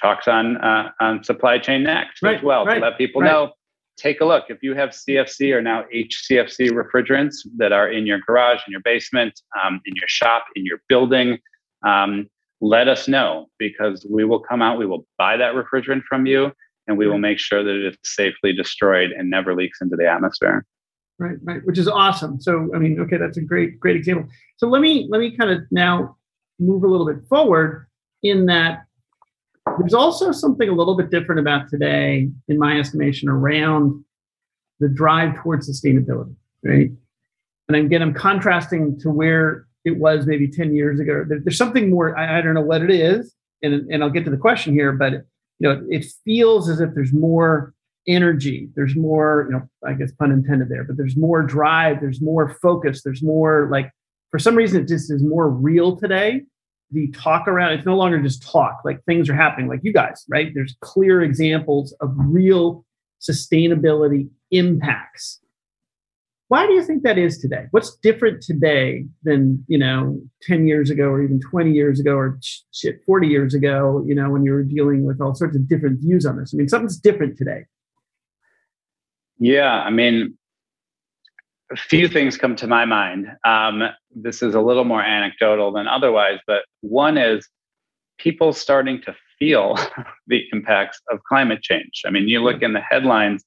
talks 0.00 0.28
on 0.28 0.56
uh, 0.58 0.90
on 1.00 1.24
supply 1.24 1.58
chain 1.58 1.82
next 1.82 2.22
right, 2.22 2.36
as 2.36 2.42
well 2.42 2.64
right, 2.64 2.74
to 2.74 2.80
let 2.80 2.98
people 2.98 3.22
right. 3.22 3.30
know. 3.30 3.52
Take 3.96 4.22
a 4.22 4.24
look. 4.24 4.44
If 4.48 4.62
you 4.62 4.74
have 4.74 4.90
CFC 4.90 5.54
or 5.54 5.60
now 5.60 5.84
HCFC 5.94 6.70
refrigerants 6.70 7.34
that 7.58 7.72
are 7.72 7.90
in 7.90 8.06
your 8.06 8.18
garage, 8.26 8.60
in 8.66 8.70
your 8.70 8.80
basement, 8.80 9.38
um, 9.62 9.78
in 9.84 9.94
your 9.94 10.08
shop, 10.08 10.46
in 10.56 10.64
your 10.64 10.80
building, 10.88 11.38
um, 11.86 12.26
let 12.62 12.88
us 12.88 13.08
know 13.08 13.46
because 13.58 14.06
we 14.08 14.24
will 14.24 14.40
come 14.40 14.62
out. 14.62 14.78
We 14.78 14.86
will 14.86 15.06
buy 15.18 15.36
that 15.36 15.54
refrigerant 15.54 16.02
from 16.08 16.24
you, 16.24 16.52
and 16.90 16.98
we 16.98 17.06
will 17.06 17.18
make 17.18 17.38
sure 17.38 17.62
that 17.62 17.86
it's 17.86 18.16
safely 18.16 18.52
destroyed 18.52 19.12
and 19.12 19.30
never 19.30 19.54
leaks 19.54 19.80
into 19.80 19.96
the 19.96 20.10
atmosphere. 20.10 20.66
Right, 21.18 21.36
right, 21.42 21.64
which 21.64 21.78
is 21.78 21.86
awesome. 21.86 22.40
So, 22.40 22.68
I 22.74 22.78
mean, 22.78 22.98
okay, 23.00 23.16
that's 23.16 23.36
a 23.36 23.42
great, 23.42 23.78
great 23.78 23.94
example. 23.94 24.28
So 24.56 24.66
let 24.66 24.82
me 24.82 25.06
let 25.08 25.20
me 25.20 25.36
kind 25.36 25.50
of 25.50 25.60
now 25.70 26.16
move 26.58 26.82
a 26.82 26.88
little 26.88 27.06
bit 27.06 27.24
forward 27.28 27.86
in 28.22 28.46
that 28.46 28.84
there's 29.78 29.94
also 29.94 30.32
something 30.32 30.68
a 30.68 30.72
little 30.72 30.96
bit 30.96 31.10
different 31.10 31.38
about 31.38 31.68
today, 31.68 32.28
in 32.48 32.58
my 32.58 32.78
estimation, 32.80 33.28
around 33.28 34.04
the 34.80 34.88
drive 34.88 35.36
towards 35.36 35.70
sustainability, 35.70 36.34
right? 36.64 36.90
And 37.68 37.76
again, 37.76 38.02
I'm 38.02 38.14
contrasting 38.14 38.98
to 39.00 39.10
where 39.10 39.66
it 39.84 39.96
was 39.96 40.26
maybe 40.26 40.48
10 40.48 40.74
years 40.74 40.98
ago. 40.98 41.24
there's 41.28 41.56
something 41.56 41.88
more, 41.88 42.18
I, 42.18 42.38
I, 42.38 42.40
don't 42.42 42.54
know 42.54 42.60
what 42.62 42.82
it 42.82 42.90
is, 42.90 43.32
and, 43.62 43.88
and 43.90 44.02
I'll 44.02 44.10
get 44.10 44.24
to 44.24 44.30
the 44.30 44.36
question 44.36 44.72
here, 44.72 44.92
but 44.92 45.24
you 45.60 45.68
know, 45.68 45.86
it 45.88 46.06
feels 46.24 46.68
as 46.68 46.80
if 46.80 46.90
there's 46.94 47.12
more 47.12 47.74
energy, 48.08 48.68
there's 48.74 48.96
more, 48.96 49.46
you 49.48 49.56
know, 49.56 49.68
I 49.86 49.92
guess 49.92 50.10
pun 50.12 50.32
intended 50.32 50.70
there, 50.70 50.84
but 50.84 50.96
there's 50.96 51.16
more 51.16 51.42
drive, 51.42 52.00
there's 52.00 52.20
more 52.20 52.56
focus, 52.62 53.02
there's 53.04 53.22
more 53.22 53.68
like 53.70 53.90
for 54.30 54.38
some 54.38 54.56
reason 54.56 54.82
it 54.82 54.88
just 54.88 55.12
is 55.12 55.22
more 55.22 55.48
real 55.48 55.96
today. 55.96 56.42
The 56.92 57.08
talk 57.12 57.46
around 57.46 57.74
it's 57.74 57.86
no 57.86 57.96
longer 57.96 58.20
just 58.20 58.42
talk 58.42 58.78
like 58.84 59.04
things 59.04 59.28
are 59.28 59.34
happening 59.34 59.68
like 59.68 59.80
you 59.84 59.92
guys 59.92 60.24
right? 60.28 60.50
There's 60.52 60.74
clear 60.80 61.22
examples 61.22 61.94
of 62.00 62.10
real 62.16 62.84
sustainability 63.20 64.28
impacts 64.50 65.40
why 66.50 66.66
do 66.66 66.72
you 66.72 66.82
think 66.82 67.04
that 67.04 67.16
is 67.16 67.38
today 67.38 67.66
what's 67.70 67.96
different 67.96 68.42
today 68.42 69.06
than 69.22 69.64
you 69.68 69.78
know 69.78 70.20
10 70.42 70.66
years 70.66 70.90
ago 70.90 71.04
or 71.04 71.22
even 71.22 71.40
20 71.40 71.72
years 71.72 72.00
ago 72.00 72.14
or 72.14 72.38
shit 72.72 73.00
40 73.06 73.28
years 73.28 73.54
ago 73.54 74.04
you 74.06 74.14
know 74.14 74.28
when 74.30 74.44
you 74.44 74.52
were 74.52 74.64
dealing 74.64 75.06
with 75.06 75.20
all 75.20 75.34
sorts 75.34 75.56
of 75.56 75.68
different 75.68 76.00
views 76.00 76.26
on 76.26 76.36
this 76.36 76.52
i 76.52 76.56
mean 76.56 76.68
something's 76.68 76.98
different 76.98 77.38
today 77.38 77.64
yeah 79.38 79.82
i 79.82 79.90
mean 79.90 80.36
a 81.72 81.76
few 81.76 82.08
things 82.08 82.36
come 82.36 82.56
to 82.56 82.66
my 82.66 82.84
mind. 82.84 83.28
Um, 83.44 83.82
this 84.10 84.42
is 84.42 84.54
a 84.56 84.60
little 84.60 84.84
more 84.84 85.02
anecdotal 85.02 85.72
than 85.72 85.86
otherwise, 85.86 86.40
but 86.46 86.62
one 86.80 87.16
is 87.16 87.48
people 88.18 88.52
starting 88.52 89.00
to 89.02 89.14
feel 89.38 89.78
the 90.26 90.42
impacts 90.52 91.00
of 91.12 91.22
climate 91.28 91.62
change. 91.62 92.02
I 92.04 92.10
mean, 92.10 92.26
you 92.26 92.42
look 92.42 92.62
in 92.62 92.72
the 92.72 92.80
headlines 92.80 93.44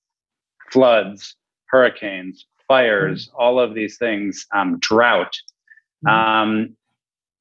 floods, 0.72 1.36
hurricanes, 1.68 2.46
fires, 2.74 3.28
mm-hmm. 3.28 3.42
all 3.42 3.60
of 3.60 3.76
these 3.76 3.98
things, 3.98 4.46
um, 4.54 4.80
drought. 4.80 5.36
Mm-hmm. 6.06 6.16
Um, 6.16 6.76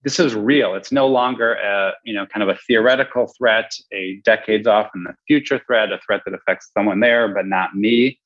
this 0.05 0.19
is 0.19 0.35
real. 0.35 0.75
It's 0.75 0.93
no 0.93 1.07
longer 1.07 1.55
a 1.55 1.93
you 2.05 2.15
know 2.15 2.27
kind 2.27 2.43
of 2.43 2.49
a 2.49 2.59
theoretical 2.67 3.33
threat, 3.39 3.71
a 3.93 4.21
decades 4.25 4.67
off 4.67 4.91
in 4.95 5.05
the 5.05 5.15
future 5.27 5.61
threat, 5.67 5.93
a 5.93 5.99
threat 6.05 6.23
that 6.25 6.35
affects 6.35 6.71
someone 6.77 7.01
there 7.01 7.29
but 7.29 7.47
not 7.47 7.75
me. 7.75 8.19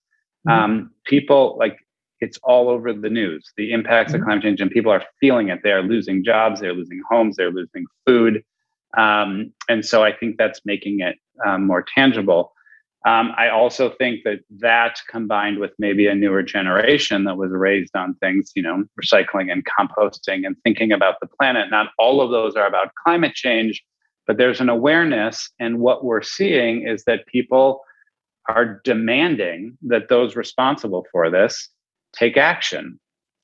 Mm-hmm. 0.49 0.51
Um, 0.51 0.91
people 1.05 1.57
like 1.59 1.77
it's 2.21 2.39
all 2.43 2.69
over 2.71 2.93
the 2.93 3.11
news. 3.11 3.53
The 3.57 3.73
impacts 3.73 4.13
mm-hmm. 4.13 4.23
of 4.23 4.27
climate 4.27 4.45
change, 4.45 4.61
and 4.61 4.71
people 4.71 4.91
are 4.91 5.05
feeling 5.21 5.49
it. 5.49 5.61
They 5.63 5.73
are 5.73 5.83
losing 5.83 6.25
jobs, 6.25 6.61
they're 6.61 6.79
losing 6.81 7.01
homes, 7.11 7.37
they're 7.37 7.53
losing 7.53 7.85
food, 8.07 8.43
um, 8.97 9.53
and 9.69 9.85
so 9.85 10.03
I 10.03 10.13
think 10.13 10.39
that's 10.39 10.61
making 10.65 11.01
it 11.01 11.17
um, 11.47 11.67
more 11.67 11.85
tangible. 11.97 12.53
Um, 13.07 13.33
I 13.39 13.49
also 13.49 13.91
think 13.91 14.25
that 14.25 14.41
that 14.59 14.99
combined 15.09 15.61
with 15.61 15.71
maybe 15.79 16.09
a 16.09 16.15
newer 16.15 16.43
generation 16.43 17.23
that 17.25 17.37
was 17.37 17.53
raised 17.53 17.95
on 17.95 18.15
things, 18.15 18.51
you 18.57 18.63
know, 18.63 18.83
recycling 19.01 19.53
and 19.53 19.65
composting 19.65 20.45
and 20.45 20.57
thinking 20.65 20.91
about 20.91 21.21
the 21.21 21.29
planet. 21.29 21.71
Not 21.71 21.93
all 22.01 22.21
of 22.21 22.33
those 22.33 22.57
are 22.57 22.67
about 22.67 22.91
climate 23.05 23.35
change, 23.35 23.81
but 24.27 24.39
there's 24.39 24.61
an 24.61 24.69
awareness, 24.69 25.49
and 25.61 25.79
what 25.79 26.05
we're 26.05 26.23
seeing 26.23 26.87
is 26.87 27.05
that 27.05 27.27
people 27.27 27.85
are 28.49 28.81
demanding 28.83 29.79
that 29.83 30.09
those 30.09 30.35
responsible 30.35 31.07
for 31.13 31.31
this 31.31 31.69
take 32.13 32.37
action. 32.37 32.99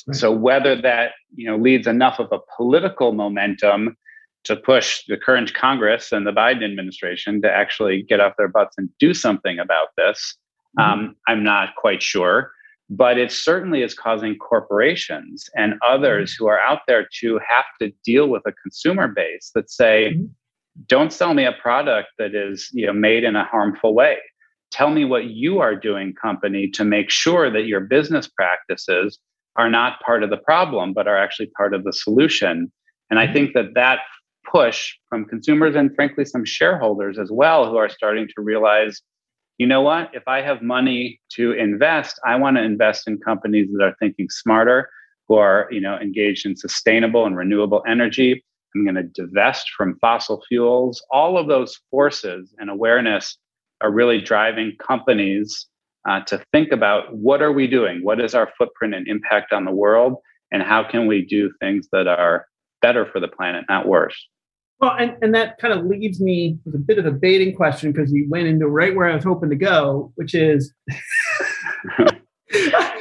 Right. 0.09 0.17
So 0.17 0.33
whether 0.33 0.81
that 0.83 1.13
you 1.37 1.47
know 1.47 1.57
leads 1.57 1.87
enough 1.87 2.19
of 2.19 2.33
a 2.33 2.41
political 2.57 3.13
momentum 3.13 3.97
to 4.45 4.57
push 4.57 5.05
the 5.07 5.17
current 5.17 5.55
Congress 5.55 6.13
and 6.13 6.27
the 6.27 6.33
Biden 6.33 6.65
administration 6.65 7.41
to 7.43 7.51
actually 7.51 8.03
get 8.03 8.21
off 8.21 8.35
their 8.37 8.49
butts 8.49 8.75
and 8.77 8.89
do 8.99 9.15
something 9.15 9.59
about 9.59 9.89
this, 9.97 10.37
mm-hmm. 10.79 10.93
um, 10.93 11.17
I'm 11.29 11.45
not 11.45 11.77
quite 11.77 12.03
sure. 12.03 12.53
But 12.91 13.17
it 13.17 13.33
certainly 13.33 13.83
is 13.83 13.95
causing 13.95 14.37
corporations 14.37 15.49
and 15.55 15.75
others 15.87 16.33
mm-hmm. 16.33 16.45
who 16.45 16.49
are 16.51 16.61
out 16.61 16.81
there 16.87 17.09
to 17.21 17.41
have 17.49 17.65
to 17.81 17.93
deal 18.05 18.29
with 18.29 18.43
a 18.47 18.53
consumer 18.53 19.09
base 19.09 19.51
that 19.55 19.71
say, 19.71 20.13
mm-hmm. 20.15 20.27
"Don't 20.89 21.13
sell 21.13 21.33
me 21.33 21.45
a 21.45 21.53
product 21.53 22.09
that 22.19 22.35
is 22.35 22.69
you 22.73 22.87
know 22.87 22.93
made 22.93 23.25
in 23.25 23.37
a 23.37 23.45
harmful 23.45 23.95
way." 23.95 24.19
tell 24.73 24.91
me 24.91 25.05
what 25.05 25.27
you 25.27 25.61
are 25.61 25.77
doing 25.77 26.15
company 26.15 26.67
to 26.67 26.83
make 26.85 27.11
sure 27.11 27.51
that 27.51 27.67
your 27.67 27.81
business 27.81 28.27
practices 28.27 29.19
are 29.57 29.69
not 29.69 30.01
part 30.01 30.23
of 30.23 30.31
the 30.31 30.37
problem 30.39 30.93
but 30.95 31.07
are 31.07 31.17
actually 31.17 31.47
part 31.57 31.75
of 31.75 31.85
the 31.85 31.93
solution 31.93 32.73
and 33.11 33.19
i 33.21 33.31
think 33.31 33.53
that 33.53 33.75
that 33.75 33.99
push 34.53 34.95
from 35.09 35.25
consumers 35.25 35.75
and 35.75 35.95
frankly 35.97 36.25
some 36.25 36.45
shareholders 36.45 37.19
as 37.19 37.31
well 37.33 37.69
who 37.69 37.77
are 37.77 37.89
starting 37.89 38.29
to 38.37 38.43
realize 38.43 39.01
you 39.59 39.67
know 39.67 39.83
what? 39.83 40.11
If 40.13 40.25
i 40.27 40.41
have 40.43 40.61
money 40.63 41.21
to 41.37 41.53
invest 41.53 42.21
i 42.27 42.37
want 42.37 42.57
to 42.57 42.63
invest 42.63 43.09
in 43.09 43.19
companies 43.19 43.69
that 43.73 43.83
are 43.83 43.97
thinking 43.99 44.29
smarter 44.29 44.89
who 45.29 45.37
are 45.37 45.69
you 45.71 45.81
know 45.81 45.97
engaged 45.99 46.45
in 46.47 46.57
sustainable 46.57 47.27
and 47.27 47.37
renewable 47.37 47.83
energy. 47.89 48.45
I'm 48.75 48.85
going 48.85 48.95
to 48.97 49.03
divest 49.03 49.71
from 49.77 49.99
fossil 50.01 50.43
fuels. 50.49 51.05
All 51.11 51.37
of 51.37 51.47
those 51.47 51.79
forces 51.91 52.55
and 52.59 52.71
awareness 52.71 53.37
are 53.83 53.91
really 53.91 54.21
driving 54.21 54.73
companies 54.79 55.67
uh, 56.09 56.21
to 56.23 56.43
think 56.53 56.73
about 56.73 57.15
what 57.15 57.43
are 57.43 57.53
we 57.53 57.67
doing? 57.67 58.03
What 58.03 58.19
is 58.19 58.35
our 58.35 58.51
footprint 58.57 58.95
and 58.95 59.07
impact 59.07 59.53
on 59.53 59.65
the 59.67 59.73
world? 59.73 60.17
And 60.51 60.63
how 60.63 60.89
can 60.89 61.07
we 61.07 61.25
do 61.25 61.53
things 61.61 61.89
that 61.93 62.07
are 62.07 62.47
better 62.81 63.07
for 63.07 63.21
the 63.21 63.29
planet 63.29 63.65
not 63.69 63.87
worse 63.87 64.27
well 64.81 64.95
and, 64.99 65.17
and 65.23 65.35
that 65.35 65.59
kind 65.59 65.73
of 65.73 65.85
leaves 65.87 66.21
me 66.21 66.59
with 66.65 66.75
a 66.75 66.79
bit 66.79 66.99
of 66.99 67.07
a 67.07 67.11
baiting 67.11 67.55
question 67.55 67.93
because 67.93 68.13
you 68.13 68.27
went 68.29 68.47
into 68.47 68.67
right 68.67 68.95
where 68.95 69.09
i 69.09 69.15
was 69.15 69.25
hoping 69.25 69.51
to 69.51 69.57
go 69.57 70.13
which 70.17 70.35
is 70.35 70.73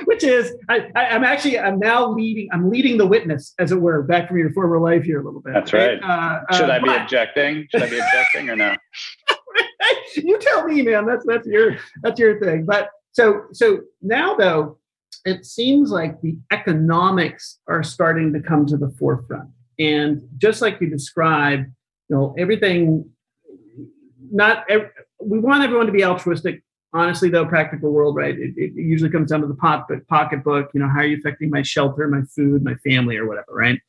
which 0.05 0.23
is 0.23 0.53
I, 0.69 0.89
am 0.95 1.23
actually 1.23 1.59
I'm 1.59 1.79
now 1.79 2.11
leading 2.11 2.49
I'm 2.51 2.69
leading 2.69 2.97
the 2.97 3.07
witness 3.07 3.53
as 3.59 3.71
it 3.71 3.81
were 3.81 4.01
back 4.03 4.27
from 4.27 4.37
your 4.37 4.51
former 4.53 4.79
life 4.79 5.03
here 5.03 5.21
a 5.21 5.23
little 5.23 5.41
bit. 5.41 5.53
That's 5.53 5.73
right. 5.73 6.01
Uh, 6.01 6.39
Should 6.53 6.69
uh, 6.69 6.73
I 6.73 6.79
be 6.79 6.85
but, 6.85 7.01
objecting? 7.01 7.67
Should 7.71 7.83
I 7.83 7.89
be 7.89 7.99
objecting 7.99 8.49
or 8.49 8.55
no? 8.55 8.75
you 10.15 10.37
tell 10.39 10.65
me, 10.65 10.81
man. 10.81 11.05
That's 11.05 11.25
that's 11.25 11.47
your 11.47 11.77
that's 12.01 12.19
your 12.19 12.39
thing. 12.39 12.65
But 12.65 12.89
so 13.11 13.43
so 13.51 13.81
now 14.01 14.35
though, 14.35 14.77
it 15.25 15.45
seems 15.45 15.91
like 15.91 16.21
the 16.21 16.37
economics 16.51 17.59
are 17.67 17.83
starting 17.83 18.33
to 18.33 18.41
come 18.41 18.65
to 18.67 18.77
the 18.77 18.93
forefront. 18.97 19.49
And 19.79 20.27
just 20.37 20.61
like 20.61 20.79
you 20.81 20.89
described, 20.89 21.71
you 22.09 22.15
know, 22.15 22.35
everything. 22.37 23.09
Not 24.31 24.65
every, 24.69 24.89
we 25.19 25.39
want 25.39 25.63
everyone 25.63 25.87
to 25.87 25.91
be 25.91 26.03
altruistic. 26.03 26.63
Honestly, 26.93 27.29
though, 27.29 27.45
practical 27.45 27.91
world, 27.91 28.17
right? 28.17 28.37
It, 28.37 28.53
it 28.57 28.73
usually 28.75 29.09
comes 29.09 29.29
down 29.29 29.41
to 29.41 29.47
the 29.47 29.55
pot, 29.55 29.89
pocketbook. 30.09 30.71
You 30.73 30.81
know, 30.81 30.89
how 30.89 30.99
are 30.99 31.05
you 31.05 31.17
affecting 31.17 31.49
my 31.49 31.61
shelter, 31.61 32.07
my 32.07 32.21
food, 32.35 32.63
my 32.63 32.75
family, 32.75 33.15
or 33.15 33.27
whatever, 33.27 33.53
right? 33.53 33.79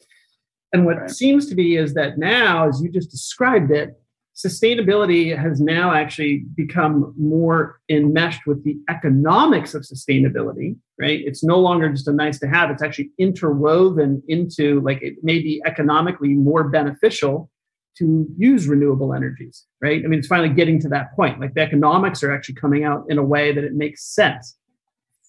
And 0.73 0.87
what 0.87 0.99
right. 0.99 1.11
seems 1.11 1.49
to 1.49 1.55
be 1.55 1.77
is 1.77 1.95
that 1.95 2.16
now, 2.16 2.68
as 2.68 2.81
you 2.81 2.88
just 2.88 3.11
described 3.11 3.71
it, 3.73 4.01
sustainability 4.35 5.37
has 5.37 5.61
now 5.61 5.92
actually 5.92 6.45
become 6.55 7.14
more 7.18 7.81
enmeshed 7.90 8.47
with 8.47 8.64
the 8.64 8.77
economics 8.88 9.75
of 9.75 9.83
sustainability 9.83 10.77
right? 10.99 11.21
It's 11.25 11.42
no 11.42 11.59
longer 11.59 11.88
just 11.88 12.07
a 12.07 12.12
nice 12.12 12.38
to 12.40 12.49
have 12.49 12.71
it's 12.71 12.83
actually 12.83 13.11
interwoven 13.18 14.23
into 14.29 14.81
like 14.81 15.02
it 15.02 15.17
may 15.23 15.40
be 15.40 15.61
economically 15.67 16.35
more 16.35 16.65
beneficial 16.65 17.50
to 17.98 18.27
use 18.38 18.69
renewable 18.69 19.13
energies 19.13 19.67
right? 19.83 20.02
I 20.04 20.09
mean 20.09 20.19
it's 20.19 20.29
finally 20.29 20.54
getting 20.54 20.81
to 20.81 20.88
that 20.88 21.15
point. 21.15 21.40
Like 21.40 21.54
the 21.54 21.61
economics 21.61 22.23
are 22.23 22.33
actually 22.33 22.54
coming 22.54 22.85
out 22.85 23.04
in 23.09 23.19
a 23.19 23.25
way 23.25 23.52
that 23.52 23.65
it 23.65 23.75
makes 23.75 24.04
sense. 24.04 24.57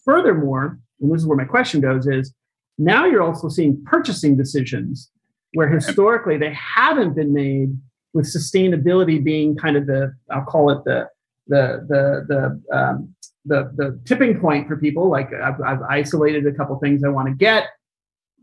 Furthermore 0.06 0.80
and 1.02 1.12
this 1.12 1.22
is 1.22 1.28
where 1.28 1.38
my 1.38 1.46
question 1.46 1.82
goes 1.82 2.08
is 2.08 2.34
now 2.78 3.06
you're 3.06 3.22
also 3.22 3.50
seeing 3.50 3.84
purchasing 3.86 4.38
decisions 4.38 5.12
where 5.54 5.68
historically 5.68 6.38
they 6.38 6.54
haven't 6.54 7.16
been 7.16 7.34
made 7.34 7.78
with 8.14 8.26
sustainability 8.26 9.24
being 9.24 9.56
kind 9.56 9.76
of 9.76 9.88
the 9.88 10.14
I'll 10.32 10.46
call 10.46 10.70
it 10.72 10.84
the 10.86 11.10
the 11.48 11.86
the 11.88 12.26
the 12.70 12.78
um, 12.78 13.16
the, 13.46 13.72
the 13.76 14.00
tipping 14.06 14.40
point 14.40 14.68
for 14.68 14.78
people. 14.78 15.10
Like 15.10 15.34
I've, 15.34 15.60
I've 15.62 15.82
isolated 15.82 16.48
a 16.48 16.54
couple 16.54 16.78
things 16.80 17.04
I 17.04 17.10
want 17.10 17.28
to 17.28 17.34
get. 17.34 17.68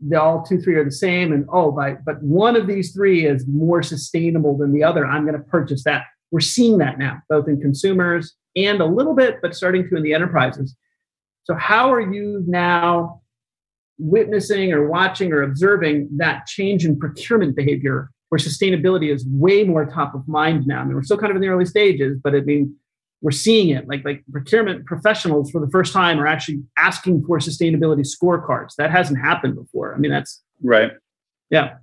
They 0.01 0.15
all 0.15 0.43
two 0.43 0.59
three 0.59 0.75
are 0.75 0.83
the 0.83 0.91
same, 0.91 1.31
and 1.31 1.45
oh, 1.51 1.71
by, 1.71 1.93
but 1.93 2.21
one 2.23 2.55
of 2.55 2.67
these 2.67 2.91
three 2.91 3.25
is 3.25 3.45
more 3.47 3.83
sustainable 3.83 4.57
than 4.57 4.73
the 4.73 4.83
other. 4.83 5.05
I'm 5.05 5.25
going 5.25 5.37
to 5.37 5.43
purchase 5.43 5.83
that. 5.83 6.05
we're 6.31 6.39
seeing 6.39 6.79
that 6.79 6.97
now, 6.97 7.21
both 7.29 7.47
in 7.47 7.61
consumers 7.61 8.33
and 8.55 8.81
a 8.81 8.85
little 8.85 9.13
bit, 9.13 9.39
but 9.41 9.55
starting 9.55 9.87
to 9.87 9.95
in 9.95 10.03
the 10.03 10.13
enterprises. 10.13 10.75
So, 11.43 11.53
how 11.53 11.93
are 11.93 12.01
you 12.01 12.43
now 12.47 13.21
witnessing 13.99 14.73
or 14.73 14.87
watching 14.87 15.31
or 15.31 15.43
observing 15.43 16.09
that 16.17 16.47
change 16.47 16.83
in 16.83 16.97
procurement 16.97 17.55
behavior 17.55 18.09
where 18.31 18.39
sustainability 18.39 19.13
is 19.13 19.25
way 19.27 19.65
more 19.65 19.85
top 19.85 20.15
of 20.15 20.25
mind 20.25 20.65
now? 20.65 20.79
I 20.79 20.85
mean, 20.85 20.95
we're 20.95 21.03
still 21.03 21.17
kind 21.17 21.31
of 21.31 21.35
in 21.35 21.41
the 21.41 21.49
early 21.49 21.65
stages, 21.65 22.17
but 22.23 22.33
I 22.33 22.39
mean, 22.39 22.73
we're 23.21 23.31
seeing 23.31 23.69
it 23.69 23.89
like 23.89 24.05
like 24.05 24.23
procurement 24.31 24.85
professionals 24.85 25.51
for 25.51 25.59
the 25.59 25.69
first 25.69 25.91
time 25.91 26.17
are 26.17 26.27
actually 26.27 26.63
asking 26.77 27.25
for 27.25 27.39
sustainability 27.39 28.07
scorecards. 28.07 28.75
That 28.77 28.89
hasn't 28.89 29.19
happened 29.19 29.55
before. 29.55 29.93
I 29.93 29.97
mean, 29.97 30.11
that's 30.11 30.41
right. 30.63 30.93
Yeah. 31.49 31.75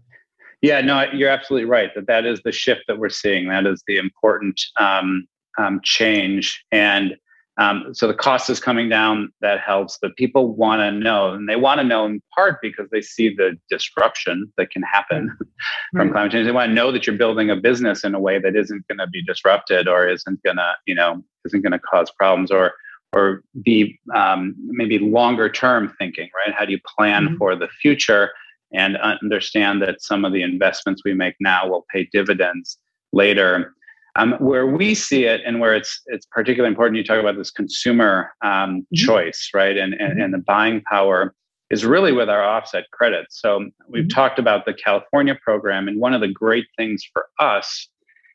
Yeah, 0.62 0.80
no, 0.80 1.04
you're 1.12 1.28
absolutely 1.28 1.68
right. 1.68 1.94
That 1.94 2.06
that 2.06 2.24
is 2.24 2.40
the 2.44 2.50
shift 2.50 2.84
that 2.88 2.98
we're 2.98 3.10
seeing. 3.10 3.48
That 3.50 3.66
is 3.66 3.82
the 3.86 3.98
important 3.98 4.58
um, 4.80 5.28
um, 5.58 5.80
change, 5.84 6.64
and 6.72 7.14
um, 7.58 7.92
so 7.92 8.06
the 8.06 8.14
cost 8.14 8.48
is 8.48 8.60
coming 8.60 8.88
down. 8.88 9.32
That 9.40 9.60
helps, 9.60 9.98
but 10.00 10.16
people 10.16 10.54
want 10.54 10.80
to 10.80 10.92
know, 10.92 11.32
and 11.32 11.48
they 11.48 11.56
want 11.56 11.80
to 11.80 11.84
know 11.84 12.06
in 12.06 12.22
part 12.34 12.60
because 12.62 12.88
they 12.90 13.02
see 13.02 13.34
the 13.34 13.58
disruption 13.68 14.52
that 14.56 14.70
can 14.70 14.82
happen 14.82 15.36
from 15.92 16.10
climate 16.12 16.32
change. 16.32 16.46
They 16.46 16.52
want 16.52 16.70
to 16.70 16.74
know 16.74 16.92
that 16.92 17.06
you're 17.06 17.16
building 17.16 17.50
a 17.50 17.56
business 17.56 18.04
in 18.04 18.14
a 18.14 18.20
way 18.20 18.38
that 18.38 18.54
isn't 18.54 18.86
going 18.86 18.98
to 18.98 19.08
be 19.08 19.22
disrupted 19.24 19.88
or 19.88 20.08
isn't 20.08 20.42
going 20.44 20.56
to, 20.56 20.72
you 20.86 20.94
know, 20.94 21.22
isn't 21.44 21.62
going 21.62 21.72
to 21.72 21.80
cause 21.80 22.10
problems 22.10 22.50
or 22.50 22.72
or 23.14 23.42
be 23.62 23.98
um, 24.14 24.54
maybe 24.66 24.98
longer 24.98 25.48
term 25.48 25.92
thinking. 25.98 26.28
Right? 26.46 26.54
How 26.54 26.64
do 26.64 26.72
you 26.72 26.80
plan 26.96 27.24
mm-hmm. 27.24 27.36
for 27.36 27.56
the 27.56 27.68
future? 27.68 28.30
and 28.72 28.96
understand 28.98 29.80
that 29.82 30.02
some 30.02 30.24
of 30.24 30.32
the 30.32 30.42
investments 30.42 31.02
we 31.04 31.14
make 31.14 31.34
now 31.40 31.66
will 31.66 31.86
pay 31.90 32.08
dividends 32.12 32.78
later. 33.12 33.74
Um, 34.18 34.32
where 34.40 34.66
we 34.66 34.94
see 34.94 35.24
it 35.24 35.40
and 35.46 35.60
where 35.60 35.74
it's 35.74 36.00
it's 36.06 36.26
particularly 36.26 36.72
important, 36.72 36.96
you 36.96 37.04
talk 37.04 37.20
about 37.20 37.36
this 37.36 37.52
consumer 37.52 38.32
um, 38.42 38.50
mm-hmm. 38.50 39.06
choice, 39.06 39.50
right, 39.54 39.76
and, 39.76 39.94
and 39.94 40.12
mm-hmm. 40.12 40.20
and 40.20 40.34
the 40.34 40.38
buying 40.38 40.82
power 40.82 41.34
is 41.70 41.84
really 41.84 42.12
with 42.12 42.28
our 42.28 42.42
offset 42.42 42.84
credits. 42.90 43.40
So 43.40 43.70
we've 43.88 44.04
mm-hmm. 44.04 44.08
talked 44.08 44.38
about 44.38 44.64
the 44.64 44.74
California 44.74 45.36
program, 45.42 45.86
and 45.86 46.00
one 46.00 46.14
of 46.14 46.20
the 46.20 46.28
great 46.28 46.66
things 46.76 47.04
for 47.12 47.26
us 47.38 47.88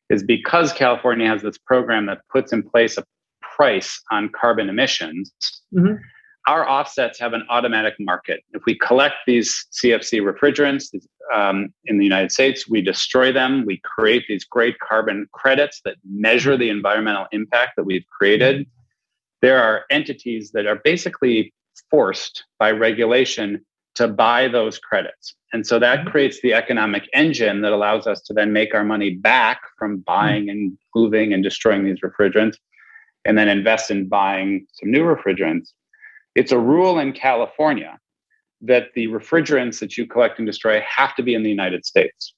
is 0.10 0.24
because 0.24 0.72
California 0.72 1.28
has 1.28 1.42
this 1.42 1.58
program 1.58 2.06
that 2.06 2.20
puts 2.32 2.54
in 2.54 2.64
place 2.64 2.98
a 2.98 3.04
price 3.42 4.02
on 4.12 4.30
carbon 4.30 4.70
emissions. 4.70 5.34
Our 6.46 6.70
offsets 6.70 7.20
have 7.20 7.34
an 7.34 7.46
automatic 7.50 7.94
market. 8.00 8.44
If 8.52 8.66
we 8.66 8.78
collect 8.78 9.16
these 9.26 9.66
CFC 9.72 10.22
refrigerants 10.22 10.94
um, 11.34 11.74
in 11.86 11.98
the 11.98 12.04
United 12.04 12.32
States, 12.32 12.68
we 12.68 12.82
destroy 12.82 13.32
them, 13.32 13.66
we 13.66 13.80
create 13.84 14.26
these 14.28 14.44
great 14.44 14.78
carbon 14.80 15.28
credits 15.32 15.82
that 15.86 15.96
measure 16.04 16.58
the 16.58 16.70
environmental 16.70 17.28
impact 17.32 17.78
that 17.78 17.86
we've 17.86 18.06
created. 18.10 18.68
There 19.42 19.62
are 19.62 19.86
entities 19.90 20.52
that 20.52 20.66
are 20.66 20.82
basically 20.84 21.54
forced 21.90 22.44
by 22.60 22.72
regulation 22.72 23.66
to 23.96 24.08
buy 24.08 24.48
those 24.48 24.80
credits. 24.80 25.36
And 25.54 25.66
so 25.66 25.80
that 25.80 26.08
creates 26.08 26.42
the 26.42 26.54
economic 26.54 27.08
engine 27.14 27.62
that 27.62 27.72
allows 27.72 28.08
us 28.08 28.22
to 28.24 28.34
then 28.34 28.52
make 28.52 28.74
our 28.74 28.84
money 28.84 29.12
back 29.12 29.62
from 29.78 30.00
buying 30.00 30.50
and 30.50 30.78
moving 30.96 31.32
and 31.32 31.44
destroying 31.44 31.86
these 31.86 32.00
refrigerants 32.02 32.56
and 33.26 33.38
then 33.38 33.48
invest 33.48 33.92
in 33.92 34.08
buying 34.08 34.66
some 34.74 34.92
new 34.92 35.04
refrigerants. 35.04 35.70
It's 36.36 36.52
a 36.52 36.60
rule 36.60 37.00
in 37.00 37.14
California 37.14 38.00
that 38.62 38.88
the 38.96 39.08
refrigerants 39.08 39.80
that 39.80 39.98
you 39.98 40.08
collect 40.08 40.40
and 40.40 40.46
destroy 40.46 40.82
have 40.82 41.16
to 41.16 41.24
be 41.24 41.36
in 41.36 41.44
the 41.44 41.50
United 41.50 41.86
States. 41.86 42.34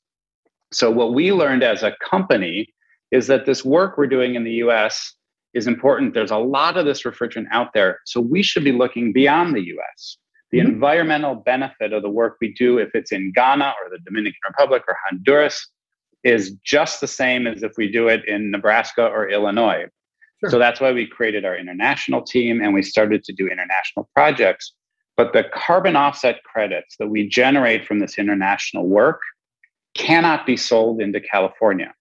So, 0.72 0.90
what 0.90 1.14
we 1.14 1.32
learned 1.32 1.64
as 1.64 1.84
a 1.84 1.96
company 2.04 2.74
is 3.12 3.28
that 3.28 3.46
this 3.46 3.64
work 3.64 3.98
we're 3.98 4.08
doing 4.08 4.36
in 4.36 4.44
the 4.44 4.54
US 4.66 5.14
is 5.54 5.68
important. 5.68 6.14
There's 6.14 6.32
a 6.32 6.38
lot 6.38 6.78
of 6.78 6.86
this 6.86 7.04
refrigerant 7.04 7.46
out 7.52 7.74
there. 7.74 8.00
So, 8.06 8.20
we 8.20 8.42
should 8.42 8.64
be 8.64 8.72
looking 8.72 9.14
beyond 9.14 9.56
the 9.56 9.62
US. 9.78 10.18
The 10.52 10.60
mm-hmm. 10.60 10.70
environmental 10.70 11.36
benefit 11.36 11.94
of 11.94 12.02
the 12.02 12.10
work 12.10 12.38
we 12.42 12.54
do, 12.54 12.80
if 12.80 12.90
it's 12.94 13.12
in 13.12 13.32
Ghana 13.34 13.74
or 13.82 13.90
the 13.90 14.00
Dominican 14.04 14.40
Republic 14.50 14.84
or 14.88 14.98
Honduras, 15.08 15.68
is 16.24 16.52
just 16.64 17.02
the 17.02 17.08
same 17.08 17.46
as 17.46 17.62
if 17.62 17.74
we 17.78 17.92
do 17.92 18.08
it 18.08 18.28
in 18.28 18.50
Nebraska 18.50 19.06
or 19.06 19.30
Illinois. 19.30 19.86
Sure. 20.46 20.52
So 20.52 20.60
that's 20.60 20.80
why 20.80 20.92
we 20.92 21.08
created 21.08 21.46
our 21.46 21.56
international 21.58 22.22
team 22.22 22.62
and 22.62 22.74
we 22.74 22.82
started 22.82 23.24
to 23.26 23.34
do 23.34 23.48
international 23.48 24.10
projects. 24.14 24.74
But 25.18 25.34
the 25.34 25.46
carbon 25.54 25.96
offset 25.96 26.44
credits 26.44 26.98
that 27.00 27.08
we 27.08 27.28
generate 27.28 27.86
from 27.86 28.00
this 28.00 28.18
international 28.18 28.88
work 28.88 29.22
cannot 29.96 30.46
be 30.46 30.58
sold 30.58 31.02
into 31.02 31.20
California. 31.22 31.94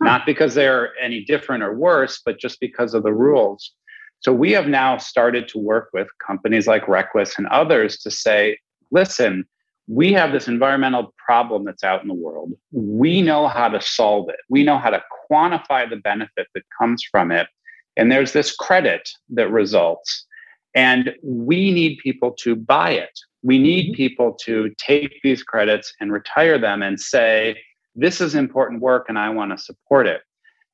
Huh. 0.00 0.04
Not 0.04 0.26
because 0.26 0.54
they're 0.54 0.92
any 1.00 1.24
different 1.24 1.62
or 1.62 1.74
worse, 1.74 2.20
but 2.24 2.38
just 2.38 2.60
because 2.60 2.94
of 2.94 3.02
the 3.02 3.12
rules. 3.12 3.72
So 4.20 4.32
we 4.32 4.52
have 4.52 4.66
now 4.66 4.98
started 4.98 5.48
to 5.48 5.58
work 5.58 5.90
with 5.92 6.08
companies 6.24 6.66
like 6.66 6.86
Requis 6.86 7.38
and 7.38 7.46
others 7.48 7.98
to 7.98 8.10
say, 8.10 8.58
listen, 8.90 9.46
we 9.86 10.12
have 10.12 10.32
this 10.32 10.48
environmental 10.48 11.14
problem 11.24 11.64
that's 11.64 11.82
out 11.82 12.02
in 12.02 12.08
the 12.08 12.14
world. 12.14 12.52
We 12.72 13.22
know 13.22 13.48
how 13.48 13.68
to 13.68 13.80
solve 13.80 14.28
it. 14.28 14.36
We 14.50 14.62
know 14.62 14.76
how 14.76 14.90
to 14.90 15.02
quantify 15.30 15.88
the 15.88 15.96
benefit 15.96 16.48
that 16.54 16.62
comes 16.78 17.02
from 17.10 17.32
it. 17.32 17.46
And 17.98 18.10
there's 18.10 18.32
this 18.32 18.54
credit 18.54 19.08
that 19.30 19.50
results. 19.50 20.24
And 20.74 21.14
we 21.22 21.72
need 21.72 21.98
people 21.98 22.30
to 22.40 22.54
buy 22.54 22.90
it. 22.92 23.18
We 23.42 23.58
need 23.58 23.86
mm-hmm. 23.86 23.96
people 23.96 24.36
to 24.44 24.72
take 24.78 25.20
these 25.22 25.42
credits 25.42 25.92
and 26.00 26.12
retire 26.12 26.58
them 26.58 26.82
and 26.82 27.00
say, 27.00 27.58
this 27.94 28.20
is 28.20 28.34
important 28.34 28.80
work 28.80 29.06
and 29.08 29.18
I 29.18 29.28
want 29.30 29.50
to 29.50 29.62
support 29.62 30.06
it. 30.06 30.22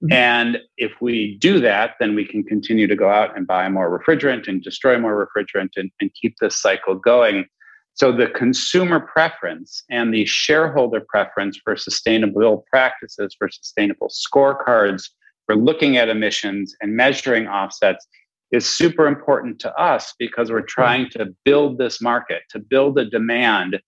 Mm-hmm. 0.03 0.13
And 0.13 0.59
if 0.77 0.93
we 1.01 1.39
do 1.41 1.61
that, 1.61 1.95
then 1.99 2.15
we 2.15 2.27
can 2.27 2.45
continue 2.45 2.87
to 2.87 2.97
go 2.97 3.09
out 3.09 3.37
and 3.37 3.47
buy 3.47 3.69
more 3.69 3.99
refrigerant 3.99 4.47
and 4.47 4.63
destroy 4.63 4.99
more 4.99 5.27
refrigerant 5.27 5.71
and, 5.77 5.91
and 6.01 6.11
keep 6.21 6.35
this 6.41 6.61
cycle 6.61 6.95
going. 6.95 7.47
So 7.95 8.11
the 8.11 8.27
consumer 8.27 9.01
preference 9.01 9.85
and 9.89 10.13
the 10.13 10.27
shareholder 10.27 11.01
preference 11.09 11.59
for 11.63 11.77
sustainable 11.77 12.65
practices, 12.69 13.35
for 13.39 13.49
sustainable 13.49 14.09
scorecards, 14.09 15.05
for 15.47 15.57
looking 15.57 15.97
at 15.97 16.09
emissions 16.09 16.75
and 16.81 16.97
measuring 16.97 17.47
offsets 17.47 18.07
is 18.51 18.69
super 18.69 19.07
important 19.07 19.59
to 19.61 19.75
us 19.75 20.15
because 20.19 20.51
we're 20.51 20.61
trying 20.63 21.11
to 21.11 21.35
build 21.45 21.79
this 21.79 22.01
market, 22.01 22.43
to 22.51 22.59
build 22.59 22.99
a 22.99 23.05
demand, 23.05 23.81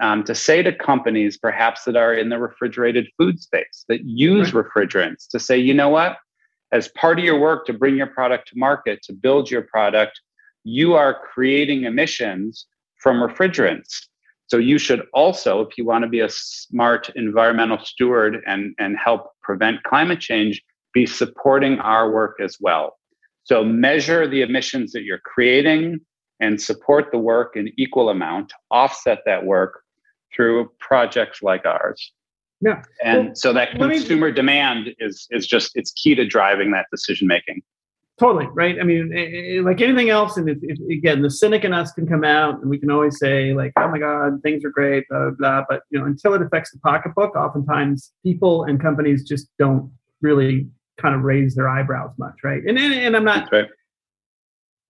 um, 0.00 0.24
to 0.24 0.34
say 0.34 0.62
to 0.62 0.72
companies 0.72 1.36
perhaps 1.36 1.84
that 1.84 1.96
are 1.96 2.14
in 2.14 2.28
the 2.28 2.38
refrigerated 2.38 3.06
food 3.18 3.40
space 3.40 3.84
that 3.88 4.04
use 4.04 4.52
right. 4.52 4.64
refrigerants 4.64 5.28
to 5.28 5.38
say, 5.38 5.58
you 5.58 5.74
know 5.74 5.88
what? 5.88 6.16
As 6.72 6.88
part 6.88 7.18
of 7.18 7.24
your 7.24 7.38
work 7.38 7.66
to 7.66 7.72
bring 7.72 7.96
your 7.96 8.06
product 8.06 8.48
to 8.48 8.58
market, 8.58 9.00
to 9.04 9.12
build 9.12 9.50
your 9.50 9.62
product, 9.62 10.20
you 10.64 10.94
are 10.94 11.20
creating 11.32 11.84
emissions 11.84 12.66
from 13.00 13.16
refrigerants. 13.16 14.06
So 14.46 14.58
you 14.58 14.78
should 14.78 15.02
also, 15.12 15.60
if 15.60 15.78
you 15.78 15.84
want 15.84 16.04
to 16.04 16.08
be 16.08 16.20
a 16.20 16.28
smart 16.28 17.10
environmental 17.16 17.78
steward 17.78 18.42
and, 18.46 18.74
and 18.78 18.96
help 18.96 19.30
prevent 19.42 19.82
climate 19.84 20.20
change, 20.20 20.62
be 20.94 21.04
supporting 21.06 21.78
our 21.80 22.10
work 22.10 22.36
as 22.40 22.56
well. 22.60 22.96
So 23.42 23.62
measure 23.62 24.26
the 24.26 24.40
emissions 24.40 24.92
that 24.92 25.02
you're 25.02 25.20
creating 25.20 26.00
and 26.40 26.60
support 26.60 27.06
the 27.12 27.18
work 27.18 27.56
in 27.56 27.70
equal 27.76 28.08
amount, 28.08 28.52
offset 28.70 29.20
that 29.26 29.44
work 29.44 29.82
through 30.34 30.70
projects 30.78 31.42
like 31.42 31.66
ours. 31.66 32.12
Yeah. 32.60 32.82
And 33.04 33.26
well, 33.26 33.34
so 33.34 33.52
that 33.52 33.72
consumer 33.72 34.28
me, 34.28 34.32
demand 34.32 34.88
is 34.98 35.26
is 35.30 35.46
just 35.46 35.72
it's 35.74 35.92
key 35.92 36.14
to 36.14 36.26
driving 36.26 36.70
that 36.70 36.86
decision 36.90 37.28
making. 37.28 37.62
Totally 38.18 38.46
right. 38.54 38.78
I 38.80 38.84
mean, 38.84 39.12
it, 39.12 39.34
it, 39.34 39.64
like 39.64 39.80
anything 39.80 40.08
else, 40.08 40.36
and 40.36 40.48
it, 40.48 40.58
again, 40.90 41.20
the 41.20 41.30
cynic 41.30 41.64
in 41.64 41.74
us 41.74 41.92
can 41.92 42.06
come 42.06 42.22
out, 42.22 42.60
and 42.60 42.70
we 42.70 42.78
can 42.78 42.90
always 42.90 43.18
say 43.18 43.52
like, 43.54 43.72
"Oh 43.76 43.88
my 43.88 43.98
God, 43.98 44.40
things 44.42 44.64
are 44.64 44.70
great," 44.70 45.04
blah, 45.10 45.30
blah 45.30 45.36
blah. 45.36 45.64
But 45.68 45.82
you 45.90 45.98
know, 45.98 46.06
until 46.06 46.32
it 46.34 46.40
affects 46.40 46.70
the 46.70 46.78
pocketbook, 46.78 47.34
oftentimes 47.34 48.12
people 48.22 48.64
and 48.64 48.80
companies 48.80 49.28
just 49.28 49.48
don't 49.58 49.92
really 50.22 50.68
kind 51.00 51.14
of 51.14 51.22
raise 51.22 51.54
their 51.54 51.68
eyebrows 51.68 52.12
much, 52.18 52.34
right? 52.42 52.62
And 52.66 52.78
and, 52.78 52.94
and 52.94 53.16
I'm 53.16 53.24
not 53.24 53.50
right. 53.52 53.68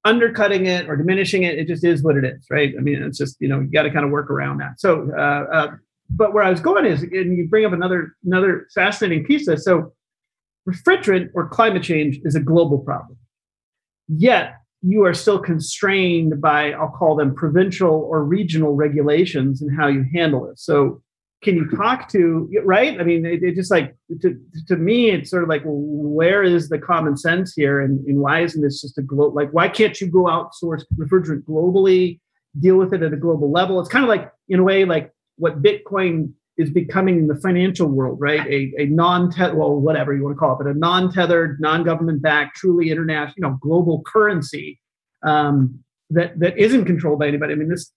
undercutting 0.05 0.67
it 0.67 0.89
or 0.89 0.97
diminishing 0.97 1.45
it. 1.45 1.59
It 1.59 1.67
just 1.67 1.85
is 1.85 2.03
what 2.03 2.17
it 2.17 2.25
is, 2.25 2.47
right? 2.51 2.75
I 2.77 2.81
mean, 2.81 3.03
it's 3.03 3.19
just 3.19 3.37
you 3.41 3.49
know 3.49 3.61
you 3.61 3.69
got 3.69 3.83
to 3.83 3.91
kind 3.91 4.05
of 4.05 4.11
work 4.11 4.31
around 4.31 4.59
that. 4.59 4.81
So, 4.81 5.11
uh, 5.17 5.47
uh, 5.53 5.71
but 6.11 6.35
where 6.35 6.45
I 6.45 6.51
was 6.51 6.61
going 6.61 6.85
is, 6.87 7.03
and 7.03 7.37
you 7.37 7.49
bring 7.49 7.65
up 7.65 7.73
another 7.73 8.15
another 8.25 8.69
fascinating 8.75 9.25
piece 9.25 9.49
of 9.49 9.57
this. 9.57 9.65
So, 9.65 9.93
refrigerant 10.69 11.31
or 11.35 11.49
climate 11.49 11.83
change 11.83 12.21
is 12.25 12.35
a 12.35 12.41
global 12.41 12.79
problem. 12.79 13.19
Yet 14.09 14.55
you 14.87 15.05
are 15.07 15.15
still 15.15 15.39
constrained 15.39 16.41
by 16.43 16.73
I'll 16.73 16.91
call 16.91 17.17
them 17.17 17.35
provincial 17.35 17.91
or 17.91 18.23
regional 18.23 18.75
regulations 18.75 19.63
and 19.63 19.75
how 19.75 19.87
you 19.87 20.05
handle 20.15 20.47
it. 20.51 20.59
So 20.59 21.03
can 21.45 21.55
you 21.55 21.69
talk 21.71 22.09
to 22.09 22.51
right 22.65 23.01
i 23.01 23.05
mean 23.05 23.25
it, 23.25 23.43
it, 23.43 23.55
just 23.55 23.71
like 23.71 23.95
to, 24.21 24.39
to 24.67 24.77
me 24.77 25.11
it's 25.11 25.31
sort 25.31 25.43
of 25.43 25.49
like 25.49 25.63
where 25.65 26.43
is 26.43 26.69
the 26.69 26.79
common 26.79 27.17
sense 27.17 27.53
here 27.55 27.81
and, 27.81 28.05
and 28.07 28.19
why 28.19 28.41
isn't 28.41 28.63
this 28.63 28.81
just 28.81 28.99
a 28.99 29.03
global 29.03 29.35
like 29.35 29.51
why 29.51 29.69
can't 29.69 30.01
you 30.01 30.07
go 30.07 30.25
outsource 30.25 30.85
refrigerant 30.97 31.45
globally 31.45 32.19
deal 32.59 32.77
with 32.77 32.93
it 32.95 33.03
at 33.03 33.13
a 33.13 33.17
global 33.17 33.51
level 33.51 33.79
it's 33.79 33.89
kind 33.89 34.05
of 34.05 34.09
like 34.09 34.33
in 34.49 34.61
a 34.61 34.63
way 34.63 34.85
like 34.85 35.13
what 35.37 35.63
bitcoin 35.63 36.33
is 36.57 36.71
becoming 36.71 37.19
in 37.19 37.27
the 37.27 37.35
financial 37.35 37.89
world, 37.89 38.21
right? 38.21 38.47
A, 38.47 38.73
a 38.79 38.87
non 38.87 39.33
well, 39.39 39.75
whatever 39.75 40.15
you 40.15 40.23
want 40.23 40.37
to 40.37 40.39
call 40.39 40.53
it, 40.55 40.59
but 40.63 40.69
a 40.69 40.75
non-tethered, 40.75 41.61
non-government 41.61 42.23
backed, 42.23 42.57
truly 42.57 42.91
international, 42.91 43.35
you 43.37 43.43
know, 43.43 43.59
global 43.61 44.03
currency 44.07 44.81
um, 45.25 45.83
that 46.11 46.39
that 46.39 46.57
isn't 46.57 46.85
controlled 46.85 47.19
by 47.19 47.27
anybody. 47.27 47.55
I 47.55 47.57
mean, 47.57 47.69
this 47.69 47.91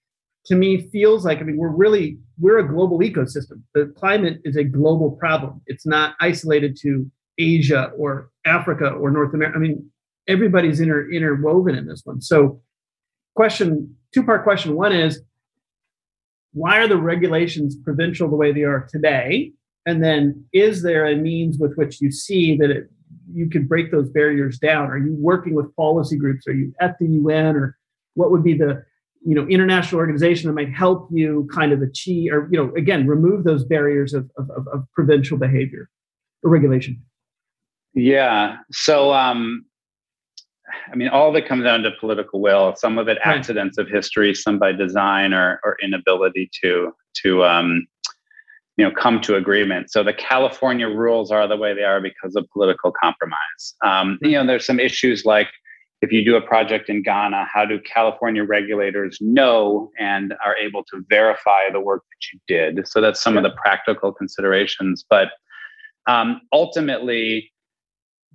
to 0.47 0.55
me 0.55 0.89
feels 0.89 1.25
like 1.25 1.39
I 1.39 1.43
mean 1.43 1.57
we're 1.57 1.69
really 1.69 2.17
we're 2.39 2.59
a 2.59 2.67
global 2.67 2.99
ecosystem. 2.99 3.61
The 3.73 3.93
climate 3.97 4.41
is 4.43 4.55
a 4.55 4.63
global 4.63 5.11
problem. 5.11 5.61
It's 5.65 5.85
not 5.85 6.15
isolated 6.19 6.77
to 6.81 7.09
Asia 7.37 7.91
or 7.97 8.29
Africa 8.45 8.89
or 8.89 9.11
North 9.11 9.33
America. 9.33 9.57
I 9.57 9.59
mean, 9.59 9.89
everybody's 10.27 10.79
inter, 10.79 11.09
interwoven 11.11 11.75
in 11.75 11.87
this 11.87 12.01
one. 12.03 12.21
So, 12.21 12.61
question 13.35 13.95
two 14.13 14.23
part 14.23 14.43
question. 14.43 14.75
One 14.75 14.93
is 14.93 15.21
why 16.53 16.79
are 16.79 16.87
the 16.87 16.97
regulations 16.97 17.75
provincial 17.75 18.29
the 18.29 18.35
way 18.35 18.51
they 18.51 18.63
are 18.63 18.87
today? 18.89 19.53
And 19.85 20.03
then, 20.03 20.45
is 20.53 20.83
there 20.83 21.05
a 21.05 21.15
means 21.15 21.57
with 21.57 21.75
which 21.75 22.01
you 22.01 22.11
see 22.11 22.57
that 22.57 22.69
it, 22.69 22.89
you 23.31 23.49
can 23.49 23.67
break 23.67 23.91
those 23.91 24.09
barriers 24.09 24.59
down? 24.59 24.89
Are 24.89 24.97
you 24.97 25.15
working 25.19 25.53
with 25.53 25.75
policy 25.75 26.17
groups? 26.17 26.47
Are 26.47 26.53
you 26.53 26.73
at 26.81 26.97
the 26.99 27.07
UN, 27.07 27.55
or 27.55 27.77
what 28.15 28.31
would 28.31 28.43
be 28.43 28.57
the 28.57 28.83
you 29.26 29.36
know 29.36 29.47
international 29.47 29.99
organization 29.99 30.47
that 30.47 30.53
might 30.53 30.74
help 30.74 31.09
you 31.11 31.47
kind 31.53 31.72
of 31.72 31.82
achieve, 31.82 32.32
or 32.34 32.47
you 32.51 32.57
know, 32.57 32.74
again, 32.76 33.07
remove 33.07 33.43
those 33.43 33.63
barriers 33.63 34.13
of 34.13 34.30
of, 34.38 34.49
of 34.74 34.84
provincial 34.93 35.38
behavior 35.38 35.89
or 36.43 36.49
regulation? 36.49 37.01
Yeah. 37.93 38.57
So 38.72 39.13
um, 39.13 39.65
I 40.91 40.95
mean, 40.95 41.09
all 41.09 41.30
of 41.30 41.36
it 41.36 41.47
comes 41.47 41.63
down 41.63 41.84
to 41.84 41.91
political 41.99 42.41
will. 42.41 42.76
Some 42.76 42.97
of 42.97 43.07
it 43.07 43.18
right. 43.26 43.38
accidents 43.38 43.78
of 43.78 43.88
history, 43.88 44.34
some 44.34 44.59
by 44.59 44.72
design 44.72 45.34
or, 45.34 45.59
or 45.63 45.78
inability 45.84 46.49
to 46.63 46.93
to 47.24 47.43
um, 47.45 47.88
you 48.78 48.86
know 48.86 48.91
come 48.91 49.22
to 49.22 49.36
agreement. 49.36 49.91
So 49.91 50.03
the 50.03 50.13
California 50.13 50.88
rules 50.88 51.32
are 51.32 51.47
the 51.47 51.57
way 51.57 51.74
they 51.74 51.84
are 51.84 52.01
because 52.01 52.36
of 52.36 52.47
political 52.51 52.91
compromise. 52.91 53.76
Um, 53.86 54.20
you 54.22 54.32
know, 54.32 54.45
there's 54.45 54.65
some 54.65 54.80
issues 54.80 55.26
like 55.26 55.47
if 56.01 56.11
you 56.11 56.23
do 56.23 56.35
a 56.35 56.41
project 56.41 56.89
in 56.89 57.01
Ghana, 57.01 57.47
how 57.51 57.65
do 57.65 57.79
California 57.81 58.43
regulators 58.43 59.17
know 59.19 59.91
and 59.99 60.33
are 60.45 60.55
able 60.55 60.83
to 60.85 61.03
verify 61.09 61.69
the 61.71 61.79
work 61.79 62.03
that 62.03 62.31
you 62.31 62.39
did? 62.47 62.87
So 62.87 63.01
that's 63.01 63.19
some 63.19 63.33
yeah. 63.33 63.39
of 63.39 63.43
the 63.43 63.55
practical 63.61 64.11
considerations. 64.11 65.03
But 65.09 65.29
um, 66.07 66.41
ultimately, 66.53 67.51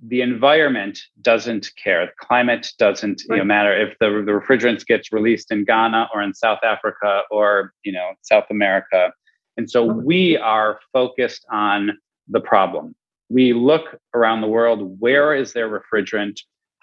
the 0.05 0.21
environment 0.21 0.99
doesn't 1.21 1.71
care. 1.81 2.05
The 2.05 2.11
climate 2.19 2.67
doesn't 2.77 3.23
right. 3.29 3.37
you 3.37 3.41
know, 3.41 3.45
matter 3.45 3.73
if 3.73 3.97
the, 3.99 4.07
the 4.25 4.33
refrigerants 4.33 4.85
gets 4.85 5.13
released 5.13 5.49
in 5.51 5.63
Ghana 5.63 6.09
or 6.13 6.21
in 6.21 6.33
South 6.33 6.59
Africa 6.63 7.21
or 7.31 7.73
you 7.83 7.93
know 7.93 8.11
South 8.21 8.45
America. 8.49 9.13
And 9.55 9.69
so 9.69 9.85
we 9.85 10.37
are 10.37 10.79
focused 10.91 11.45
on 11.51 11.97
the 12.27 12.41
problem. 12.41 12.95
We 13.29 13.53
look 13.53 13.97
around 14.13 14.41
the 14.41 14.47
world. 14.47 14.99
Where 14.99 15.33
is 15.33 15.53
there 15.53 15.69
refrigerant? 15.69 16.39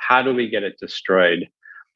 How 0.07 0.23
do 0.23 0.35
we 0.35 0.49
get 0.49 0.63
it 0.63 0.79
destroyed? 0.81 1.49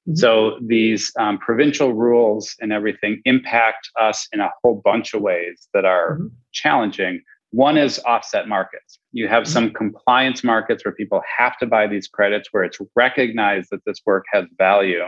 Mm-hmm. 0.08 0.16
So 0.16 0.58
these 0.60 1.12
um, 1.18 1.38
provincial 1.38 1.94
rules 1.94 2.54
and 2.60 2.72
everything 2.72 3.22
impact 3.24 3.88
us 4.00 4.28
in 4.32 4.40
a 4.40 4.50
whole 4.62 4.80
bunch 4.84 5.14
of 5.14 5.22
ways 5.22 5.68
that 5.72 5.84
are 5.84 6.16
mm-hmm. 6.16 6.26
challenging. 6.52 7.22
One 7.50 7.78
is 7.78 8.00
offset 8.04 8.48
markets. 8.48 8.98
You 9.12 9.28
have 9.28 9.46
some 9.46 9.66
mm-hmm. 9.66 9.76
compliance 9.76 10.44
markets 10.44 10.84
where 10.84 10.92
people 10.92 11.22
have 11.38 11.56
to 11.58 11.66
buy 11.66 11.86
these 11.86 12.08
credits 12.08 12.48
where 12.50 12.64
it's 12.64 12.78
recognized 12.96 13.68
that 13.70 13.84
this 13.86 14.00
work 14.04 14.24
has 14.32 14.44
value. 14.58 15.04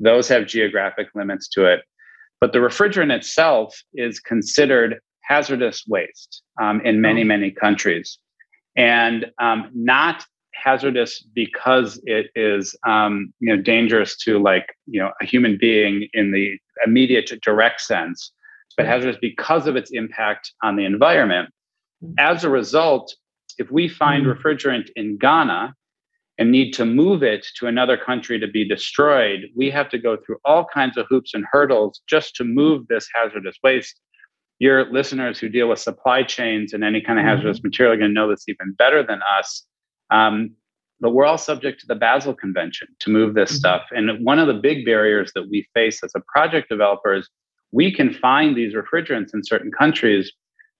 Those 0.00 0.28
have 0.28 0.46
geographic 0.46 1.08
limits 1.14 1.48
to 1.50 1.66
it. 1.66 1.82
But 2.40 2.52
the 2.52 2.60
refrigerant 2.60 3.12
itself 3.12 3.80
is 3.94 4.20
considered 4.20 5.00
hazardous 5.22 5.84
waste 5.86 6.42
um, 6.60 6.80
in 6.84 7.00
many, 7.00 7.22
oh. 7.22 7.26
many 7.26 7.50
countries. 7.50 8.18
And 8.76 9.26
um, 9.40 9.70
not 9.74 10.24
hazardous 10.62 11.24
because 11.34 12.00
it 12.04 12.26
is 12.34 12.76
um, 12.86 13.32
you 13.40 13.54
know 13.54 13.60
dangerous 13.60 14.16
to 14.16 14.38
like 14.38 14.74
you 14.86 15.00
know 15.00 15.10
a 15.22 15.24
human 15.24 15.56
being 15.58 16.08
in 16.12 16.32
the 16.32 16.58
immediate 16.86 17.30
direct 17.42 17.80
sense 17.80 18.32
but 18.76 18.86
hazardous 18.86 19.18
because 19.20 19.66
of 19.66 19.74
its 19.74 19.90
impact 19.90 20.52
on 20.62 20.76
the 20.76 20.84
environment 20.84 21.50
as 22.18 22.44
a 22.44 22.50
result, 22.50 23.14
if 23.58 23.70
we 23.70 23.88
find 23.88 24.24
mm. 24.24 24.34
refrigerant 24.34 24.88
in 24.96 25.18
Ghana 25.18 25.74
and 26.38 26.52
need 26.52 26.72
to 26.74 26.84
move 26.84 27.22
it 27.22 27.46
to 27.56 27.66
another 27.66 27.96
country 27.96 28.38
to 28.38 28.46
be 28.46 28.66
destroyed, 28.66 29.48
we 29.56 29.70
have 29.70 29.88
to 29.90 29.98
go 29.98 30.16
through 30.16 30.36
all 30.44 30.64
kinds 30.64 30.96
of 30.96 31.06
hoops 31.08 31.34
and 31.34 31.44
hurdles 31.50 32.00
just 32.08 32.36
to 32.36 32.44
move 32.44 32.86
this 32.86 33.08
hazardous 33.12 33.56
waste. 33.62 34.00
Your 34.60 34.90
listeners 34.92 35.38
who 35.38 35.48
deal 35.48 35.68
with 35.68 35.80
supply 35.80 36.22
chains 36.22 36.72
and 36.72 36.84
any 36.84 37.00
kind 37.00 37.18
of 37.18 37.24
hazardous 37.24 37.58
mm-hmm. 37.58 37.68
material 37.68 37.94
are 37.94 37.98
going 37.98 38.10
to 38.10 38.14
know 38.14 38.28
this 38.28 38.48
even 38.48 38.74
better 38.78 39.02
than 39.02 39.20
us. 39.38 39.64
Um, 40.10 40.54
but 41.00 41.12
we're 41.12 41.26
all 41.26 41.38
subject 41.38 41.80
to 41.80 41.86
the 41.86 41.94
Basel 41.94 42.34
Convention 42.34 42.88
to 43.00 43.10
move 43.10 43.34
this 43.34 43.50
mm-hmm. 43.50 43.58
stuff. 43.58 43.82
And 43.92 44.24
one 44.24 44.38
of 44.38 44.48
the 44.48 44.54
big 44.54 44.84
barriers 44.84 45.30
that 45.34 45.48
we 45.48 45.66
face 45.74 46.02
as 46.02 46.12
a 46.16 46.22
project 46.32 46.68
developer 46.68 47.14
is 47.14 47.28
we 47.70 47.94
can 47.94 48.12
find 48.12 48.56
these 48.56 48.74
refrigerants 48.74 49.34
in 49.34 49.44
certain 49.44 49.70
countries, 49.70 50.32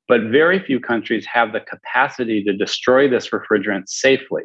but 0.08 0.22
very 0.22 0.58
few 0.58 0.80
countries 0.80 1.26
have 1.26 1.52
the 1.52 1.60
capacity 1.60 2.42
to 2.44 2.52
destroy 2.52 3.08
this 3.08 3.28
refrigerant 3.28 3.88
safely. 3.88 4.44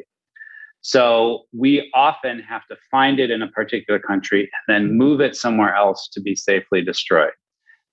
So 0.82 1.44
we 1.56 1.90
often 1.94 2.40
have 2.40 2.66
to 2.66 2.76
find 2.90 3.18
it 3.18 3.30
in 3.30 3.40
a 3.40 3.48
particular 3.48 3.98
country 3.98 4.42
and 4.42 4.74
then 4.74 4.98
move 4.98 5.22
it 5.22 5.34
somewhere 5.34 5.74
else 5.74 6.08
to 6.12 6.20
be 6.20 6.36
safely 6.36 6.82
destroyed. 6.82 7.32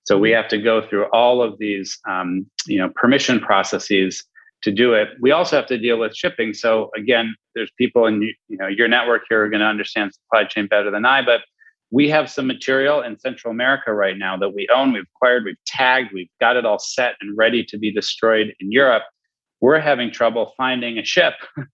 So 0.04 0.18
we 0.18 0.30
have 0.32 0.48
to 0.48 0.58
go 0.58 0.86
through 0.86 1.06
all 1.06 1.42
of 1.42 1.58
these, 1.58 1.98
um, 2.06 2.44
you 2.66 2.76
know, 2.76 2.90
permission 2.94 3.40
processes 3.40 4.22
to 4.62 4.70
do 4.70 4.94
it. 4.94 5.08
We 5.20 5.32
also 5.32 5.56
have 5.56 5.66
to 5.66 5.78
deal 5.78 5.98
with 5.98 6.14
shipping. 6.14 6.54
So 6.54 6.90
again, 6.96 7.34
there's 7.54 7.70
people 7.76 8.06
in 8.06 8.22
you 8.22 8.56
know 8.56 8.68
your 8.68 8.88
network 8.88 9.22
here 9.28 9.44
are 9.44 9.50
going 9.50 9.60
to 9.60 9.66
understand 9.66 10.12
supply 10.14 10.44
chain 10.44 10.66
better 10.66 10.90
than 10.90 11.04
I, 11.04 11.22
but 11.22 11.42
we 11.92 12.08
have 12.08 12.30
some 12.30 12.46
material 12.46 13.02
in 13.02 13.18
Central 13.18 13.52
America 13.52 13.92
right 13.92 14.16
now 14.16 14.36
that 14.38 14.54
we 14.54 14.66
own, 14.74 14.92
we've 14.94 15.04
acquired, 15.14 15.44
we've 15.44 15.62
tagged, 15.66 16.08
we've 16.14 16.30
got 16.40 16.56
it 16.56 16.64
all 16.64 16.78
set 16.78 17.16
and 17.20 17.36
ready 17.36 17.62
to 17.64 17.78
be 17.78 17.92
destroyed 17.92 18.54
in 18.60 18.72
Europe. 18.72 19.02
We're 19.60 19.78
having 19.78 20.10
trouble 20.10 20.54
finding 20.56 20.96
a 20.96 21.04
ship 21.04 21.34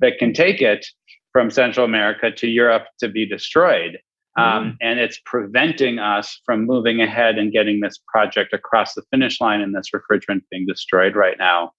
that 0.00 0.18
can 0.18 0.32
take 0.32 0.62
it 0.62 0.86
from 1.32 1.50
Central 1.50 1.84
America 1.84 2.30
to 2.30 2.48
Europe 2.48 2.86
to 3.00 3.08
be 3.08 3.28
destroyed. 3.28 3.98
Mm. 4.38 4.42
Um, 4.42 4.78
and 4.80 4.98
it's 4.98 5.20
preventing 5.26 5.98
us 5.98 6.40
from 6.46 6.64
moving 6.64 7.02
ahead 7.02 7.36
and 7.36 7.52
getting 7.52 7.80
this 7.80 8.00
project 8.08 8.54
across 8.54 8.94
the 8.94 9.02
finish 9.10 9.42
line 9.42 9.60
and 9.60 9.74
this 9.74 9.90
refrigerant 9.94 10.42
being 10.50 10.64
destroyed 10.66 11.14
right 11.14 11.36
now. 11.38 11.72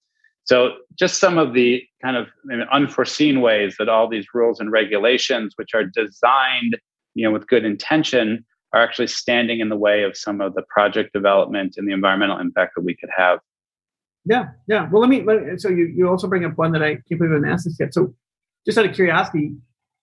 So, 0.48 0.76
just 0.98 1.20
some 1.20 1.36
of 1.36 1.52
the 1.52 1.82
kind 2.00 2.16
of 2.16 2.28
unforeseen 2.72 3.42
ways 3.42 3.76
that 3.78 3.90
all 3.90 4.08
these 4.08 4.24
rules 4.32 4.60
and 4.60 4.72
regulations, 4.72 5.52
which 5.56 5.74
are 5.74 5.84
designed 5.84 6.78
you 7.14 7.24
know, 7.24 7.30
with 7.30 7.46
good 7.48 7.66
intention, 7.66 8.46
are 8.72 8.82
actually 8.82 9.08
standing 9.08 9.60
in 9.60 9.68
the 9.68 9.76
way 9.76 10.04
of 10.04 10.16
some 10.16 10.40
of 10.40 10.54
the 10.54 10.62
project 10.62 11.12
development 11.12 11.74
and 11.76 11.86
the 11.86 11.92
environmental 11.92 12.38
impact 12.38 12.72
that 12.76 12.82
we 12.82 12.96
could 12.96 13.10
have. 13.14 13.40
Yeah, 14.24 14.46
yeah. 14.66 14.88
Well, 14.90 15.02
let 15.02 15.10
me. 15.10 15.22
Let 15.22 15.44
me 15.44 15.58
so 15.58 15.68
you, 15.68 15.92
you 15.94 16.08
also 16.08 16.26
bring 16.26 16.46
up 16.46 16.56
one 16.56 16.72
that 16.72 16.82
I 16.82 16.94
can't 16.94 17.18
believe 17.18 17.32
I 17.32 17.34
haven't 17.34 17.50
asked 17.50 17.66
this 17.66 17.76
yet. 17.78 17.92
So, 17.92 18.14
just 18.64 18.78
out 18.78 18.86
of 18.86 18.94
curiosity, 18.94 19.54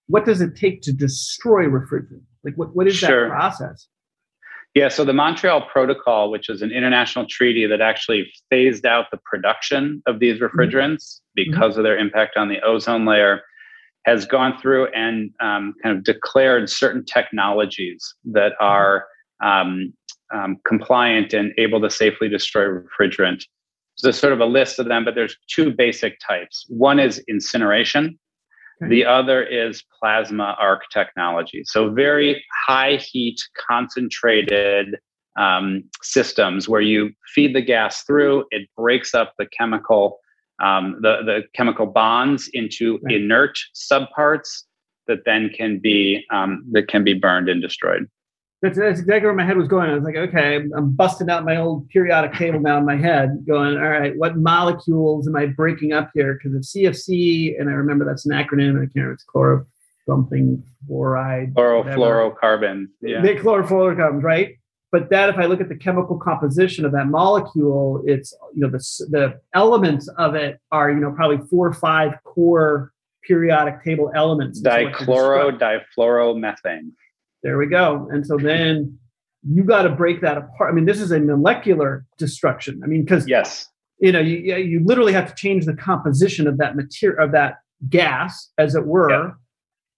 what 0.06 0.26
does 0.26 0.42
it 0.42 0.56
take 0.56 0.84
to 0.84 0.94
destroy 0.94 1.66
refrigerant? 1.66 2.22
Like, 2.44 2.54
what, 2.54 2.76
what 2.76 2.86
is 2.86 2.96
sure. 2.96 3.30
that 3.30 3.36
process? 3.36 3.88
Yeah, 4.76 4.90
so 4.90 5.06
the 5.06 5.14
Montreal 5.14 5.62
Protocol, 5.72 6.30
which 6.30 6.50
is 6.50 6.62
an 6.62 6.70
international 6.70 7.26
treaty 7.30 7.66
that 7.66 7.80
actually 7.80 8.30
phased 8.50 8.86
out 8.86 9.06
the 9.10 9.18
production 9.24 10.04
of 10.06 10.20
these 10.20 10.38
mm-hmm. 10.38 10.46
refrigerants 10.46 11.16
mm-hmm. 11.16 11.34
because 11.36 11.72
mm-hmm. 11.72 11.80
of 11.80 11.84
their 11.86 11.98
impact 11.98 12.36
on 12.36 12.50
the 12.50 12.60
ozone 12.62 13.06
layer, 13.06 13.42
has 14.06 14.26
gone 14.26 14.56
through 14.62 14.88
and 14.88 15.32
um, 15.40 15.74
kind 15.82 15.98
of 15.98 16.04
declared 16.04 16.70
certain 16.70 17.06
technologies 17.06 18.14
that 18.26 18.52
mm-hmm. 18.52 18.66
are 18.66 19.06
um, 19.42 19.94
um, 20.34 20.58
compliant 20.66 21.34
and 21.34 21.54
able 21.58 21.80
to 21.80 21.90
safely 21.90 22.28
destroy 22.28 22.66
refrigerant. 22.66 23.44
So 23.96 24.08
there's 24.08 24.20
sort 24.20 24.34
of 24.34 24.42
a 24.42 24.46
list 24.46 24.78
of 24.78 24.88
them, 24.88 25.06
but 25.06 25.16
there's 25.16 25.38
two 25.50 25.72
basic 25.72 26.20
types. 26.20 26.66
One 26.68 27.00
is 27.00 27.24
incineration. 27.30 28.20
The 28.82 29.06
other 29.06 29.44
is 29.44 29.84
plasma 30.00 30.56
arc 30.60 30.84
technology. 30.92 31.64
So 31.66 31.92
very 31.92 32.44
high 32.68 32.98
heat, 32.98 33.40
concentrated 33.70 34.98
um, 35.38 35.84
systems 36.02 36.68
where 36.68 36.82
you 36.82 37.12
feed 37.34 37.56
the 37.56 37.62
gas 37.62 38.04
through, 38.04 38.46
it 38.52 38.68
breaks 38.78 39.14
up 39.14 39.34
the 39.38 39.48
chemical 39.58 40.20
um, 40.64 41.00
the, 41.02 41.18
the 41.26 41.44
chemical 41.54 41.86
bonds 41.86 42.50
into 42.54 43.00
right. 43.04 43.16
inert 43.16 43.58
subparts 43.76 44.64
that 45.08 45.20
then 45.26 45.50
can 45.50 45.80
be 45.80 46.24
um, 46.32 46.64
that 46.72 46.88
can 46.88 47.04
be 47.04 47.14
burned 47.14 47.50
and 47.50 47.62
destroyed. 47.62 48.10
That's, 48.66 48.78
that's, 48.78 49.00
exactly 49.00 49.28
where 49.28 49.36
my 49.36 49.46
head 49.46 49.58
was 49.58 49.68
going. 49.68 49.92
I 49.92 49.96
was 49.96 50.04
like, 50.04 50.16
okay, 50.16 50.56
I'm 50.56 50.92
busting 50.92 51.30
out 51.30 51.46
my 51.46 51.58
old 51.58 51.88
periodic 51.90 52.34
table 52.34 52.60
now 52.60 52.78
in 52.80 52.86
my 52.86 52.96
head, 52.96 53.46
going, 53.48 53.78
all 53.78 53.90
right, 53.90 54.18
what 54.18 54.38
molecules 54.38 55.28
am 55.28 55.36
I 55.36 55.46
breaking 55.46 55.94
up 55.94 56.10
here? 56.14 56.34
Because 56.34 56.56
it's 56.56 56.76
CFC, 56.76 57.60
and 57.60 57.70
I 57.70 57.74
remember 57.74 58.06
that's 58.06 58.26
an 58.26 58.32
acronym. 58.32 58.78
I 58.78 58.86
can't 58.86 58.96
remember 58.96 59.14
it's 59.14 59.26
chloro 59.26 59.66
something 60.08 60.64
fluoride. 60.90 61.54
Chlorofluorocarbon. 61.54 62.88
Yeah. 63.02 63.22
The 63.22 63.36
chlorofluorocarbons, 63.36 64.24
right? 64.24 64.56
but 64.96 65.10
that 65.10 65.28
if 65.28 65.36
I 65.36 65.46
look 65.46 65.60
at 65.60 65.68
the 65.68 65.76
chemical 65.76 66.18
composition 66.18 66.86
of 66.86 66.94
that 66.94 67.08
molecule, 67.08 68.02
it's 68.06 68.34
you 68.54 68.62
know 68.62 68.70
the 68.70 68.80
the 69.10 69.42
elements 69.54 70.08
of 70.18 70.36
it 70.36 70.58
are 70.72 70.90
you 70.90 71.02
know 71.02 71.12
probably 71.12 71.46
four 71.50 71.68
or 71.68 71.74
five 71.74 72.14
core 72.24 72.94
periodic 73.24 73.84
table 73.84 74.10
elements. 74.16 74.62
Dichloro 74.62 75.60
difluoromethane. 75.60 76.92
There 77.46 77.60
we 77.60 77.68
go. 77.68 78.10
And 78.12 78.26
so 78.26 78.38
then 78.38 78.98
you 79.48 79.64
got 79.64 79.84
to 79.84 79.90
break 79.90 80.20
that 80.22 80.36
apart. 80.36 80.72
I 80.72 80.74
mean, 80.74 80.86
this 80.86 81.00
is 81.00 81.12
a 81.12 81.20
molecular 81.20 82.04
destruction. 82.18 82.82
I 82.84 82.88
mean, 82.88 83.06
because 83.06 83.28
yes, 83.28 83.68
you 84.00 84.12
know, 84.12 84.20
you 84.20 84.56
you 84.56 84.84
literally 84.84 85.14
have 85.14 85.30
to 85.30 85.36
change 85.36 85.66
the 85.66 85.76
composition 85.76 86.48
of 86.48 86.58
that 86.58 86.76
material 86.76 87.24
of 87.24 87.34
that 87.34 87.58
gas, 87.88 88.50
as 88.58 88.74
it 88.74 88.88
were, 88.88 89.12
yeah. 89.12 89.32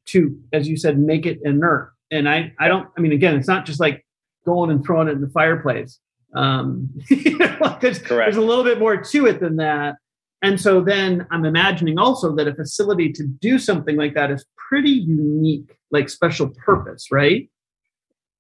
to, 0.08 0.38
as 0.52 0.68
you 0.68 0.76
said, 0.76 1.00
make 1.00 1.26
it 1.26 1.40
inert. 1.46 1.94
And 2.12 2.28
I 2.28 2.52
I 2.60 2.68
don't. 2.68 2.90
I 2.98 3.00
mean, 3.00 3.14
again, 3.14 3.38
it's 3.38 3.48
not 3.48 3.66
just 3.66 3.80
like 3.80 4.06
going 4.46 4.70
and 4.70 4.84
throwing 4.84 5.08
it 5.08 5.12
in 5.12 5.22
the 5.22 5.30
fireplace. 5.30 6.02
Um, 6.36 6.90
you 7.10 7.38
know, 7.38 7.58
like 7.62 7.80
there's, 7.80 8.02
there's 8.02 8.36
a 8.36 8.42
little 8.42 8.66
bit 8.66 8.78
more 8.78 8.98
to 8.98 9.26
it 9.26 9.40
than 9.40 9.56
that. 9.56 9.96
And 10.42 10.62
so 10.62 10.82
then 10.82 11.26
I'm 11.32 11.46
imagining 11.46 11.98
also 11.98 12.36
that 12.36 12.48
a 12.48 12.54
facility 12.54 13.12
to 13.14 13.24
do 13.26 13.58
something 13.58 13.96
like 13.96 14.14
that 14.14 14.30
is 14.30 14.46
pretty 14.70 14.92
unique, 14.92 15.78
like 15.92 16.10
special 16.10 16.50
purpose, 16.50 17.08
right? 17.12 17.50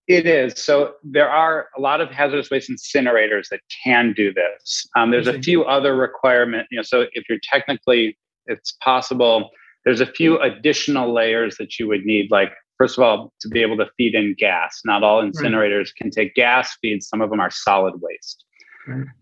It 0.07 0.25
is. 0.25 0.61
So 0.61 0.93
there 1.03 1.29
are 1.29 1.67
a 1.77 1.81
lot 1.81 1.99
of 1.99 2.09
hazardous 2.09 2.49
waste 2.49 2.69
incinerators 2.69 3.49
that 3.49 3.59
can 3.83 4.13
do 4.15 4.33
this. 4.33 4.87
Um, 4.95 5.11
there's 5.11 5.27
a 5.27 5.41
few 5.41 5.65
other 5.65 5.95
requirements. 5.95 6.69
You 6.71 6.77
know, 6.77 6.83
so 6.83 7.07
if 7.11 7.27
you're 7.27 7.39
technically, 7.43 8.17
it's 8.45 8.77
possible. 8.81 9.49
There's 9.83 9.99
a 9.99 10.05
few 10.05 10.39
additional 10.39 11.13
layers 11.13 11.57
that 11.57 11.77
you 11.77 11.87
would 11.89 12.05
need, 12.05 12.31
like 12.31 12.53
first 12.77 12.97
of 12.97 13.03
all, 13.03 13.33
to 13.41 13.49
be 13.49 13.61
able 13.61 13.75
to 13.77 13.87
feed 13.97 14.15
in 14.15 14.33
gas. 14.37 14.79
Not 14.85 15.03
all 15.03 15.21
incinerators 15.21 15.77
right. 15.77 15.95
can 15.97 16.11
take 16.11 16.35
gas 16.35 16.77
feeds. 16.81 17.09
Some 17.09 17.19
of 17.19 17.29
them 17.29 17.41
are 17.41 17.51
solid 17.51 17.95
waste. 17.99 18.45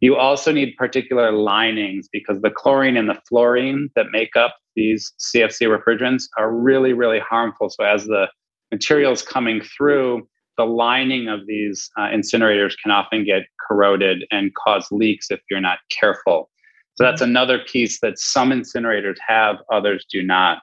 You 0.01 0.15
also 0.15 0.51
need 0.51 0.75
particular 0.77 1.31
linings 1.31 2.07
because 2.11 2.41
the 2.41 2.49
chlorine 2.49 2.97
and 2.97 3.09
the 3.09 3.19
fluorine 3.27 3.89
that 3.95 4.07
make 4.11 4.35
up 4.35 4.55
these 4.75 5.13
CFC 5.19 5.67
refrigerants 5.67 6.23
are 6.37 6.51
really, 6.51 6.93
really 6.93 7.19
harmful. 7.19 7.69
So 7.69 7.83
as 7.83 8.05
the 8.05 8.27
materials 8.71 9.21
coming 9.21 9.61
through, 9.61 10.27
the 10.57 10.65
lining 10.65 11.27
of 11.27 11.45
these 11.47 11.89
uh, 11.97 12.07
incinerators 12.07 12.75
can 12.81 12.91
often 12.91 13.25
get 13.25 13.43
corroded 13.67 14.25
and 14.31 14.53
cause 14.55 14.87
leaks 14.91 15.29
if 15.29 15.39
you're 15.49 15.61
not 15.61 15.79
careful. 15.89 16.49
So 16.95 17.03
that's 17.03 17.21
mm-hmm. 17.21 17.31
another 17.31 17.59
piece 17.59 17.99
that 18.01 18.17
some 18.17 18.51
incinerators 18.51 19.15
have, 19.25 19.57
others 19.71 20.05
do 20.09 20.23
not. 20.23 20.61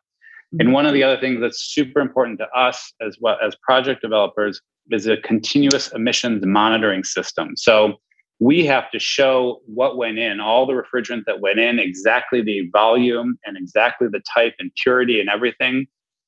And 0.52 0.62
mm-hmm. 0.62 0.72
one 0.72 0.86
of 0.86 0.92
the 0.92 1.02
other 1.02 1.20
things 1.20 1.40
that's 1.40 1.62
super 1.62 2.00
important 2.00 2.38
to 2.38 2.48
us 2.48 2.92
as 3.00 3.16
well 3.20 3.38
as 3.44 3.54
project 3.62 4.02
developers 4.02 4.60
is 4.90 5.06
a 5.06 5.16
continuous 5.18 5.92
emissions 5.92 6.44
monitoring 6.44 7.04
system. 7.04 7.56
So 7.56 7.94
we 8.42 8.66
have 8.66 8.90
to 8.90 8.98
show 8.98 9.60
what 9.66 9.96
went 9.96 10.18
in, 10.18 10.40
all 10.40 10.66
the 10.66 10.72
refrigerant 10.72 11.24
that 11.26 11.40
went 11.40 11.60
in, 11.60 11.78
exactly 11.78 12.42
the 12.42 12.68
volume 12.72 13.38
and 13.44 13.56
exactly 13.56 14.08
the 14.10 14.20
type 14.34 14.52
and 14.58 14.72
purity 14.82 15.20
and 15.20 15.28
everything. 15.30 15.86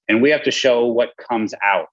And 0.08 0.22
we 0.22 0.30
have 0.30 0.44
to 0.44 0.52
show 0.52 0.86
what 0.86 1.10
comes 1.16 1.54
out. 1.64 1.88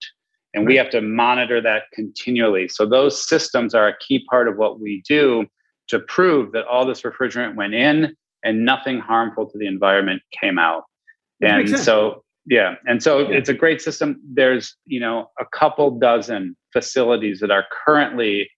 And 0.53 0.67
we 0.67 0.75
have 0.75 0.91
to 0.91 1.01
monitor 1.01 1.59
that 1.61 1.83
continually. 1.91 2.67
So 2.67 2.85
those 2.85 3.27
systems 3.27 3.73
are 3.73 3.87
a 3.87 3.97
key 3.97 4.23
part 4.29 4.47
of 4.47 4.57
what 4.57 4.79
we 4.79 5.01
do 5.07 5.47
to 5.87 5.99
prove 5.99 6.51
that 6.51 6.67
all 6.67 6.85
this 6.85 7.01
refrigerant 7.01 7.55
went 7.55 7.73
in 7.73 8.15
and 8.43 8.63
nothing 8.63 8.99
harmful 8.99 9.49
to 9.49 9.57
the 9.57 9.65
environment 9.65 10.21
came 10.39 10.59
out. 10.59 10.83
and 11.41 11.79
so 11.79 12.23
yeah, 12.45 12.75
and 12.85 13.01
so 13.01 13.19
yeah. 13.19 13.37
it's 13.37 13.49
a 13.49 13.55
great 13.55 13.81
system. 13.81 14.21
There's, 14.23 14.75
you 14.85 14.99
know, 14.99 15.31
a 15.39 15.45
couple 15.45 15.97
dozen 15.97 16.55
facilities 16.73 17.39
that 17.39 17.49
are 17.49 17.65
currently 17.85 18.49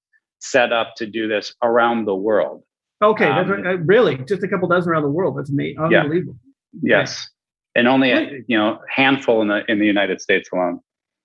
set 0.44 0.72
up 0.72 0.96
to 0.98 1.06
do 1.06 1.28
this 1.28 1.56
around 1.64 2.06
the 2.06 2.16
world. 2.16 2.64
Okay, 3.02 3.26
um, 3.26 3.48
that's 3.48 3.64
right. 3.64 3.86
really 3.86 4.18
just 4.28 4.44
a 4.44 4.48
couple 4.48 4.68
dozen 4.68 4.92
around 4.92 5.04
the 5.04 5.10
world. 5.10 5.38
That's 5.38 5.50
amazing. 5.50 5.80
Unbelievable. 5.80 6.38
Yeah. 6.82 7.00
Yes, 7.00 7.30
and 7.76 7.88
only 7.88 8.12
a, 8.12 8.44
you 8.48 8.58
know 8.58 8.80
handful 8.90 9.42
in 9.42 9.48
the 9.48 9.64
in 9.70 9.80
the 9.80 9.86
United 9.86 10.22
States 10.22 10.50
alone. 10.54 10.80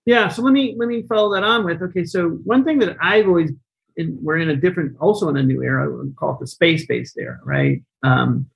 Yeah. 0.06 0.28
So 0.28 0.42
let 0.42 0.52
me 0.52 0.74
let 0.78 0.88
me 0.88 1.04
follow 1.08 1.34
that 1.34 1.44
on 1.44 1.64
with 1.64 1.82
okay. 1.82 2.04
So 2.04 2.30
one 2.44 2.64
thing 2.64 2.78
that 2.78 2.96
I've 3.00 3.26
always 3.26 3.50
in, 3.96 4.18
we're 4.22 4.38
in 4.38 4.48
a 4.48 4.56
different 4.56 4.96
also 5.00 5.28
in 5.28 5.36
a 5.36 5.42
new 5.42 5.62
era. 5.62 5.90
We 5.90 6.10
call 6.12 6.34
it 6.34 6.40
the 6.40 6.46
space 6.46 6.86
based 6.86 7.18
era, 7.18 7.38
right? 7.44 7.82
Um, 8.02 8.48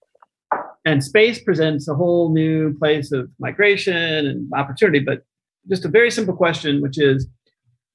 and 0.85 1.03
space 1.03 1.43
presents 1.43 1.89
a 1.89 1.95
whole 1.95 2.33
new 2.33 2.77
place 2.79 3.13
of 3.13 3.31
migration 3.39 4.27
and 4.27 4.53
opportunity. 4.53 5.01
But 5.01 5.23
just 5.69 5.85
a 5.85 5.89
very 5.89 6.11
simple 6.11 6.35
question, 6.35 6.83
which 6.83 6.99
is, 6.99 7.29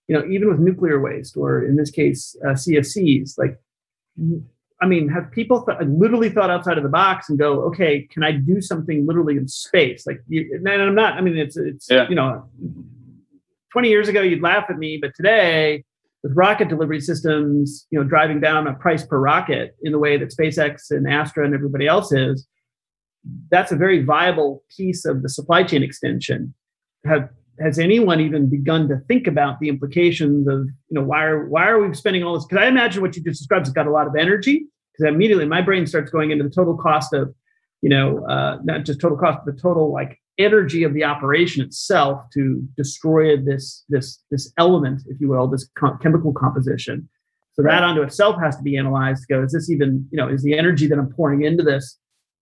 you 0.08 0.18
know, 0.18 0.26
even 0.26 0.50
with 0.50 0.60
nuclear 0.60 1.00
waste 1.00 1.36
or 1.36 1.64
in 1.64 1.76
this 1.76 1.92
case 1.92 2.36
uh, 2.46 2.52
CFCs, 2.52 3.38
like 3.38 3.60
I 4.80 4.86
mean, 4.86 5.10
have 5.10 5.32
people 5.32 5.66
th- 5.66 5.80
literally 5.88 6.30
thought 6.30 6.50
outside 6.50 6.78
of 6.78 6.84
the 6.84 6.90
box 6.90 7.30
and 7.30 7.40
go, 7.40 7.62
okay, 7.64 8.08
can 8.12 8.24
I 8.24 8.32
do 8.32 8.62
something 8.62 9.08
literally 9.08 9.36
in 9.36 9.48
space? 9.48 10.06
Like, 10.06 10.22
you, 10.28 10.50
and 10.54 10.68
I'm 10.70 10.96
not. 10.96 11.14
I 11.14 11.22
mean, 11.22 11.38
it's 11.38 11.58
it's 11.58 11.90
yeah. 11.90 12.08
you 12.10 12.16
know 12.16 12.48
20 13.78 13.90
years 13.90 14.08
ago, 14.08 14.22
you'd 14.22 14.42
laugh 14.42 14.66
at 14.70 14.78
me, 14.78 14.98
but 15.00 15.14
today, 15.16 15.84
with 16.24 16.32
rocket 16.36 16.70
delivery 16.70 17.00
systems, 17.00 17.86
you 17.92 18.00
know, 18.00 18.08
driving 18.08 18.40
down 18.40 18.68
a 18.68 18.74
price 18.74 19.06
per 19.06 19.20
rocket 19.20 19.76
in 19.84 19.92
the 19.92 20.00
way 20.00 20.18
that 20.18 20.34
SpaceX 20.36 20.90
and 20.90 21.08
Astra 21.08 21.46
and 21.46 21.54
everybody 21.54 21.86
else 21.86 22.12
is, 22.12 22.48
that's 23.52 23.72
a 23.72 23.76
very 23.76 24.04
viable 24.04 24.64
piece 24.76 25.06
of 25.06 25.22
the 25.22 25.30
supply 25.30 25.64
chain 25.64 25.84
extension. 25.84 26.54
Have 27.06 27.30
has 27.60 27.80
anyone 27.80 28.20
even 28.20 28.50
begun 28.50 28.88
to 28.90 28.98
think 29.08 29.28
about 29.28 29.60
the 29.60 29.70
implications 29.70 30.48
of, 30.48 30.68
you 30.90 31.00
know, 31.00 31.04
why 31.04 31.24
are 31.24 31.48
why 31.48 31.68
are 31.68 31.86
we 31.86 31.94
spending 31.94 32.24
all 32.24 32.36
this? 32.36 32.46
Because 32.46 32.64
I 32.64 32.68
imagine 32.68 33.02
what 33.02 33.16
you 33.16 33.24
just 33.24 33.40
described 33.40 33.66
has 33.66 33.74
got 33.74 33.88
a 33.88 33.92
lot 33.92 34.08
of 34.08 34.16
energy. 34.16 34.68
Because 34.94 35.14
immediately 35.14 35.46
my 35.46 35.62
brain 35.62 35.86
starts 35.86 36.12
going 36.12 36.32
into 36.32 36.44
the 36.44 36.50
total 36.50 36.76
cost 36.76 37.14
of, 37.14 37.34
you 37.82 37.90
know, 37.90 38.26
uh, 38.26 38.58
not 38.64 38.84
just 38.84 39.00
total 39.00 39.18
cost, 39.18 39.40
but 39.46 39.56
the 39.56 39.62
total 39.62 39.92
like 39.92 40.20
energy 40.38 40.84
of 40.84 40.94
the 40.94 41.04
operation 41.04 41.64
itself 41.64 42.22
to 42.34 42.64
destroy 42.76 43.38
this 43.38 43.84
this 43.90 44.24
this 44.32 44.52
element, 44.58 45.02
if 45.08 45.20
you 45.20 45.30
will, 45.30 45.48
this 45.48 45.70
com- 45.78 45.98
chemical 46.02 46.34
composition. 46.34 47.10
So 47.54 47.64
that 47.64 47.82
onto 47.82 48.04
itself 48.04 48.36
has 48.40 48.56
to 48.58 48.64
be 48.64 48.78
analyzed. 48.78 49.24
To 49.24 49.34
go, 49.36 49.44
is 49.44 49.52
this 49.52 49.70
even 49.70 50.08
you 50.12 50.18
know 50.18 50.28
is 50.28 50.44
the 50.44 50.58
energy 50.58 50.88
that 50.88 51.00
I'm 51.00 51.12
pouring 51.12 51.44
into 51.44 51.64
this, 51.64 51.98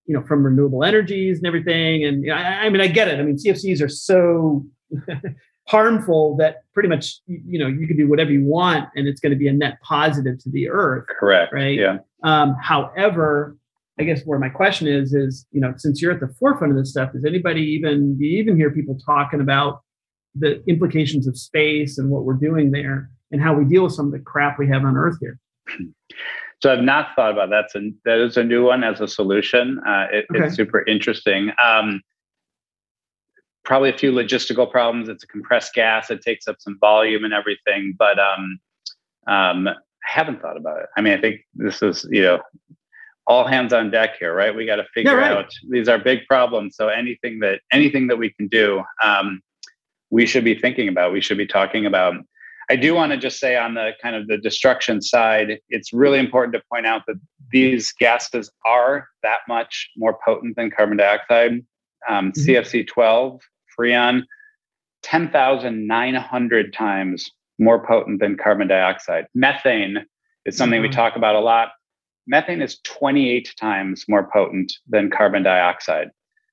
you 0.05 0.13
know, 0.13 0.25
from 0.25 0.43
renewable 0.43 0.83
energies 0.83 1.37
and 1.37 1.47
everything? 1.47 2.03
And 2.03 2.23
you 2.23 2.31
know, 2.31 2.35
I, 2.35 2.65
I 2.65 2.69
mean, 2.69 2.81
I 2.81 2.87
get 2.87 3.07
it. 3.07 3.19
I 3.19 3.23
mean, 3.23 3.37
CFCs 3.37 3.81
are 3.81 3.89
so 3.89 4.65
harmful 5.67 6.35
that 6.37 6.57
pretty 6.73 6.87
much 6.89 7.15
you 7.25 7.57
know 7.57 7.67
you 7.67 7.87
can 7.87 7.97
do 7.97 8.07
whatever 8.07 8.31
you 8.31 8.45
want 8.45 8.87
and 8.95 9.07
it's 9.07 9.19
going 9.19 9.31
to 9.31 9.37
be 9.37 9.47
a 9.47 9.53
net 9.53 9.79
positive 9.81 10.37
to 10.37 10.49
the 10.51 10.69
earth 10.69 11.05
correct 11.19 11.51
right 11.51 11.79
yeah 11.79 11.97
um, 12.23 12.55
however 12.61 13.57
I 13.99 14.03
guess 14.03 14.23
where 14.25 14.39
my 14.39 14.49
question 14.49 14.87
is 14.87 15.13
is 15.13 15.45
you 15.51 15.61
know 15.61 15.73
since 15.77 16.01
you're 16.01 16.11
at 16.11 16.19
the 16.19 16.33
forefront 16.39 16.73
of 16.73 16.77
this 16.77 16.91
stuff, 16.91 17.13
does 17.13 17.25
anybody 17.25 17.61
even 17.61 18.17
do 18.17 18.25
you 18.25 18.37
even 18.39 18.57
hear 18.57 18.71
people 18.71 18.97
talking 19.05 19.39
about 19.39 19.81
the 20.35 20.61
implications 20.67 21.27
of 21.27 21.37
space 21.37 21.97
and 21.97 22.09
what 22.09 22.25
we're 22.25 22.33
doing 22.33 22.71
there 22.71 23.09
and 23.31 23.41
how 23.41 23.53
we 23.53 23.63
deal 23.63 23.83
with 23.83 23.93
some 23.93 24.07
of 24.07 24.11
the 24.11 24.19
crap 24.19 24.59
we 24.59 24.67
have 24.67 24.83
on 24.83 24.97
Earth 24.97 25.17
here? 25.19 25.39
So 26.61 26.71
I've 26.71 26.83
not 26.83 27.09
thought 27.15 27.33
about 27.33 27.49
that. 27.49 27.69
So 27.69 27.81
that 28.05 28.17
is 28.17 28.37
a 28.37 28.43
new 28.43 28.65
one 28.65 28.83
as 28.83 29.01
a 29.01 29.07
solution. 29.07 29.79
Uh, 29.85 30.07
it, 30.11 30.25
okay. 30.33 30.45
It's 30.45 30.55
super 30.55 30.83
interesting. 30.85 31.51
Um, 31.63 32.01
probably 33.65 33.89
a 33.89 33.97
few 33.97 34.11
logistical 34.11 34.69
problems. 34.69 35.09
It's 35.09 35.23
a 35.23 35.27
compressed 35.27 35.73
gas. 35.73 36.09
It 36.09 36.21
takes 36.21 36.47
up 36.47 36.57
some 36.59 36.77
volume 36.79 37.25
and 37.25 37.33
everything, 37.33 37.95
but 37.97 38.17
um, 38.19 38.59
um, 39.27 39.67
I 39.67 39.73
haven't 40.03 40.41
thought 40.41 40.57
about 40.57 40.81
it. 40.81 40.87
I 40.95 41.01
mean, 41.01 41.13
I 41.13 41.21
think 41.21 41.41
this 41.55 41.81
is 41.81 42.07
you 42.09 42.21
know 42.21 42.39
all 43.27 43.45
hands 43.47 43.73
on 43.73 43.89
deck 43.89 44.17
here, 44.19 44.33
right? 44.33 44.55
We 44.55 44.65
got 44.65 44.75
to 44.75 44.85
figure 44.93 45.11
yeah, 45.11 45.17
right. 45.17 45.37
out 45.37 45.51
these 45.69 45.89
are 45.89 45.97
big 45.97 46.25
problems. 46.27 46.75
So 46.75 46.89
anything 46.89 47.39
that 47.39 47.61
anything 47.71 48.07
that 48.07 48.17
we 48.17 48.31
can 48.31 48.47
do, 48.47 48.83
um, 49.03 49.41
we 50.11 50.25
should 50.25 50.45
be 50.45 50.55
thinking 50.55 50.87
about. 50.87 51.11
We 51.11 51.21
should 51.21 51.37
be 51.37 51.47
talking 51.47 51.85
about. 51.85 52.15
I 52.67 52.75
do 52.75 52.95
want 52.95 53.11
to 53.11 53.17
just 53.17 53.39
say 53.39 53.55
on 53.55 53.75
the 53.75 53.91
kind 54.01 54.15
of 54.15 54.27
the 54.27 54.37
destruction 54.37 54.99
side, 54.99 55.59
it's 55.69 55.93
really 55.93 56.17
important 56.17 56.53
to 56.55 56.63
point 56.71 56.87
out 56.87 57.03
that 57.05 57.17
these 57.51 57.91
gases 57.91 58.51
are 58.65 59.07
that 59.21 59.39
much 59.47 59.91
more 59.97 60.17
potent 60.25 60.55
than 60.55 60.71
carbon 60.71 60.97
dioxide. 60.97 61.63
Um, 62.09 62.31
mm-hmm. 62.31 62.51
CFC12, 62.51 63.39
Freon, 63.79 64.23
10,900 65.03 66.73
times 66.73 67.29
more 67.59 67.85
potent 67.85 68.19
than 68.19 68.37
carbon 68.37 68.67
dioxide. 68.67 69.25
Methane 69.33 70.05
is 70.45 70.57
something 70.57 70.81
mm-hmm. 70.81 70.89
we 70.89 70.95
talk 70.95 71.15
about 71.15 71.35
a 71.35 71.39
lot 71.39 71.69
methane 72.27 72.61
is 72.61 72.79
28 72.83 73.53
times 73.59 74.05
more 74.07 74.29
potent 74.31 74.73
than 74.87 75.09
carbon 75.09 75.43
dioxide. 75.43 76.09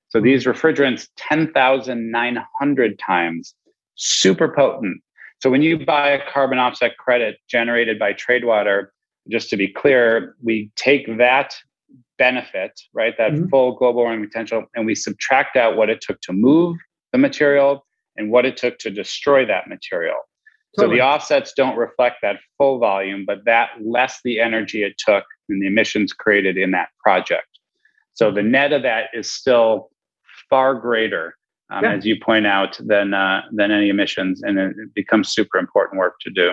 So 0.09 0.19
hmm. 0.19 0.25
these 0.25 0.45
refrigerants, 0.45 1.07
10,900 1.17 2.99
times, 2.99 3.55
super 3.95 4.53
potent. 4.53 5.01
So 5.39 5.49
when 5.49 5.61
you 5.61 5.85
buy 5.85 6.09
a 6.09 6.31
carbon 6.31 6.57
offset 6.57 6.97
credit 6.97 7.37
generated 7.49 7.99
by 7.99 8.13
Tradewater, 8.13 8.93
just 9.29 9.49
to 9.49 9.57
be 9.57 9.67
clear, 9.67 10.35
we 10.41 10.71
take 10.75 11.17
that 11.17 11.55
benefit, 12.17 12.79
right, 12.93 13.17
that 13.17 13.31
mm-hmm. 13.31 13.47
full 13.47 13.75
global 13.75 14.03
warming 14.03 14.25
potential, 14.25 14.65
and 14.75 14.85
we 14.85 14.95
subtract 14.95 15.57
out 15.57 15.75
what 15.75 15.89
it 15.89 16.01
took 16.01 16.21
to 16.21 16.33
move 16.33 16.77
the 17.13 17.17
material 17.17 17.85
and 18.17 18.29
what 18.29 18.45
it 18.45 18.57
took 18.57 18.77
to 18.79 18.91
destroy 18.91 19.45
that 19.45 19.69
material. 19.69 20.17
Totally. 20.77 20.97
So 20.97 20.97
the 20.97 21.05
offsets 21.05 21.53
don't 21.55 21.77
reflect 21.77 22.17
that 22.23 22.37
full 22.57 22.79
volume, 22.79 23.23
but 23.25 23.45
that 23.45 23.69
less 23.81 24.19
the 24.23 24.39
energy 24.39 24.83
it 24.83 24.95
took 24.97 25.23
and 25.47 25.61
the 25.61 25.67
emissions 25.67 26.11
created 26.11 26.57
in 26.57 26.71
that 26.71 26.89
project. 26.99 27.47
So 28.13 28.31
the 28.31 28.43
net 28.43 28.73
of 28.73 28.81
that 28.81 29.05
is 29.13 29.31
still 29.31 29.89
far 30.49 30.75
greater, 30.75 31.35
um, 31.71 31.83
yeah. 31.83 31.93
as 31.93 32.05
you 32.05 32.15
point 32.19 32.45
out, 32.47 32.77
than 32.79 33.13
uh, 33.13 33.41
than 33.51 33.71
any 33.71 33.89
emissions, 33.89 34.41
and 34.43 34.57
it 34.59 34.75
becomes 34.93 35.31
super 35.31 35.57
important 35.57 35.99
work 35.99 36.15
to 36.21 36.29
do. 36.29 36.51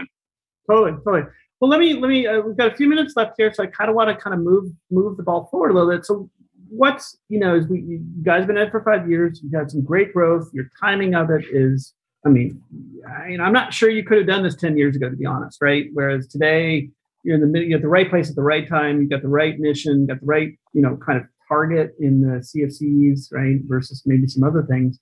Totally, 0.70 0.92
totally. 1.04 1.22
Well, 1.60 1.70
let 1.70 1.80
me 1.80 1.94
let 1.94 2.08
me. 2.08 2.26
Uh, 2.26 2.40
we've 2.40 2.56
got 2.56 2.72
a 2.72 2.74
few 2.74 2.88
minutes 2.88 3.14
left 3.16 3.34
here, 3.36 3.52
so 3.52 3.62
I 3.62 3.66
kind 3.66 3.90
of 3.90 3.96
want 3.96 4.08
to 4.08 4.16
kind 4.16 4.32
of 4.32 4.40
move 4.40 4.72
move 4.90 5.16
the 5.16 5.22
ball 5.22 5.48
forward 5.50 5.70
a 5.70 5.74
little 5.74 5.90
bit. 5.90 6.06
So, 6.06 6.30
what's 6.70 7.16
you 7.28 7.38
know, 7.38 7.56
as 7.56 7.66
we 7.66 7.80
you 7.80 8.00
guys 8.22 8.46
been 8.46 8.56
at 8.56 8.68
it 8.68 8.70
for 8.70 8.82
five 8.82 9.10
years, 9.10 9.40
you've 9.42 9.52
had 9.52 9.70
some 9.70 9.82
great 9.82 10.12
growth. 10.12 10.48
Your 10.52 10.70
timing 10.80 11.14
of 11.14 11.30
it 11.30 11.44
is, 11.50 11.94
I 12.24 12.30
mean, 12.30 12.60
I, 13.08 13.28
you 13.28 13.38
know, 13.38 13.44
I'm 13.44 13.52
not 13.52 13.74
sure 13.74 13.90
you 13.90 14.04
could 14.04 14.18
have 14.18 14.26
done 14.26 14.42
this 14.42 14.54
ten 14.54 14.76
years 14.76 14.96
ago, 14.96 15.10
to 15.10 15.16
be 15.16 15.26
honest, 15.26 15.58
right? 15.60 15.86
Whereas 15.92 16.26
today, 16.26 16.88
you're 17.24 17.34
in 17.34 17.40
the 17.40 17.46
middle, 17.46 17.68
you're 17.68 17.78
at 17.78 17.82
the 17.82 17.88
right 17.88 18.08
place 18.08 18.30
at 18.30 18.36
the 18.36 18.42
right 18.42 18.68
time. 18.68 19.00
You've 19.00 19.10
got 19.10 19.22
the 19.22 19.28
right 19.28 19.58
mission, 19.58 20.06
got 20.06 20.20
the 20.20 20.26
right, 20.26 20.52
you 20.72 20.82
know, 20.82 20.96
kind 21.04 21.18
of 21.18 21.24
target 21.48 21.94
in 21.98 22.22
the 22.22 22.38
CFCs, 22.38 23.32
right? 23.32 23.56
Versus 23.64 24.02
maybe 24.06 24.26
some 24.26 24.44
other 24.44 24.62
things. 24.62 24.98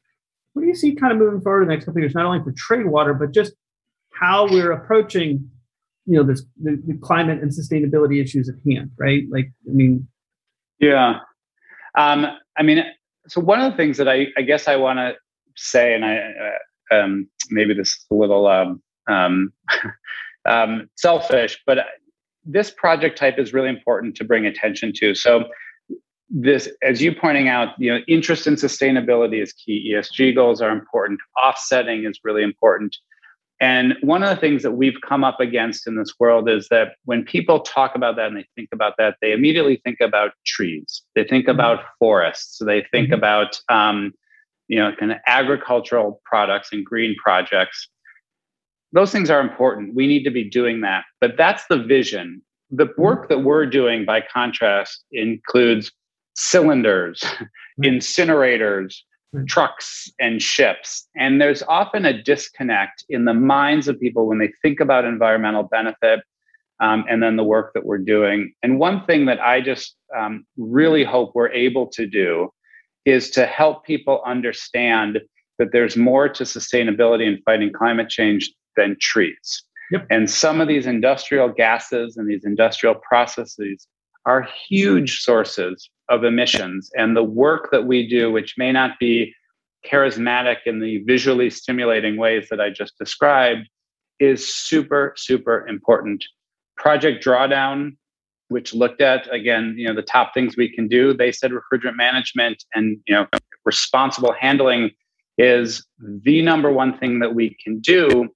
What 0.55 0.63
do 0.63 0.69
you 0.69 0.75
see 0.75 0.95
kind 0.95 1.13
of 1.13 1.19
moving 1.19 1.41
forward 1.41 1.63
in 1.63 1.69
the 1.69 1.75
next 1.75 1.85
couple 1.85 1.99
of 1.99 2.03
years, 2.03 2.15
not 2.15 2.25
only 2.25 2.43
for 2.43 2.53
Tradewater, 2.57 3.15
but 3.15 3.33
just 3.33 3.53
how 4.11 4.49
we're 4.49 4.73
approaching 4.73 5.49
you 6.09 6.17
know 6.17 6.25
this 6.25 6.43
the, 6.61 6.83
the, 6.87 6.99
climate 7.03 7.41
and 7.43 7.53
sustainability 7.53 8.21
issues 8.21 8.49
at 8.49 8.55
hand 8.67 8.91
right 8.99 9.25
like 9.31 9.53
i 9.69 9.73
mean 9.73 10.09
yeah 10.81 11.19
um 11.99 12.27
i 12.57 12.63
mean 12.63 12.83
so 13.27 13.41
one 13.41 13.61
of 13.61 13.71
the 13.71 13.77
things 13.77 13.99
that 13.99 14.09
i 14.09 14.27
i 14.37 14.43
guess 14.43 14.69
i 14.69 14.77
want 14.77 14.99
to 14.99 15.15
say 15.57 15.95
and 15.95 16.05
i 16.05 16.17
uh, 16.17 16.95
um 16.95 17.29
maybe 17.51 17.75
this 17.75 17.89
is 17.89 18.07
a 18.11 18.15
little 18.15 18.47
um 18.47 18.83
um, 19.11 19.53
um 20.49 20.89
selfish 20.97 21.61
but 21.67 21.79
this 22.49 22.71
project 22.71 23.19
type 23.19 23.39
is 23.39 23.53
really 23.53 23.69
important 23.69 24.17
to 24.17 24.25
bring 24.25 24.47
attention 24.47 24.93
to. 24.97 25.15
So 25.15 25.45
this 26.31 26.69
as 26.83 27.01
you 27.01 27.15
pointing 27.15 27.49
out 27.49 27.69
you 27.79 27.93
know 27.93 28.01
interest 28.09 28.47
in 28.47 28.55
sustainability 28.55 29.43
is 29.43 29.53
key. 29.53 29.95
Esg 29.95 30.35
goals 30.35 30.61
are 30.61 30.71
important. 30.71 31.21
Offsetting 31.43 32.05
is 32.05 32.19
really 32.25 32.43
important 32.43 32.97
and 33.61 33.97
one 34.03 34.23
of 34.23 34.31
the 34.31 34.41
things 34.41 34.63
that 34.63 34.73
we've 34.73 35.01
come 35.07 35.25
up 35.25 35.41
against 35.41 35.87
in 35.89 35.97
this 35.97 36.15
world 36.21 36.49
is 36.49 36.69
that 36.69 36.95
when 37.07 37.25
people 37.25 37.61
talk 37.61 37.97
about 37.97 38.15
that 38.17 38.29
and 38.29 38.37
they 38.37 38.47
think 38.55 38.69
about 38.73 38.95
that, 38.99 39.17
they 39.21 39.33
immediately 39.33 39.81
think 39.85 39.99
about 40.01 40.33
trees. 40.47 41.03
They 41.17 41.25
think 41.25 41.45
mm-hmm. 41.45 41.59
about 41.59 41.85
forests. 41.99 42.59
They 42.65 42.87
think 42.93 43.07
mm-hmm. 43.07 43.15
about 43.15 43.61
um, 43.69 44.13
you 44.69 44.79
know 44.79 44.93
kind 44.95 45.11
of 45.11 45.19
agricultural 45.27 46.21
products 46.25 46.69
and 46.73 46.85
green 46.85 47.17
projects. 47.23 47.89
Those 48.93 49.11
things 49.11 49.29
are 49.29 49.41
important. 49.41 49.95
We 49.95 50.07
need 50.07 50.23
to 50.25 50.31
be 50.31 50.49
doing 50.49 50.81
that. 50.83 51.05
But 51.21 51.37
that's 51.37 51.65
the 51.69 51.83
vision. 51.83 52.43
The 52.71 52.87
mm-hmm. 52.87 53.03
work 53.03 53.29
that 53.29 53.43
we're 53.43 53.67
doing, 53.67 54.05
by 54.05 54.21
contrast, 54.21 55.05
includes 55.11 55.91
cylinders, 56.37 57.25
incinerators, 57.85 58.95
trucks 59.47 60.11
and 60.19 60.43
ships. 60.43 61.07
And 61.17 61.41
there's 61.41 61.63
often 61.65 62.05
a 62.05 62.23
disconnect 62.23 63.05
in 63.09 63.25
the 63.25 63.35
minds 63.35 63.89
of 63.89 64.01
people 64.01 64.27
when 64.27 64.39
they 64.39 64.53
think 64.63 64.81
about 64.81 65.05
environmental 65.05 65.65
benefit 65.65 66.21
um, 66.81 67.05
and 67.09 67.23
then 67.23 67.37
the 67.37 67.45
work 67.45 67.73
that 67.75 67.85
we're 67.85 67.99
doing. 67.99 68.53
And 68.63 68.79
one 68.79 69.05
thing 69.05 69.27
that 69.27 69.41
I 69.41 69.61
just 69.61 69.97
um, 70.17 70.47
really 70.57 71.05
hope 71.05 71.33
we're 71.35 71.51
able 71.51 71.89
to 71.89 72.07
do 72.07 72.53
is 73.05 73.31
to 73.31 73.47
help 73.47 73.85
people 73.85 74.23
understand 74.25 75.21
that 75.59 75.73
there's 75.73 75.97
more 75.97 76.29
to 76.29 76.45
sustainability 76.45 77.27
and 77.27 77.43
fighting 77.45 77.73
climate 77.73 78.09
change 78.09 78.53
than 78.77 78.97
trees. 79.01 79.65
Yep. 79.91 80.07
And 80.11 80.31
some 80.31 80.61
of 80.61 80.69
these 80.69 80.87
industrial 80.87 81.49
gases 81.49 82.17
and 82.17 82.29
these 82.29 82.45
industrial 82.45 82.95
processes 82.95 83.87
are 84.25 84.47
huge 84.69 85.21
sources 85.21 85.91
of 86.09 86.25
emissions. 86.25 86.91
And 86.97 87.17
the 87.17 87.25
work 87.25 87.71
that 87.71 87.87
we 87.87 88.09
do, 88.09 88.31
which 88.31 88.55
may 88.57 88.73
not 88.73 88.99
be 88.99 89.35
charismatic 89.87 90.59
in 90.67 90.81
the 90.81 90.99
visually 91.05 91.51
stimulating 91.51 92.17
ways 92.17 92.49
that 92.51 92.61
I 92.61 92.71
just 92.71 92.99
described, 92.99 93.69
is 94.19 94.53
super, 94.53 95.15
super 95.17 95.67
important. 95.69 96.25
Project 96.77 97.25
Drawdown, 97.25 97.97
which 98.49 98.75
looked 98.75 99.01
at 99.01 99.33
again, 99.33 99.75
you 99.77 99.87
know, 99.87 99.95
the 99.95 100.03
top 100.03 100.35
things 100.35 100.57
we 100.57 100.69
can 100.75 100.89
do, 100.89 101.13
they 101.13 101.31
said 101.31 101.53
refrigerant 101.53 101.97
management 101.97 102.65
and 102.75 102.99
you 103.07 103.15
know 103.15 103.27
responsible 103.65 104.33
handling 104.33 104.91
is 105.37 105.87
the 106.25 106.43
number 106.43 106.73
one 106.73 106.99
thing 106.99 107.21
that 107.21 107.35
we 107.35 107.57
can 107.63 107.79
do 107.81 108.29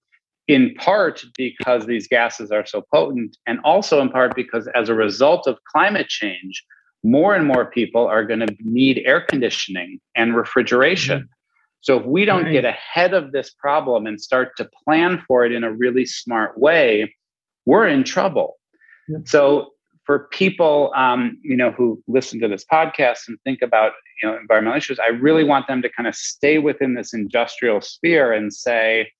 in 0.48 0.74
part 0.74 1.24
because 1.36 1.86
these 1.86 2.06
gases 2.08 2.50
are 2.50 2.66
so 2.66 2.84
potent, 2.92 3.36
and 3.46 3.58
also 3.64 4.00
in 4.00 4.08
part 4.08 4.34
because 4.34 4.68
as 4.74 4.88
a 4.88 4.94
result 4.94 5.46
of 5.46 5.58
climate 5.64 6.08
change, 6.08 6.64
more 7.02 7.34
and 7.34 7.46
more 7.46 7.66
people 7.66 8.06
are 8.06 8.24
going 8.24 8.40
to 8.40 8.56
need 8.60 9.02
air 9.04 9.20
conditioning 9.20 10.00
and 10.14 10.36
refrigeration. 10.36 11.18
Mm-hmm. 11.20 11.26
So 11.80 11.98
if 11.98 12.06
we 12.06 12.24
don't 12.24 12.44
right. 12.44 12.52
get 12.52 12.64
ahead 12.64 13.12
of 13.12 13.32
this 13.32 13.50
problem 13.50 14.06
and 14.06 14.20
start 14.20 14.56
to 14.56 14.70
plan 14.84 15.22
for 15.26 15.44
it 15.44 15.52
in 15.52 15.64
a 15.64 15.72
really 15.72 16.06
smart 16.06 16.58
way, 16.58 17.14
we're 17.66 17.88
in 17.88 18.04
trouble. 18.04 18.58
Yep. 19.08 19.22
So 19.26 19.70
for 20.04 20.28
people, 20.30 20.92
um, 20.94 21.38
you 21.42 21.56
know, 21.56 21.72
who 21.72 22.02
listen 22.06 22.40
to 22.40 22.48
this 22.48 22.64
podcast 22.64 23.28
and 23.28 23.36
think 23.44 23.62
about, 23.62 23.92
you 24.22 24.28
know, 24.28 24.36
environmental 24.36 24.78
issues, 24.78 25.00
I 25.00 25.08
really 25.08 25.44
want 25.44 25.66
them 25.66 25.82
to 25.82 25.88
kind 25.88 26.06
of 26.06 26.14
stay 26.14 26.58
within 26.58 26.94
this 26.94 27.12
industrial 27.12 27.80
sphere 27.80 28.32
and 28.32 28.52
say, 28.52 29.10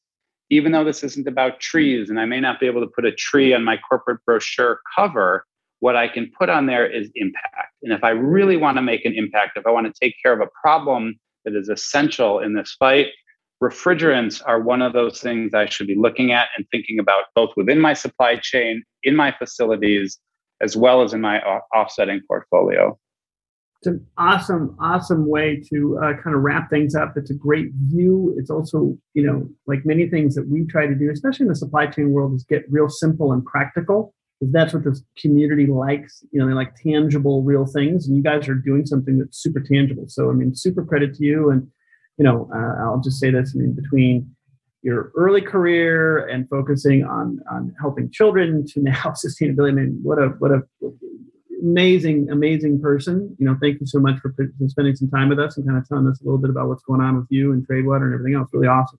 even 0.50 0.72
though 0.72 0.84
this 0.84 1.02
isn't 1.02 1.26
about 1.26 1.60
trees, 1.60 2.10
and 2.10 2.20
I 2.20 2.26
may 2.26 2.38
not 2.38 2.60
be 2.60 2.66
able 2.66 2.82
to 2.82 2.90
put 2.94 3.04
a 3.04 3.12
tree 3.12 3.54
on 3.54 3.64
my 3.64 3.76
corporate 3.76 4.24
brochure 4.24 4.80
cover, 4.94 5.46
what 5.82 5.96
I 5.96 6.06
can 6.06 6.30
put 6.38 6.48
on 6.48 6.66
there 6.66 6.86
is 6.88 7.10
impact. 7.16 7.74
And 7.82 7.92
if 7.92 8.04
I 8.04 8.10
really 8.10 8.56
want 8.56 8.76
to 8.76 8.82
make 8.82 9.04
an 9.04 9.14
impact, 9.16 9.56
if 9.56 9.66
I 9.66 9.72
want 9.72 9.92
to 9.92 10.00
take 10.00 10.14
care 10.22 10.32
of 10.32 10.40
a 10.40 10.48
problem 10.62 11.18
that 11.44 11.56
is 11.56 11.68
essential 11.68 12.38
in 12.38 12.54
this 12.54 12.76
fight, 12.78 13.08
refrigerants 13.60 14.40
are 14.46 14.60
one 14.60 14.80
of 14.80 14.92
those 14.92 15.20
things 15.20 15.54
I 15.54 15.66
should 15.66 15.88
be 15.88 15.96
looking 15.96 16.30
at 16.30 16.50
and 16.56 16.64
thinking 16.70 17.00
about 17.00 17.24
both 17.34 17.50
within 17.56 17.80
my 17.80 17.94
supply 17.94 18.36
chain, 18.36 18.84
in 19.02 19.16
my 19.16 19.34
facilities, 19.36 20.20
as 20.60 20.76
well 20.76 21.02
as 21.02 21.14
in 21.14 21.20
my 21.20 21.40
offsetting 21.74 22.20
portfolio. 22.28 22.96
It's 23.80 23.88
an 23.88 24.06
awesome, 24.16 24.76
awesome 24.80 25.26
way 25.26 25.60
to 25.72 25.98
uh, 25.98 26.12
kind 26.22 26.36
of 26.36 26.42
wrap 26.42 26.70
things 26.70 26.94
up. 26.94 27.14
It's 27.16 27.32
a 27.32 27.34
great 27.34 27.72
view. 27.88 28.36
It's 28.38 28.50
also, 28.50 28.96
you 29.14 29.26
know, 29.26 29.48
like 29.66 29.84
many 29.84 30.08
things 30.08 30.36
that 30.36 30.48
we 30.48 30.64
try 30.64 30.86
to 30.86 30.94
do, 30.94 31.10
especially 31.10 31.42
in 31.42 31.48
the 31.48 31.56
supply 31.56 31.88
chain 31.88 32.12
world, 32.12 32.34
is 32.34 32.44
get 32.44 32.62
real 32.70 32.88
simple 32.88 33.32
and 33.32 33.44
practical 33.44 34.14
because 34.42 34.52
that's 34.52 34.74
what 34.74 34.82
this 34.82 35.04
community 35.16 35.66
likes. 35.66 36.24
You 36.32 36.40
know, 36.40 36.48
they 36.48 36.52
like 36.52 36.74
tangible, 36.74 37.44
real 37.44 37.64
things, 37.64 38.08
and 38.08 38.16
you 38.16 38.24
guys 38.24 38.48
are 38.48 38.54
doing 38.54 38.84
something 38.86 39.18
that's 39.18 39.38
super 39.38 39.60
tangible. 39.60 40.06
So, 40.08 40.30
I 40.30 40.32
mean, 40.32 40.52
super 40.52 40.84
credit 40.84 41.14
to 41.14 41.24
you. 41.24 41.50
And 41.50 41.68
you 42.18 42.24
know, 42.24 42.50
uh, 42.52 42.82
I'll 42.82 43.00
just 43.00 43.20
say 43.20 43.30
this: 43.30 43.54
I 43.54 43.60
mean, 43.60 43.72
between 43.72 44.34
your 44.82 45.12
early 45.16 45.42
career 45.42 46.26
and 46.26 46.48
focusing 46.48 47.04
on 47.04 47.38
on 47.52 47.72
helping 47.80 48.10
children 48.10 48.66
to 48.66 48.80
now 48.82 49.14
sustainability. 49.14 49.68
I 49.68 49.74
mean, 49.74 50.00
what 50.02 50.18
a 50.18 50.28
what 50.40 50.50
a 50.50 50.62
amazing, 51.62 52.28
amazing 52.28 52.80
person. 52.80 53.36
You 53.38 53.46
know, 53.46 53.56
thank 53.62 53.80
you 53.80 53.86
so 53.86 54.00
much 54.00 54.18
for, 54.18 54.34
for 54.34 54.48
spending 54.66 54.96
some 54.96 55.08
time 55.08 55.28
with 55.28 55.38
us 55.38 55.56
and 55.56 55.64
kind 55.64 55.78
of 55.78 55.86
telling 55.86 56.08
us 56.08 56.20
a 56.20 56.24
little 56.24 56.38
bit 56.38 56.50
about 56.50 56.66
what's 56.66 56.82
going 56.82 57.00
on 57.00 57.16
with 57.16 57.26
you 57.30 57.52
and 57.52 57.64
Tradewater 57.64 58.06
and 58.06 58.14
everything 58.14 58.34
else. 58.34 58.48
Really 58.52 58.66
awesome. 58.66 58.98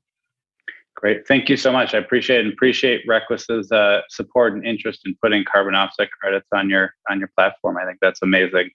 Great. 1.04 1.28
Thank 1.28 1.50
you 1.50 1.58
so 1.58 1.70
much. 1.70 1.94
I 1.94 1.98
appreciate 1.98 2.38
it 2.38 2.46
and 2.46 2.54
appreciate 2.54 3.06
Requis's 3.06 3.70
uh, 3.74 4.04
support 4.08 4.54
and 4.54 4.66
interest 4.66 5.02
in 5.06 5.14
putting 5.22 5.44
carbon 5.44 5.76
offset 5.76 6.08
credits 6.12 6.48
on 6.56 6.70
your 6.70 6.94
on 7.10 7.20
your 7.20 7.30
platform. 7.36 7.76
I 7.76 7.84
think 7.84 7.98
that's 8.02 8.22
amazing. 8.22 8.70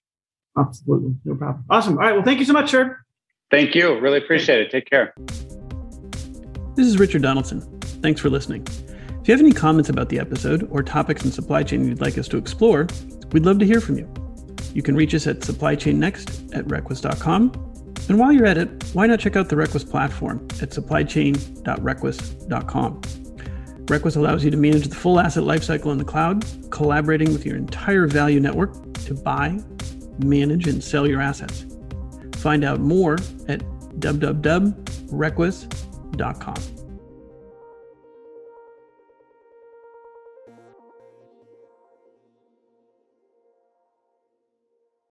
Absolutely. 0.59 1.15
No 1.25 1.37
problem. 1.37 1.65
Awesome. 1.71 1.95
All 1.95 2.01
right. 2.01 2.13
Well, 2.13 2.23
thank 2.23 2.39
you 2.39 2.45
so 2.45 2.53
much, 2.53 2.71
sir. 2.71 2.99
Thank 3.51 3.75
you. 3.75 3.99
Really 3.99 4.19
appreciate 4.19 4.61
it. 4.61 4.71
Take 4.71 4.91
care. 4.91 5.15
This 6.75 6.87
is 6.87 6.99
Richard 6.99 7.23
Donaldson. 7.23 7.63
Thanks 7.81 8.21
for 8.21 8.29
listening. 8.29 8.67
If 9.23 9.27
you 9.27 9.33
have 9.33 9.41
any 9.41 9.53
comments 9.53 9.89
about 9.89 10.11
the 10.11 10.19
episode 10.19 10.69
or 10.71 10.83
topics 10.83 11.25
in 11.25 11.33
supply 11.33 11.63
chain 11.63 11.89
you'd 11.89 12.03
like 12.03 12.19
us 12.19 12.29
to 12.29 12.37
explore, 12.37 12.89
we'd 13.33 13.47
love 13.47 13.59
to 13.61 13.65
hear 13.65 13.81
from 13.81 13.97
you. 13.97 14.13
You 14.75 14.83
can 14.83 14.95
reach 14.95 15.15
us 15.15 15.27
at 15.27 15.41
supplychainnext 15.41 16.55
at 16.55 16.67
requis.com 16.67 17.53
and 18.09 18.19
while 18.19 18.33
you're 18.33 18.47
at 18.47 18.59
it, 18.59 18.69
why 18.93 19.07
not 19.07 19.21
check 19.21 19.37
out 19.37 19.49
the 19.49 19.57
Requis 19.57 19.89
platform 19.89 20.39
at 20.63 20.71
supplychain.requis.com. 20.71 23.01
Requis 23.89 24.17
allows 24.17 24.45
you 24.45 24.51
to 24.51 24.57
manage 24.57 24.89
the 24.89 24.95
full 24.95 25.19
asset 25.19 25.43
lifecycle 25.45 25.91
in 25.93 25.99
the 25.99 26.05
cloud, 26.05 26.45
collaborating 26.71 27.33
with 27.33 27.47
your 27.47 27.57
entire 27.57 28.07
value 28.07 28.41
network 28.41 28.73
to 29.05 29.15
buy, 29.15 29.59
manage, 30.19 30.69
and 30.69 30.85
sell 30.85 31.07
your 31.07 31.23
assets. 31.23 31.65
Find 32.37 32.65
out 32.65 32.81
more 32.81 33.15
at 33.49 33.61
www.requis.com. 33.99 36.78